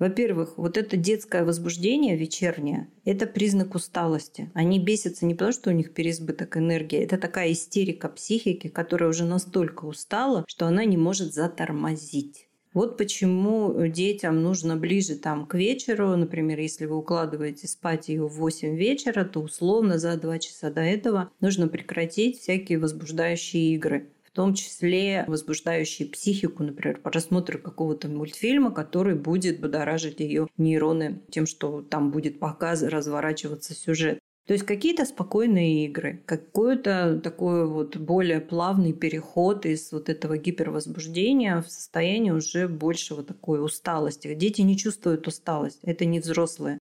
Во-первых, 0.00 0.54
вот 0.56 0.78
это 0.78 0.96
детское 0.96 1.44
возбуждение 1.44 2.16
вечернее– 2.16 2.88
это 3.04 3.26
признак 3.26 3.74
усталости. 3.74 4.50
Они 4.54 4.78
бесятся 4.78 5.26
не 5.26 5.34
потому, 5.34 5.52
что 5.52 5.68
у 5.68 5.74
них 5.74 5.92
переизбыток 5.92 6.56
энергии, 6.56 6.98
это 6.98 7.18
такая 7.18 7.52
истерика 7.52 8.08
психики, 8.08 8.68
которая 8.68 9.10
уже 9.10 9.26
настолько 9.26 9.84
устала, 9.84 10.46
что 10.48 10.66
она 10.66 10.86
не 10.86 10.96
может 10.96 11.34
затормозить. 11.34 12.48
Вот 12.72 12.96
почему 12.96 13.74
детям 13.88 14.42
нужно 14.42 14.76
ближе 14.76 15.16
там 15.16 15.44
к 15.44 15.54
вечеру, 15.54 16.16
например, 16.16 16.58
если 16.60 16.86
вы 16.86 16.96
укладываете 16.96 17.68
спать 17.68 18.08
ее 18.08 18.26
в 18.26 18.36
8 18.36 18.76
вечера, 18.76 19.24
то 19.24 19.40
условно 19.40 19.98
за 19.98 20.16
2 20.16 20.38
часа 20.38 20.70
до 20.70 20.80
этого 20.80 21.30
нужно 21.40 21.68
прекратить 21.68 22.38
всякие 22.38 22.78
возбуждающие 22.78 23.74
игры 23.74 24.08
в 24.32 24.36
том 24.36 24.54
числе 24.54 25.24
возбуждающие 25.26 26.08
психику, 26.08 26.62
например, 26.62 27.00
просмотр 27.00 27.58
какого-то 27.58 28.08
мультфильма, 28.08 28.70
который 28.70 29.16
будет 29.16 29.60
будоражить 29.60 30.20
ее 30.20 30.46
нейроны 30.56 31.20
тем, 31.30 31.46
что 31.46 31.82
там 31.82 32.10
будет 32.10 32.38
показ, 32.38 32.82
разворачиваться 32.82 33.74
сюжет. 33.74 34.20
То 34.46 34.54
есть 34.54 34.64
какие-то 34.66 35.04
спокойные 35.04 35.86
игры, 35.86 36.22
какой-то 36.26 37.20
такой 37.22 37.68
вот 37.68 37.96
более 37.96 38.40
плавный 38.40 38.92
переход 38.92 39.66
из 39.66 39.92
вот 39.92 40.08
этого 40.08 40.38
гипервозбуждения 40.38 41.60
в 41.62 41.70
состояние 41.70 42.34
уже 42.34 42.66
большего 42.66 43.22
такой 43.22 43.64
усталости. 43.64 44.34
Дети 44.34 44.62
не 44.62 44.76
чувствуют 44.76 45.26
усталость, 45.26 45.80
это 45.82 46.04
не 46.04 46.20
взрослые. 46.20 46.78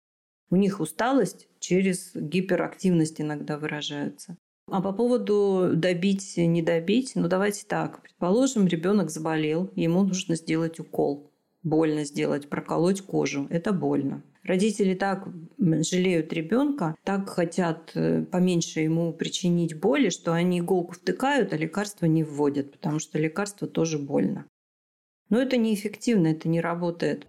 У 0.51 0.57
них 0.57 0.80
усталость 0.80 1.49
через 1.59 2.14
гиперактивность 2.14 3.20
иногда 3.20 3.57
выражается. 3.57 4.36
А 4.67 4.81
по 4.81 4.93
поводу 4.93 5.73
добить, 5.75 6.35
не 6.37 6.62
добить, 6.62 7.12
ну 7.15 7.29
давайте 7.29 7.67
так. 7.67 8.03
Предположим, 8.03 8.67
ребенок 8.67 9.11
заболел, 9.11 9.71
ему 9.75 10.03
нужно 10.05 10.37
сделать 10.37 10.81
укол. 10.81 11.31
Больно 11.62 12.05
сделать, 12.05 12.49
проколоть 12.49 13.03
кожу. 13.03 13.47
Это 13.51 13.73
больно. 13.73 14.23
Родители 14.43 14.95
так 14.95 15.27
жалеют 15.59 16.33
ребенка, 16.35 16.95
так 17.03 17.31
хотят 17.31 17.93
э, 17.95 18.25
поменьше 18.25 18.81
ему 18.81 19.15
причинить 19.15 19.81
боли, 19.81 20.11
что 20.11 20.35
они 20.35 20.59
иголку 20.59 20.93
втыкают, 20.93 21.55
а 21.55 21.57
лекарства 21.57 22.05
не 22.05 22.25
вводят, 22.25 22.71
потому 22.71 22.99
что 22.99 23.19
лекарство 23.19 23.67
тоже 23.67 23.99
больно. 23.99 24.45
Но 25.31 25.41
это 25.41 25.57
неэффективно, 25.57 26.29
это 26.29 26.49
не 26.49 26.61
работает. 26.61 27.27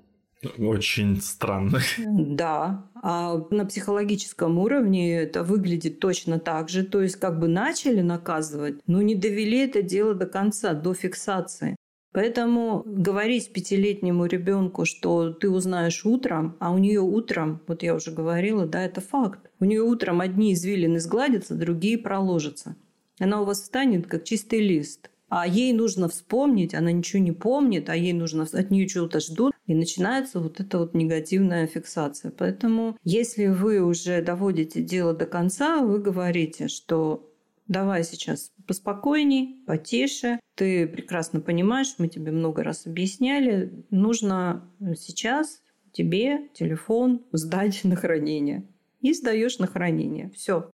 Очень 0.58 1.22
странно. 1.22 1.80
Да. 1.98 2.90
А 3.02 3.38
на 3.52 3.66
психологическом 3.66 4.58
уровне 4.58 5.20
это 5.20 5.44
выглядит 5.44 6.00
точно 6.00 6.40
так 6.40 6.70
же. 6.70 6.84
То 6.84 7.02
есть 7.02 7.18
как 7.18 7.40
бы 7.40 7.48
начали 7.48 8.02
наказывать, 8.02 8.80
но 8.88 9.02
не 9.02 9.16
довели 9.16 9.60
это 9.60 9.82
дело 9.82 10.14
до 10.14 10.26
конца, 10.26 10.74
до 10.74 10.94
фиксации. 10.94 11.76
Поэтому 12.16 12.82
говорить 12.86 13.52
пятилетнему 13.52 14.26
ребенку, 14.26 14.86
что 14.86 15.32
ты 15.32 15.50
узнаешь 15.50 16.06
утром, 16.06 16.56
а 16.60 16.72
у 16.72 16.78
нее 16.78 17.02
утром, 17.02 17.60
вот 17.68 17.84
я 17.84 17.94
уже 17.94 18.12
говорила, 18.12 18.66
да, 18.66 18.86
это 18.86 19.02
факт. 19.02 19.52
У 19.60 19.66
нее 19.66 19.82
утром 19.82 20.22
одни 20.22 20.54
извилины 20.54 21.02
сгладятся, 21.02 21.56
другие 21.56 21.98
проложатся. 21.98 22.78
Она 23.20 23.42
у 23.42 23.46
вас 23.46 23.62
встанет, 23.62 24.08
как 24.08 24.24
чистый 24.24 24.66
лист. 24.66 25.10
А 25.38 25.46
ей 25.46 25.74
нужно 25.74 26.08
вспомнить, 26.08 26.74
она 26.74 26.94
ничего 26.94 27.22
не 27.22 27.34
помнит, 27.34 27.90
а 27.90 27.96
ей 27.98 28.14
нужно 28.14 28.44
от 28.44 28.72
нее 28.72 28.88
чего-то 28.88 29.20
ждут, 29.20 29.52
и 29.66 29.76
начинается 29.76 30.40
вот 30.40 30.62
эта 30.62 30.80
вот 30.80 30.94
негативная 30.94 31.68
фиксация. 31.68 32.32
Поэтому, 32.32 32.96
если 33.04 33.48
вы 33.48 33.82
уже 33.82 34.22
доводите 34.22 34.82
дело 34.82 35.14
до 35.14 35.26
конца, 35.26 35.82
вы 35.82 36.00
говорите, 36.00 36.70
что 36.70 37.34
давай 37.68 38.06
сейчас 38.06 38.54
поспокойней, 38.66 39.62
потише. 39.68 40.40
Ты 40.56 40.88
прекрасно 40.88 41.42
понимаешь, 41.42 41.96
мы 41.98 42.08
тебе 42.08 42.32
много 42.32 42.64
раз 42.64 42.88
объясняли, 42.88 43.86
нужно 43.90 44.72
сейчас 44.98 45.60
тебе 45.92 46.48
телефон 46.54 47.26
сдать 47.34 47.82
на 47.84 47.98
хранение. 47.98 48.66
И 49.02 49.14
сдаешь 49.14 49.60
на 49.60 49.68
хранение. 49.68 50.32
Все. 50.34 50.72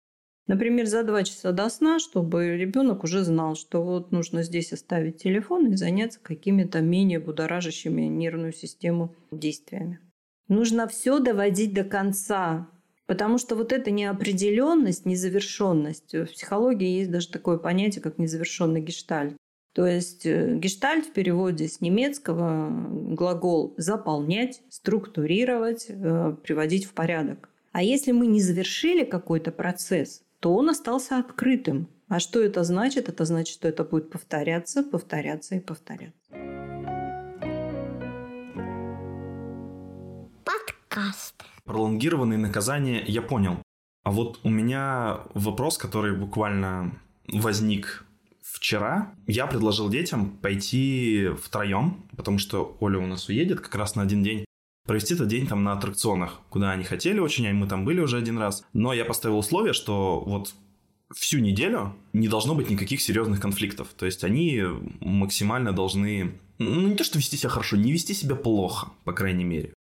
Например, 0.47 0.85
за 0.85 1.03
два 1.03 1.23
часа 1.23 1.51
до 1.51 1.69
сна, 1.69 1.99
чтобы 1.99 2.57
ребенок 2.57 3.03
уже 3.03 3.23
знал, 3.23 3.55
что 3.55 3.83
вот 3.83 4.11
нужно 4.11 4.43
здесь 4.43 4.71
оставить 4.71 5.17
телефон 5.17 5.67
и 5.67 5.75
заняться 5.75 6.19
какими-то 6.21 6.79
менее 6.79 7.19
будоражащими 7.19 8.03
нервную 8.03 8.53
систему 8.53 9.13
действиями. 9.31 9.99
Нужно 10.47 10.87
все 10.87 11.19
доводить 11.19 11.73
до 11.73 11.83
конца. 11.83 12.69
Потому 13.07 13.37
что 13.37 13.55
вот 13.55 13.71
эта 13.71 13.89
неопределенность, 13.89 15.05
незавершенность, 15.05 16.13
в 16.13 16.25
психологии 16.25 16.99
есть 16.99 17.09
даже 17.09 17.29
такое 17.29 17.57
понятие, 17.57 18.01
как 18.01 18.17
незавершенный 18.17 18.81
гештальт. 18.81 19.37
То 19.73 19.87
есть 19.87 20.25
э, 20.25 20.57
гештальт 20.57 21.05
в 21.05 21.13
переводе 21.13 21.69
с 21.69 21.79
немецкого 21.79 22.69
глагол 23.15 23.75
заполнять, 23.77 24.61
структурировать, 24.69 25.85
э, 25.87 26.35
приводить 26.43 26.85
в 26.85 26.93
порядок. 26.93 27.49
А 27.71 27.81
если 27.81 28.11
мы 28.11 28.27
не 28.27 28.41
завершили 28.41 29.05
какой-то 29.05 29.51
процесс, 29.51 30.23
то 30.39 30.53
он 30.53 30.69
остался 30.69 31.17
открытым. 31.17 31.89
А 32.07 32.19
что 32.19 32.41
это 32.41 32.63
значит? 32.63 33.09
Это 33.09 33.25
значит, 33.25 33.53
что 33.53 33.67
это 33.67 33.83
будет 33.83 34.09
повторяться, 34.11 34.83
повторяться 34.83 35.55
и 35.55 35.59
повторяться. 35.59 36.31
Подкаст. 40.45 41.43
Пролонгированные 41.65 42.37
наказания 42.37 43.03
я 43.07 43.21
понял. 43.21 43.57
А 44.03 44.11
вот 44.11 44.39
у 44.43 44.49
меня 44.49 45.21
вопрос, 45.33 45.77
который 45.77 46.15
буквально 46.15 46.97
возник 47.27 48.05
вчера. 48.41 49.13
Я 49.27 49.47
предложил 49.47 49.89
детям 49.89 50.37
пойти 50.37 51.29
втроем, 51.43 52.07
потому 52.15 52.37
что 52.37 52.77
Оля 52.79 52.99
у 52.99 53.05
нас 53.05 53.27
уедет 53.27 53.59
как 53.59 53.75
раз 53.75 53.95
на 53.95 54.03
один 54.03 54.23
день 54.23 54.46
провести 54.87 55.13
этот 55.13 55.27
день 55.27 55.45
там 55.45 55.63
на 55.63 55.73
аттракционах, 55.73 56.39
куда 56.49 56.71
они 56.71 56.83
хотели 56.83 57.19
очень, 57.19 57.47
а 57.47 57.53
мы 57.53 57.67
там 57.67 57.85
были 57.85 57.99
уже 57.99 58.17
один 58.17 58.37
раз. 58.37 58.63
Но 58.73 58.93
я 58.93 59.05
поставил 59.05 59.37
условие, 59.37 59.73
что 59.73 60.23
вот 60.25 60.53
всю 61.13 61.39
неделю 61.39 61.93
не 62.13 62.27
должно 62.27 62.55
быть 62.55 62.69
никаких 62.69 63.01
серьезных 63.01 63.39
конфликтов. 63.39 63.89
То 63.95 64.05
есть 64.05 64.23
они 64.23 64.63
максимально 64.99 65.73
должны, 65.73 66.39
ну 66.57 66.87
не 66.87 66.95
то 66.95 67.03
что 67.03 67.17
вести 67.19 67.37
себя 67.37 67.49
хорошо, 67.49 67.77
не 67.77 67.91
вести 67.91 68.13
себя 68.13 68.35
плохо, 68.35 68.91
по 69.03 69.13
крайней 69.13 69.43
мере. 69.43 69.73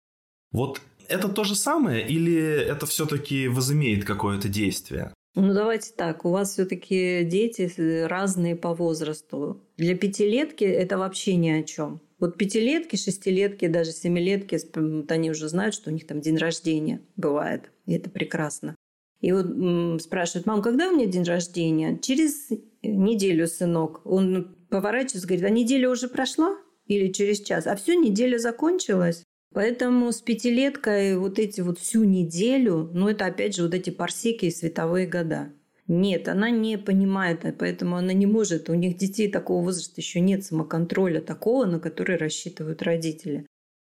Вот 0.51 0.81
это 1.07 1.29
то 1.29 1.43
же 1.43 1.55
самое 1.55 2.05
или 2.05 2.35
это 2.35 2.85
все-таки 2.85 3.47
возымеет 3.47 4.05
какое-то 4.05 4.49
действие? 4.49 5.13
Ну, 5.35 5.53
давайте 5.53 5.91
так. 5.91 6.23
У 6.23 6.29
вас 6.29 6.53
все-таки 6.53 7.23
дети 7.25 7.69
разные 8.05 8.55
по 8.55 8.73
возрасту. 8.73 9.61
Для 9.77 9.95
пятилетки 9.95 10.63
это 10.63 10.97
вообще 10.97 11.35
ни 11.35 11.49
о 11.49 11.63
чем. 11.63 11.99
Вот 12.19 12.37
пятилетки, 12.37 12.95
шестилетки, 12.95 13.67
даже 13.67 13.91
семилетки, 13.91 14.57
вот 14.75 15.11
они 15.11 15.31
уже 15.31 15.49
знают, 15.49 15.75
что 15.75 15.89
у 15.89 15.93
них 15.93 16.07
там 16.07 16.21
день 16.21 16.37
рождения 16.37 17.01
бывает. 17.17 17.71
И 17.85 17.93
это 17.93 18.09
прекрасно. 18.09 18.75
И 19.21 19.31
вот 19.31 20.01
спрашивают, 20.01 20.45
мам, 20.45 20.61
когда 20.61 20.89
у 20.89 20.95
меня 20.95 21.07
день 21.07 21.23
рождения? 21.23 21.97
Через 22.01 22.49
неделю, 22.83 23.47
сынок. 23.47 24.01
Он 24.05 24.55
поворачивается, 24.69 25.27
говорит, 25.27 25.45
а 25.45 25.49
неделя 25.49 25.89
уже 25.89 26.07
прошла? 26.07 26.57
Или 26.85 27.11
через 27.11 27.41
час? 27.41 27.65
А 27.67 27.75
все, 27.75 27.95
неделя 27.95 28.37
закончилась? 28.37 29.23
Поэтому 29.53 30.11
с 30.11 30.21
пятилеткой 30.21 31.17
вот 31.17 31.39
эти 31.39 31.61
вот 31.61 31.79
всю 31.79 32.03
неделю, 32.03 32.89
ну 32.93 33.07
это 33.07 33.25
опять 33.25 33.55
же 33.55 33.63
вот 33.63 33.73
эти 33.73 33.89
парсеки 33.89 34.45
и 34.45 34.51
световые 34.51 35.07
года. 35.07 35.53
Нет, 35.87 36.27
она 36.27 36.49
не 36.49 36.77
понимает, 36.77 37.45
поэтому 37.59 37.95
она 37.95 38.13
не 38.13 38.25
может. 38.25 38.69
У 38.69 38.73
них 38.73 38.97
детей 38.97 39.29
такого 39.31 39.63
возраста 39.63 40.01
еще 40.01 40.19
нет 40.19 40.43
самоконтроля 40.43 41.21
такого, 41.21 41.65
на 41.65 41.79
который 41.79 42.17
рассчитывают 42.17 42.81
родители. 42.81 43.45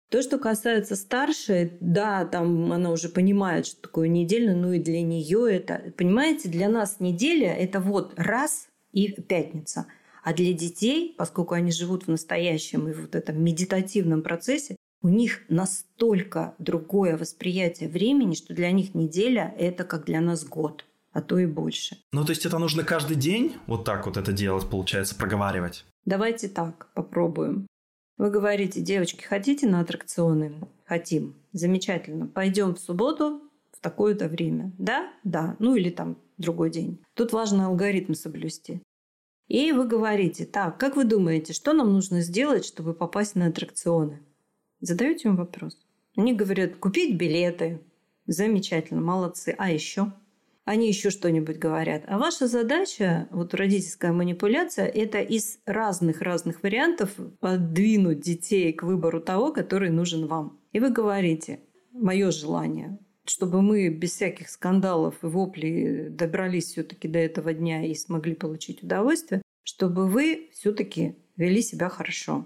То, 0.10 0.22
что 0.22 0.38
касается 0.38 0.96
старшей, 0.96 1.74
да, 1.82 2.24
там 2.26 2.72
она 2.72 2.92
уже 2.92 3.10
понимает, 3.10 3.66
что 3.66 3.82
такое 3.82 4.08
неделя, 4.08 4.56
ну 4.56 4.72
и 4.72 4.80
для 4.80 5.02
нее 5.02 5.54
это, 5.54 5.92
понимаете, 5.98 6.48
для 6.48 6.70
нас 6.70 7.02
неделя 7.02 7.54
это 7.54 7.82
вот 7.82 8.14
раз 8.16 8.70
и 8.94 9.12
пятница. 9.22 9.88
А 10.24 10.34
для 10.34 10.54
детей, 10.54 11.14
поскольку 11.18 11.56
они 11.56 11.72
живут 11.72 12.04
в 12.04 12.10
настоящем 12.10 12.88
и 12.88 12.94
вот 12.94 13.16
этом 13.16 13.44
медитативном 13.44 14.22
процессе, 14.22 14.78
у 15.02 15.10
них 15.10 15.42
настолько 15.50 16.56
другое 16.58 17.18
восприятие 17.18 17.90
времени, 17.90 18.34
что 18.34 18.54
для 18.54 18.72
них 18.72 18.96
неделя– 18.96 19.54
это 19.60 19.84
как 19.84 20.06
для 20.06 20.22
нас 20.22 20.46
год, 20.46 20.86
а 21.12 21.22
то 21.22 21.38
и 21.40 21.46
больше. 21.46 21.98
Ну, 22.12 22.24
то 22.24 22.32
есть 22.32 22.46
это 22.46 22.60
нужно 22.60 22.84
каждый 22.84 23.16
день 23.16 23.56
вот 23.68 23.84
так 23.86 24.06
вот 24.06 24.18
это 24.18 24.32
делать, 24.32 24.70
получается, 24.70 25.16
проговаривать? 25.16 25.86
Давайте 26.06 26.48
так, 26.48 26.90
попробуем. 26.94 27.68
Вы 28.18 28.32
говорите, 28.32 28.82
девочки, 28.82 29.24
хотите 29.24 29.68
на 29.68 29.82
аттракционы? 29.82 30.54
Хотим. 30.86 31.36
Замечательно. 31.52 32.28
Пойдем 32.28 32.74
в 32.74 32.80
субботу 32.80 33.42
в 33.72 33.80
такое-то 33.80 34.28
время. 34.28 34.72
Да? 34.80 35.12
Да. 35.24 35.56
Ну 35.60 35.76
или 35.76 35.90
там 35.90 36.18
другой 36.38 36.72
день. 36.72 37.00
Тут 37.14 37.32
важно 37.34 37.68
алгоритм 37.68 38.14
соблюсти. 38.14 38.82
И 39.48 39.72
вы 39.72 39.88
говорите, 39.88 40.46
так, 40.46 40.80
как 40.80 40.96
вы 40.96 41.06
думаете, 41.06 41.54
что 41.54 41.74
нам 41.74 41.94
нужно 41.94 42.22
сделать, 42.22 42.66
чтобы 42.66 42.94
попасть 42.94 43.36
на 43.36 43.48
аттракционы? 43.48 44.22
Задаете 44.80 45.30
им 45.30 45.36
вопрос. 45.36 45.78
Они 46.16 46.34
говорят, 46.34 46.76
купить 46.78 47.18
билеты. 47.18 47.82
Замечательно, 48.26 49.02
молодцы. 49.02 49.56
А 49.58 49.72
еще? 49.72 50.12
Они 50.68 50.90
еще 50.90 51.12
что-нибудь 51.12 51.60
говорят. 51.60 52.04
А 52.08 52.18
ваша 52.18 52.46
задача, 52.46 53.30
вот 53.32 53.54
родительская 53.54 54.12
манипуляция, 54.12 54.86
это 54.86 55.20
из 55.20 55.60
разных-разных 55.66 56.62
вариантов 56.62 57.16
подвинуть 57.40 58.20
детей 58.20 58.74
к 58.74 58.84
выбору 58.84 59.22
того, 59.22 59.54
который 59.54 59.92
нужен 59.92 60.28
вам. 60.28 60.60
И 60.74 60.82
вы 60.82 60.90
говорите, 60.90 61.62
мое 61.94 62.32
желание, 62.32 63.00
чтобы 63.24 63.62
мы 63.62 63.88
без 63.88 64.12
всяких 64.12 64.50
скандалов 64.50 65.16
и 65.24 65.28
воплей 65.28 66.10
добрались 66.10 66.66
все-таки 66.66 67.08
до 67.08 67.20
этого 67.20 67.54
дня 67.54 67.86
и 67.86 67.96
смогли 67.96 68.36
получить 68.36 68.84
удовольствие, 68.84 69.42
чтобы 69.64 70.06
вы 70.06 70.50
все-таки 70.52 71.16
вели 71.38 71.62
себя 71.62 71.88
хорошо. 71.88 72.46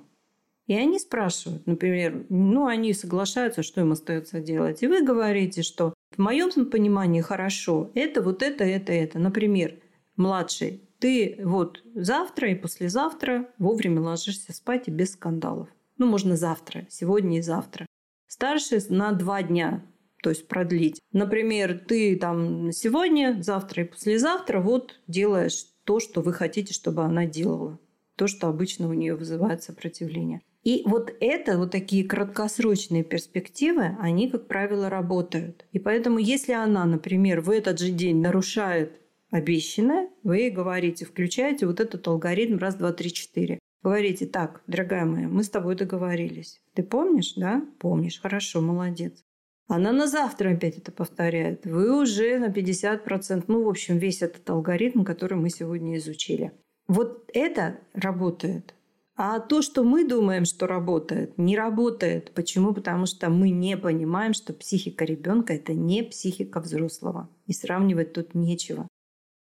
И 0.67 0.73
они 0.73 0.99
спрашивают, 0.99 1.65
например, 1.67 2.25
ну, 2.29 2.65
они 2.67 2.93
соглашаются, 2.93 3.63
что 3.63 3.81
им 3.81 3.91
остается 3.91 4.39
делать. 4.39 4.83
И 4.83 4.87
вы 4.87 5.03
говорите, 5.03 5.63
что 5.63 5.93
в 6.11 6.17
моем 6.19 6.49
понимании 6.69 7.21
хорошо, 7.21 7.91
это 7.93 8.21
вот 8.21 8.41
это, 8.43 8.63
это, 8.63 8.93
это. 8.93 9.19
Например, 9.19 9.75
младший, 10.15 10.81
ты 10.99 11.39
вот 11.43 11.83
завтра 11.95 12.51
и 12.51 12.55
послезавтра 12.55 13.49
вовремя 13.57 14.01
ложишься 14.01 14.53
спать 14.53 14.87
и 14.87 14.91
без 14.91 15.13
скандалов. 15.13 15.67
Ну, 15.97 16.05
можно 16.05 16.37
завтра, 16.37 16.85
сегодня 16.89 17.39
и 17.39 17.41
завтра. 17.41 17.85
Старший 18.27 18.79
на 18.89 19.11
два 19.11 19.43
дня. 19.43 19.83
то 20.23 20.29
есть 20.29 20.47
продлить. 20.47 21.01
Например, 21.11 21.77
ты 21.77 22.15
там 22.15 22.71
сегодня, 22.71 23.41
завтра 23.41 23.83
и 23.83 23.87
послезавтра 23.87 24.61
вот 24.61 24.99
делаешь 25.07 25.65
то, 25.83 25.99
что 25.99 26.21
вы 26.21 26.31
хотите, 26.31 26.73
чтобы 26.73 27.03
она 27.03 27.25
делала. 27.25 27.79
То, 28.15 28.27
что 28.27 28.47
обычно 28.47 28.87
у 28.87 28.93
нее 28.93 29.15
вызывает 29.15 29.63
сопротивление. 29.63 30.41
И 30.63 30.83
вот 30.85 31.11
это, 31.19 31.57
вот 31.57 31.71
такие 31.71 32.03
краткосрочные 32.03 33.03
перспективы, 33.03 33.97
они, 33.99 34.29
как 34.29 34.47
правило, 34.47 34.89
работают. 34.89 35.65
И 35.71 35.79
поэтому, 35.79 36.19
если 36.19 36.53
она, 36.53 36.85
например, 36.85 37.41
в 37.41 37.49
этот 37.49 37.79
же 37.79 37.89
день 37.91 38.21
нарушает 38.21 39.01
обещанное, 39.31 40.09
вы 40.23 40.51
говорите, 40.51 41.05
включаете 41.05 41.65
вот 41.65 41.79
этот 41.79 42.07
алгоритм 42.07 42.57
раз, 42.57 42.75
два, 42.75 42.91
три, 42.93 43.11
четыре. 43.11 43.59
Говорите, 43.81 44.27
так, 44.27 44.61
дорогая 44.67 45.05
моя, 45.05 45.27
мы 45.27 45.43
с 45.43 45.49
тобой 45.49 45.75
договорились. 45.75 46.61
Ты 46.75 46.83
помнишь, 46.83 47.33
да? 47.35 47.65
Помнишь, 47.79 48.21
хорошо, 48.21 48.61
молодец. 48.61 49.23
Она 49.67 49.91
на 49.91 50.05
завтра 50.05 50.51
опять 50.51 50.77
это 50.77 50.91
повторяет. 50.91 51.65
Вы 51.65 51.99
уже 51.99 52.37
на 52.37 52.49
50%, 52.49 53.45
ну, 53.47 53.63
в 53.63 53.69
общем, 53.69 53.97
весь 53.97 54.21
этот 54.21 54.47
алгоритм, 54.49 55.03
который 55.03 55.37
мы 55.37 55.49
сегодня 55.49 55.97
изучили. 55.97 56.51
Вот 56.87 57.29
это 57.33 57.79
работает. 57.93 58.75
А 59.15 59.39
то, 59.39 59.61
что 59.61 59.83
мы 59.83 60.07
думаем, 60.07 60.45
что 60.45 60.67
работает, 60.67 61.37
не 61.37 61.57
работает. 61.57 62.31
Почему? 62.33 62.73
Потому 62.73 63.05
что 63.05 63.29
мы 63.29 63.49
не 63.49 63.77
понимаем, 63.77 64.33
что 64.33 64.53
психика 64.53 65.05
ребенка 65.05 65.53
это 65.53 65.73
не 65.73 66.03
психика 66.03 66.59
взрослого. 66.59 67.29
И 67.45 67.53
сравнивать 67.53 68.13
тут 68.13 68.33
нечего. 68.33 68.87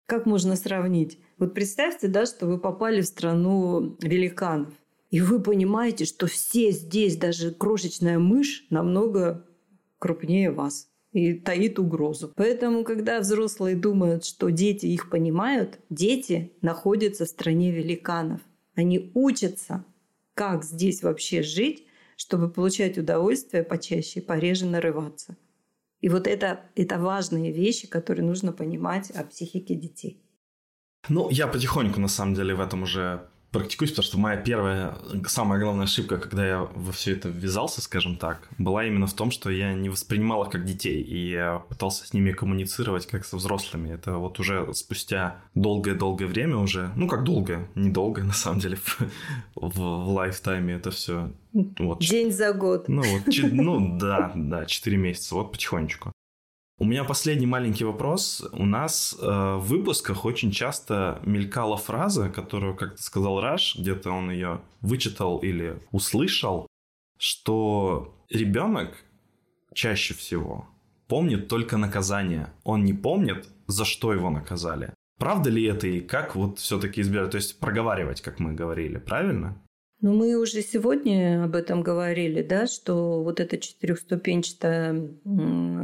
Как 0.08 0.26
можно 0.26 0.56
сравнить? 0.56 1.20
Вот 1.40 1.54
представьте, 1.54 2.08
да, 2.08 2.26
что 2.26 2.46
вы 2.46 2.60
попали 2.60 3.02
в 3.02 3.08
страну 3.08 3.98
великанов. 4.02 4.74
И 5.10 5.20
вы 5.20 5.42
понимаете, 5.42 6.06
что 6.06 6.28
все 6.28 6.72
здесь, 6.72 7.18
даже 7.18 7.52
крошечная 7.52 8.20
мышь, 8.20 8.66
намного 8.70 9.46
крупнее 9.98 10.52
вас 10.52 10.88
и 11.12 11.34
таит 11.34 11.80
угрозу. 11.80 12.34
Поэтому, 12.36 12.84
когда 12.84 13.22
взрослые 13.22 13.76
думают, 13.76 14.26
что 14.26 14.50
дети 14.50 14.86
их 14.86 15.10
понимают, 15.10 15.80
дети 15.90 16.52
находятся 16.62 17.26
в 17.26 17.30
стране 17.30 17.72
великанов. 17.72 18.42
Они 18.76 19.12
учатся, 19.14 19.86
как 20.34 20.64
здесь 20.64 21.02
вообще 21.02 21.42
жить, 21.42 21.86
чтобы 22.18 22.50
получать 22.50 22.98
удовольствие 22.98 23.64
почаще 23.64 24.20
и 24.20 24.24
пореже 24.24 24.66
нарываться. 24.66 25.38
И 26.02 26.10
вот 26.10 26.28
это, 26.28 26.62
это 26.76 27.00
важные 27.00 27.52
вещи, 27.52 27.88
которые 27.88 28.26
нужно 28.26 28.52
понимать 28.52 29.10
о 29.12 29.24
психике 29.24 29.76
детей. 29.76 30.22
Ну, 31.10 31.30
я 31.30 31.48
потихоньку, 31.48 32.00
на 32.00 32.08
самом 32.08 32.36
деле, 32.36 32.56
в 32.56 32.62
этом 32.62 32.84
уже 32.84 33.30
практикуюсь, 33.52 33.92
потому 33.92 34.06
что 34.06 34.20
моя 34.20 34.38
первая, 34.38 34.98
самая 35.28 35.60
главная 35.60 35.86
ошибка, 35.86 36.18
когда 36.18 36.46
я 36.46 36.60
во 36.76 36.92
все 36.92 37.14
это 37.14 37.30
ввязался, 37.30 37.82
скажем 37.82 38.18
так, 38.18 38.48
была 38.58 38.86
именно 38.86 39.08
в 39.08 39.14
том, 39.14 39.32
что 39.32 39.50
я 39.50 39.74
не 39.74 39.90
воспринимал 39.90 40.44
их 40.44 40.50
как 40.50 40.66
детей, 40.66 41.02
и 41.02 41.30
я 41.30 41.60
пытался 41.70 42.06
с 42.06 42.14
ними 42.14 42.32
коммуницировать 42.32 43.08
как 43.08 43.26
со 43.26 43.38
взрослыми. 43.38 43.94
Это 43.94 44.18
вот 44.18 44.40
уже 44.40 44.74
спустя 44.74 45.38
долгое-долгое 45.54 46.28
время 46.28 46.58
уже, 46.58 46.92
ну 46.96 47.08
как 47.08 47.24
долго, 47.24 47.68
недолго 47.76 48.24
на 48.26 48.34
самом 48.34 48.60
деле, 48.60 48.78
в, 48.78 49.00
в, 49.56 49.80
лайфтайме 50.10 50.76
это 50.76 50.92
все. 50.92 51.32
Вот. 51.54 52.00
День 52.00 52.32
за 52.32 52.54
год. 52.54 52.90
Ну, 52.90 53.02
вот, 53.02 53.24
ну 53.44 53.98
да, 53.98 54.32
да, 54.36 54.66
4 54.66 54.98
месяца, 54.98 55.36
вот 55.36 55.54
потихонечку. 55.54 56.12
У 56.78 56.84
меня 56.84 57.06
последний 57.06 57.46
маленький 57.46 57.86
вопрос. 57.86 58.46
У 58.52 58.66
нас 58.66 59.16
э, 59.18 59.26
в 59.26 59.64
выпусках 59.66 60.26
очень 60.26 60.52
часто 60.52 61.22
мелькала 61.26 61.78
фраза, 61.78 62.30
которую, 62.30 62.76
как 62.76 62.98
ты 62.98 63.02
сказал 63.02 63.40
Раш, 63.40 63.78
где-то 63.78 64.12
он 64.12 64.30
ее 64.30 64.60
вычитал 64.82 65.38
или 65.38 65.80
услышал, 65.92 66.68
что 67.18 68.14
ребенок 68.30 68.94
чаще 69.74 70.14
всего 70.14 70.68
помнит 71.08 71.48
только 71.48 71.78
наказание. 71.78 72.52
Он 72.66 72.84
не 72.84 72.94
помнит, 72.94 73.48
за 73.68 73.86
что 73.86 74.12
его 74.12 74.30
наказали. 74.30 74.94
Правда 75.18 75.50
ли 75.50 75.64
это 75.64 75.88
и 75.88 76.02
как 76.02 76.36
вот 76.36 76.60
все-таки 76.60 77.00
избирать? 77.00 77.32
То 77.32 77.38
есть 77.38 77.58
проговаривать, 77.58 78.20
как 78.20 78.40
мы 78.40 78.54
говорили, 78.54 78.98
правильно? 78.98 79.62
Ну, 80.02 80.14
мы 80.14 80.36
уже 80.36 80.62
сегодня 80.62 81.44
об 81.44 81.56
этом 81.56 81.82
говорили, 81.82 82.42
да, 82.42 82.68
что 82.68 83.24
вот 83.24 83.40
этот 83.40 83.62
четырехступенчатый 83.62 85.18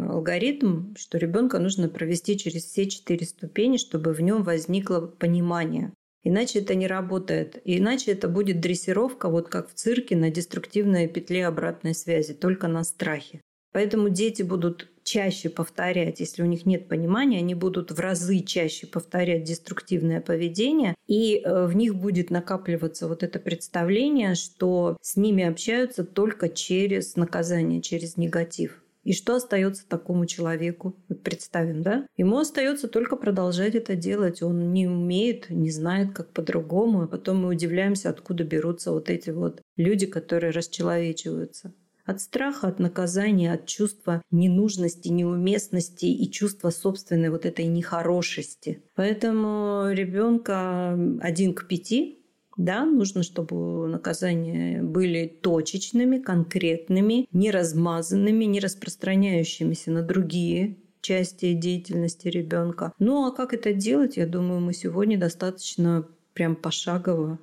алгоритм, 0.10 0.94
что 0.96 1.18
ребенка 1.18 1.60
нужно 1.60 1.90
провести 1.90 2.38
через 2.38 2.66
все 2.66 2.88
четыре 2.88 3.26
ступени, 3.26 3.78
чтобы 3.78 4.14
в 4.14 4.22
нем 4.22 4.44
возникло 4.44 5.00
понимание. 5.00 5.94
Иначе 6.24 6.60
это 6.60 6.76
не 6.76 6.88
работает. 6.88 7.60
Иначе 7.66 8.12
это 8.12 8.28
будет 8.28 8.60
дрессировка, 8.60 9.30
вот 9.30 9.50
как 9.50 9.70
в 9.70 9.74
цирке, 9.74 10.16
на 10.16 10.30
деструктивной 10.30 11.08
петле 11.08 11.48
обратной 11.48 11.96
связи, 11.96 12.34
только 12.34 12.68
на 12.68 12.84
страхе. 12.84 13.42
Поэтому 13.72 14.10
дети 14.10 14.44
будут 14.44 14.91
чаще 15.12 15.50
повторять, 15.50 16.22
если 16.22 16.42
у 16.42 16.46
них 16.46 16.66
нет 16.66 16.88
понимания, 16.88 17.40
они 17.40 17.54
будут 17.54 17.92
в 17.92 18.00
разы 18.00 18.40
чаще 18.40 18.88
повторять 18.88 19.44
деструктивное 19.44 20.22
поведение, 20.22 20.96
и 21.06 21.42
э, 21.44 21.66
в 21.66 21.76
них 21.76 21.96
будет 21.96 22.30
накапливаться 22.30 23.10
вот 23.10 23.22
это 23.22 23.38
представление, 23.38 24.36
что 24.36 24.98
с 25.02 25.18
ними 25.18 25.44
общаются 25.44 26.06
только 26.06 26.48
через 26.48 27.18
наказание, 27.18 27.82
через 27.82 28.16
негатив. 28.16 28.82
И 29.04 29.12
что 29.12 29.36
остается 29.36 29.86
такому 29.86 30.26
человеку? 30.28 30.96
Вот 31.10 31.24
представим, 31.24 31.82
да? 31.82 32.06
Ему 32.16 32.38
остается 32.38 32.88
только 32.88 33.18
продолжать 33.18 33.76
это 33.76 33.96
делать. 33.96 34.42
Он 34.42 34.72
не 34.72 34.88
умеет, 34.88 35.50
не 35.50 35.72
знает, 35.72 36.14
как 36.14 36.30
по-другому. 36.30 37.02
А 37.02 37.08
потом 37.08 37.42
мы 37.42 37.50
удивляемся, 37.50 38.12
откуда 38.12 38.44
берутся 38.44 38.92
вот 38.92 39.10
эти 39.10 39.32
вот 39.32 39.62
люди, 39.76 40.06
которые 40.06 40.52
расчеловечиваются. 40.52 41.74
От 42.06 42.22
страха, 42.22 42.68
от 42.68 42.80
наказания, 42.80 43.54
от 43.54 43.66
чувства 43.66 44.22
ненужности, 44.32 45.10
неуместности 45.10 46.06
и 46.06 46.32
чувства 46.32 46.70
собственной 46.70 47.30
вот 47.30 47.46
этой 47.46 47.66
нехорошести. 47.66 48.84
Поэтому 48.96 49.90
ребенка 49.92 50.98
один 51.22 51.54
к 51.54 51.68
пяти 51.68 52.18
да, 52.58 52.86
нужно, 52.86 53.24
чтобы 53.24 53.88
наказания 53.88 54.84
были 54.84 55.26
точечными, 55.26 56.20
конкретными, 56.20 57.28
не 57.32 57.50
размазанными, 57.50 58.44
не 58.46 58.60
распространяющимися 58.60 59.92
на 59.92 60.04
другие 60.04 60.78
части 61.02 61.54
деятельности 61.54 62.28
ребенка. 62.28 62.94
Ну 63.00 63.26
а 63.26 63.32
как 63.32 63.54
это 63.54 63.74
делать, 63.74 64.18
я 64.18 64.28
думаю, 64.28 64.60
мы 64.60 64.74
сегодня 64.74 65.18
достаточно 65.18 66.08
прям 66.34 66.56
пошагово 66.56 67.40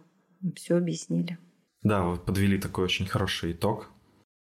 все 0.55 0.77
объяснили. 0.77 1.39
Да, 1.83 2.05
вы 2.05 2.17
подвели 2.17 2.59
такой 2.59 2.85
очень 2.85 3.07
хороший 3.07 3.53
итог. 3.53 3.91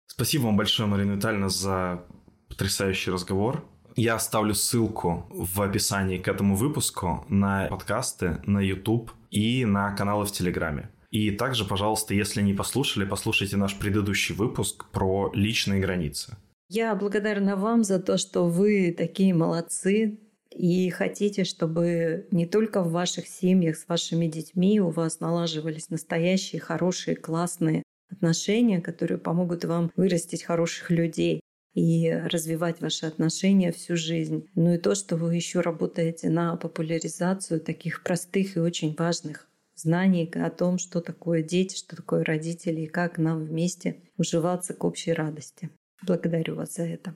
Спасибо 0.07 0.43
вам 0.43 0.57
большое, 0.57 0.87
Марина 0.87 1.13
Витальевна, 1.13 1.49
за 1.49 2.05
потрясающий 2.49 3.11
разговор. 3.11 3.65
Я 3.95 4.15
оставлю 4.15 4.53
ссылку 4.53 5.25
в 5.29 5.61
описании 5.61 6.17
к 6.17 6.27
этому 6.27 6.55
выпуску 6.55 7.25
на 7.29 7.67
подкасты, 7.67 8.41
на 8.45 8.59
YouTube 8.59 9.11
и 9.31 9.65
на 9.65 9.95
каналы 9.95 10.25
в 10.25 10.31
Телеграме. 10.31 10.89
И 11.11 11.31
также, 11.31 11.63
пожалуйста, 11.63 12.13
если 12.13 12.41
не 12.41 12.53
послушали, 12.53 13.05
послушайте 13.05 13.55
наш 13.55 13.77
предыдущий 13.77 14.35
выпуск 14.35 14.89
про 14.91 15.31
личные 15.33 15.79
границы. 15.79 16.35
Я 16.67 16.93
благодарна 16.95 17.55
вам 17.55 17.83
за 17.83 17.99
то, 17.99 18.17
что 18.17 18.49
вы 18.49 18.93
такие 18.97 19.33
молодцы 19.33 20.19
и 20.51 20.89
хотите, 20.89 21.43
чтобы 21.43 22.27
не 22.31 22.45
только 22.45 22.81
в 22.81 22.91
ваших 22.91 23.27
семьях 23.27 23.77
с 23.77 23.87
вашими 23.87 24.27
детьми 24.27 24.81
у 24.81 24.89
вас 24.89 25.19
налаживались 25.19 25.89
настоящие, 25.89 26.59
хорошие, 26.59 27.15
классные 27.15 27.83
отношения, 28.09 28.81
которые 28.81 29.17
помогут 29.17 29.65
вам 29.65 29.91
вырастить 29.95 30.43
хороших 30.43 30.89
людей 30.89 31.41
и 31.73 32.09
развивать 32.09 32.81
ваши 32.81 33.05
отношения 33.05 33.71
всю 33.71 33.95
жизнь. 33.97 34.47
Ну 34.55 34.73
и 34.73 34.77
то, 34.77 34.95
что 34.95 35.17
вы 35.17 35.35
еще 35.35 35.59
работаете 35.59 36.29
на 36.29 36.55
популяризацию 36.55 37.59
таких 37.59 38.01
простых 38.03 38.55
и 38.55 38.61
очень 38.61 38.95
важных 38.95 39.47
знаний 39.75 40.31
о 40.35 40.49
том, 40.49 40.77
что 40.77 41.01
такое 41.01 41.43
дети, 41.43 41.75
что 41.75 41.97
такое 41.97 42.23
родители 42.23 42.81
и 42.81 42.87
как 42.87 43.17
нам 43.17 43.43
вместе 43.43 43.97
уживаться 44.17 44.73
к 44.73 44.83
общей 44.85 45.11
радости. 45.11 45.69
Благодарю 46.01 46.55
вас 46.55 46.75
за 46.75 46.83
это. 46.83 47.13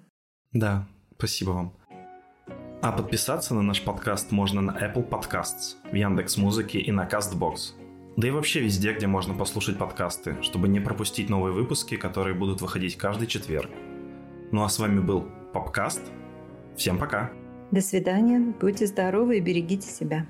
Да, 0.52 0.88
спасибо 1.16 1.52
вам. 1.52 1.74
А 2.82 2.92
подписаться 2.92 3.54
на 3.54 3.62
наш 3.62 3.82
подкаст 3.82 4.32
можно 4.32 4.62
на 4.62 4.72
Apple 4.72 5.08
Podcasts, 5.08 5.76
в 5.90 5.96
Яндекс 5.96 6.38
Музыке 6.38 6.80
и 6.80 6.92
на 6.92 7.08
CastBox– 7.08 7.74
да 8.20 8.28
и 8.28 8.32
вообще 8.32 8.60
везде, 8.60 8.94
где 8.94 9.08
можно 9.08 9.34
послушать 9.34 9.78
подкасты, 9.78 10.36
чтобы 10.42 10.68
не 10.68 10.82
пропустить 10.82 11.30
новые 11.30 11.54
выпуски, 11.54 11.96
которые 11.96 12.36
будут 12.36 12.60
выходить 12.60 12.98
каждый 12.98 13.28
четверг. 13.28 13.70
Ну 14.52 14.64
а 14.64 14.70
с 14.70 14.78
вами 14.78 15.00
был 15.00 15.26
Попкаст. 15.54 16.02
Всем 16.76 16.98
пока. 16.98 17.32
До 17.72 17.80
свидания, 17.82 18.54
будьте 18.60 18.88
здоровы 18.88 19.38
и 19.38 19.42
берегите 19.42 19.88
себя. 19.88 20.26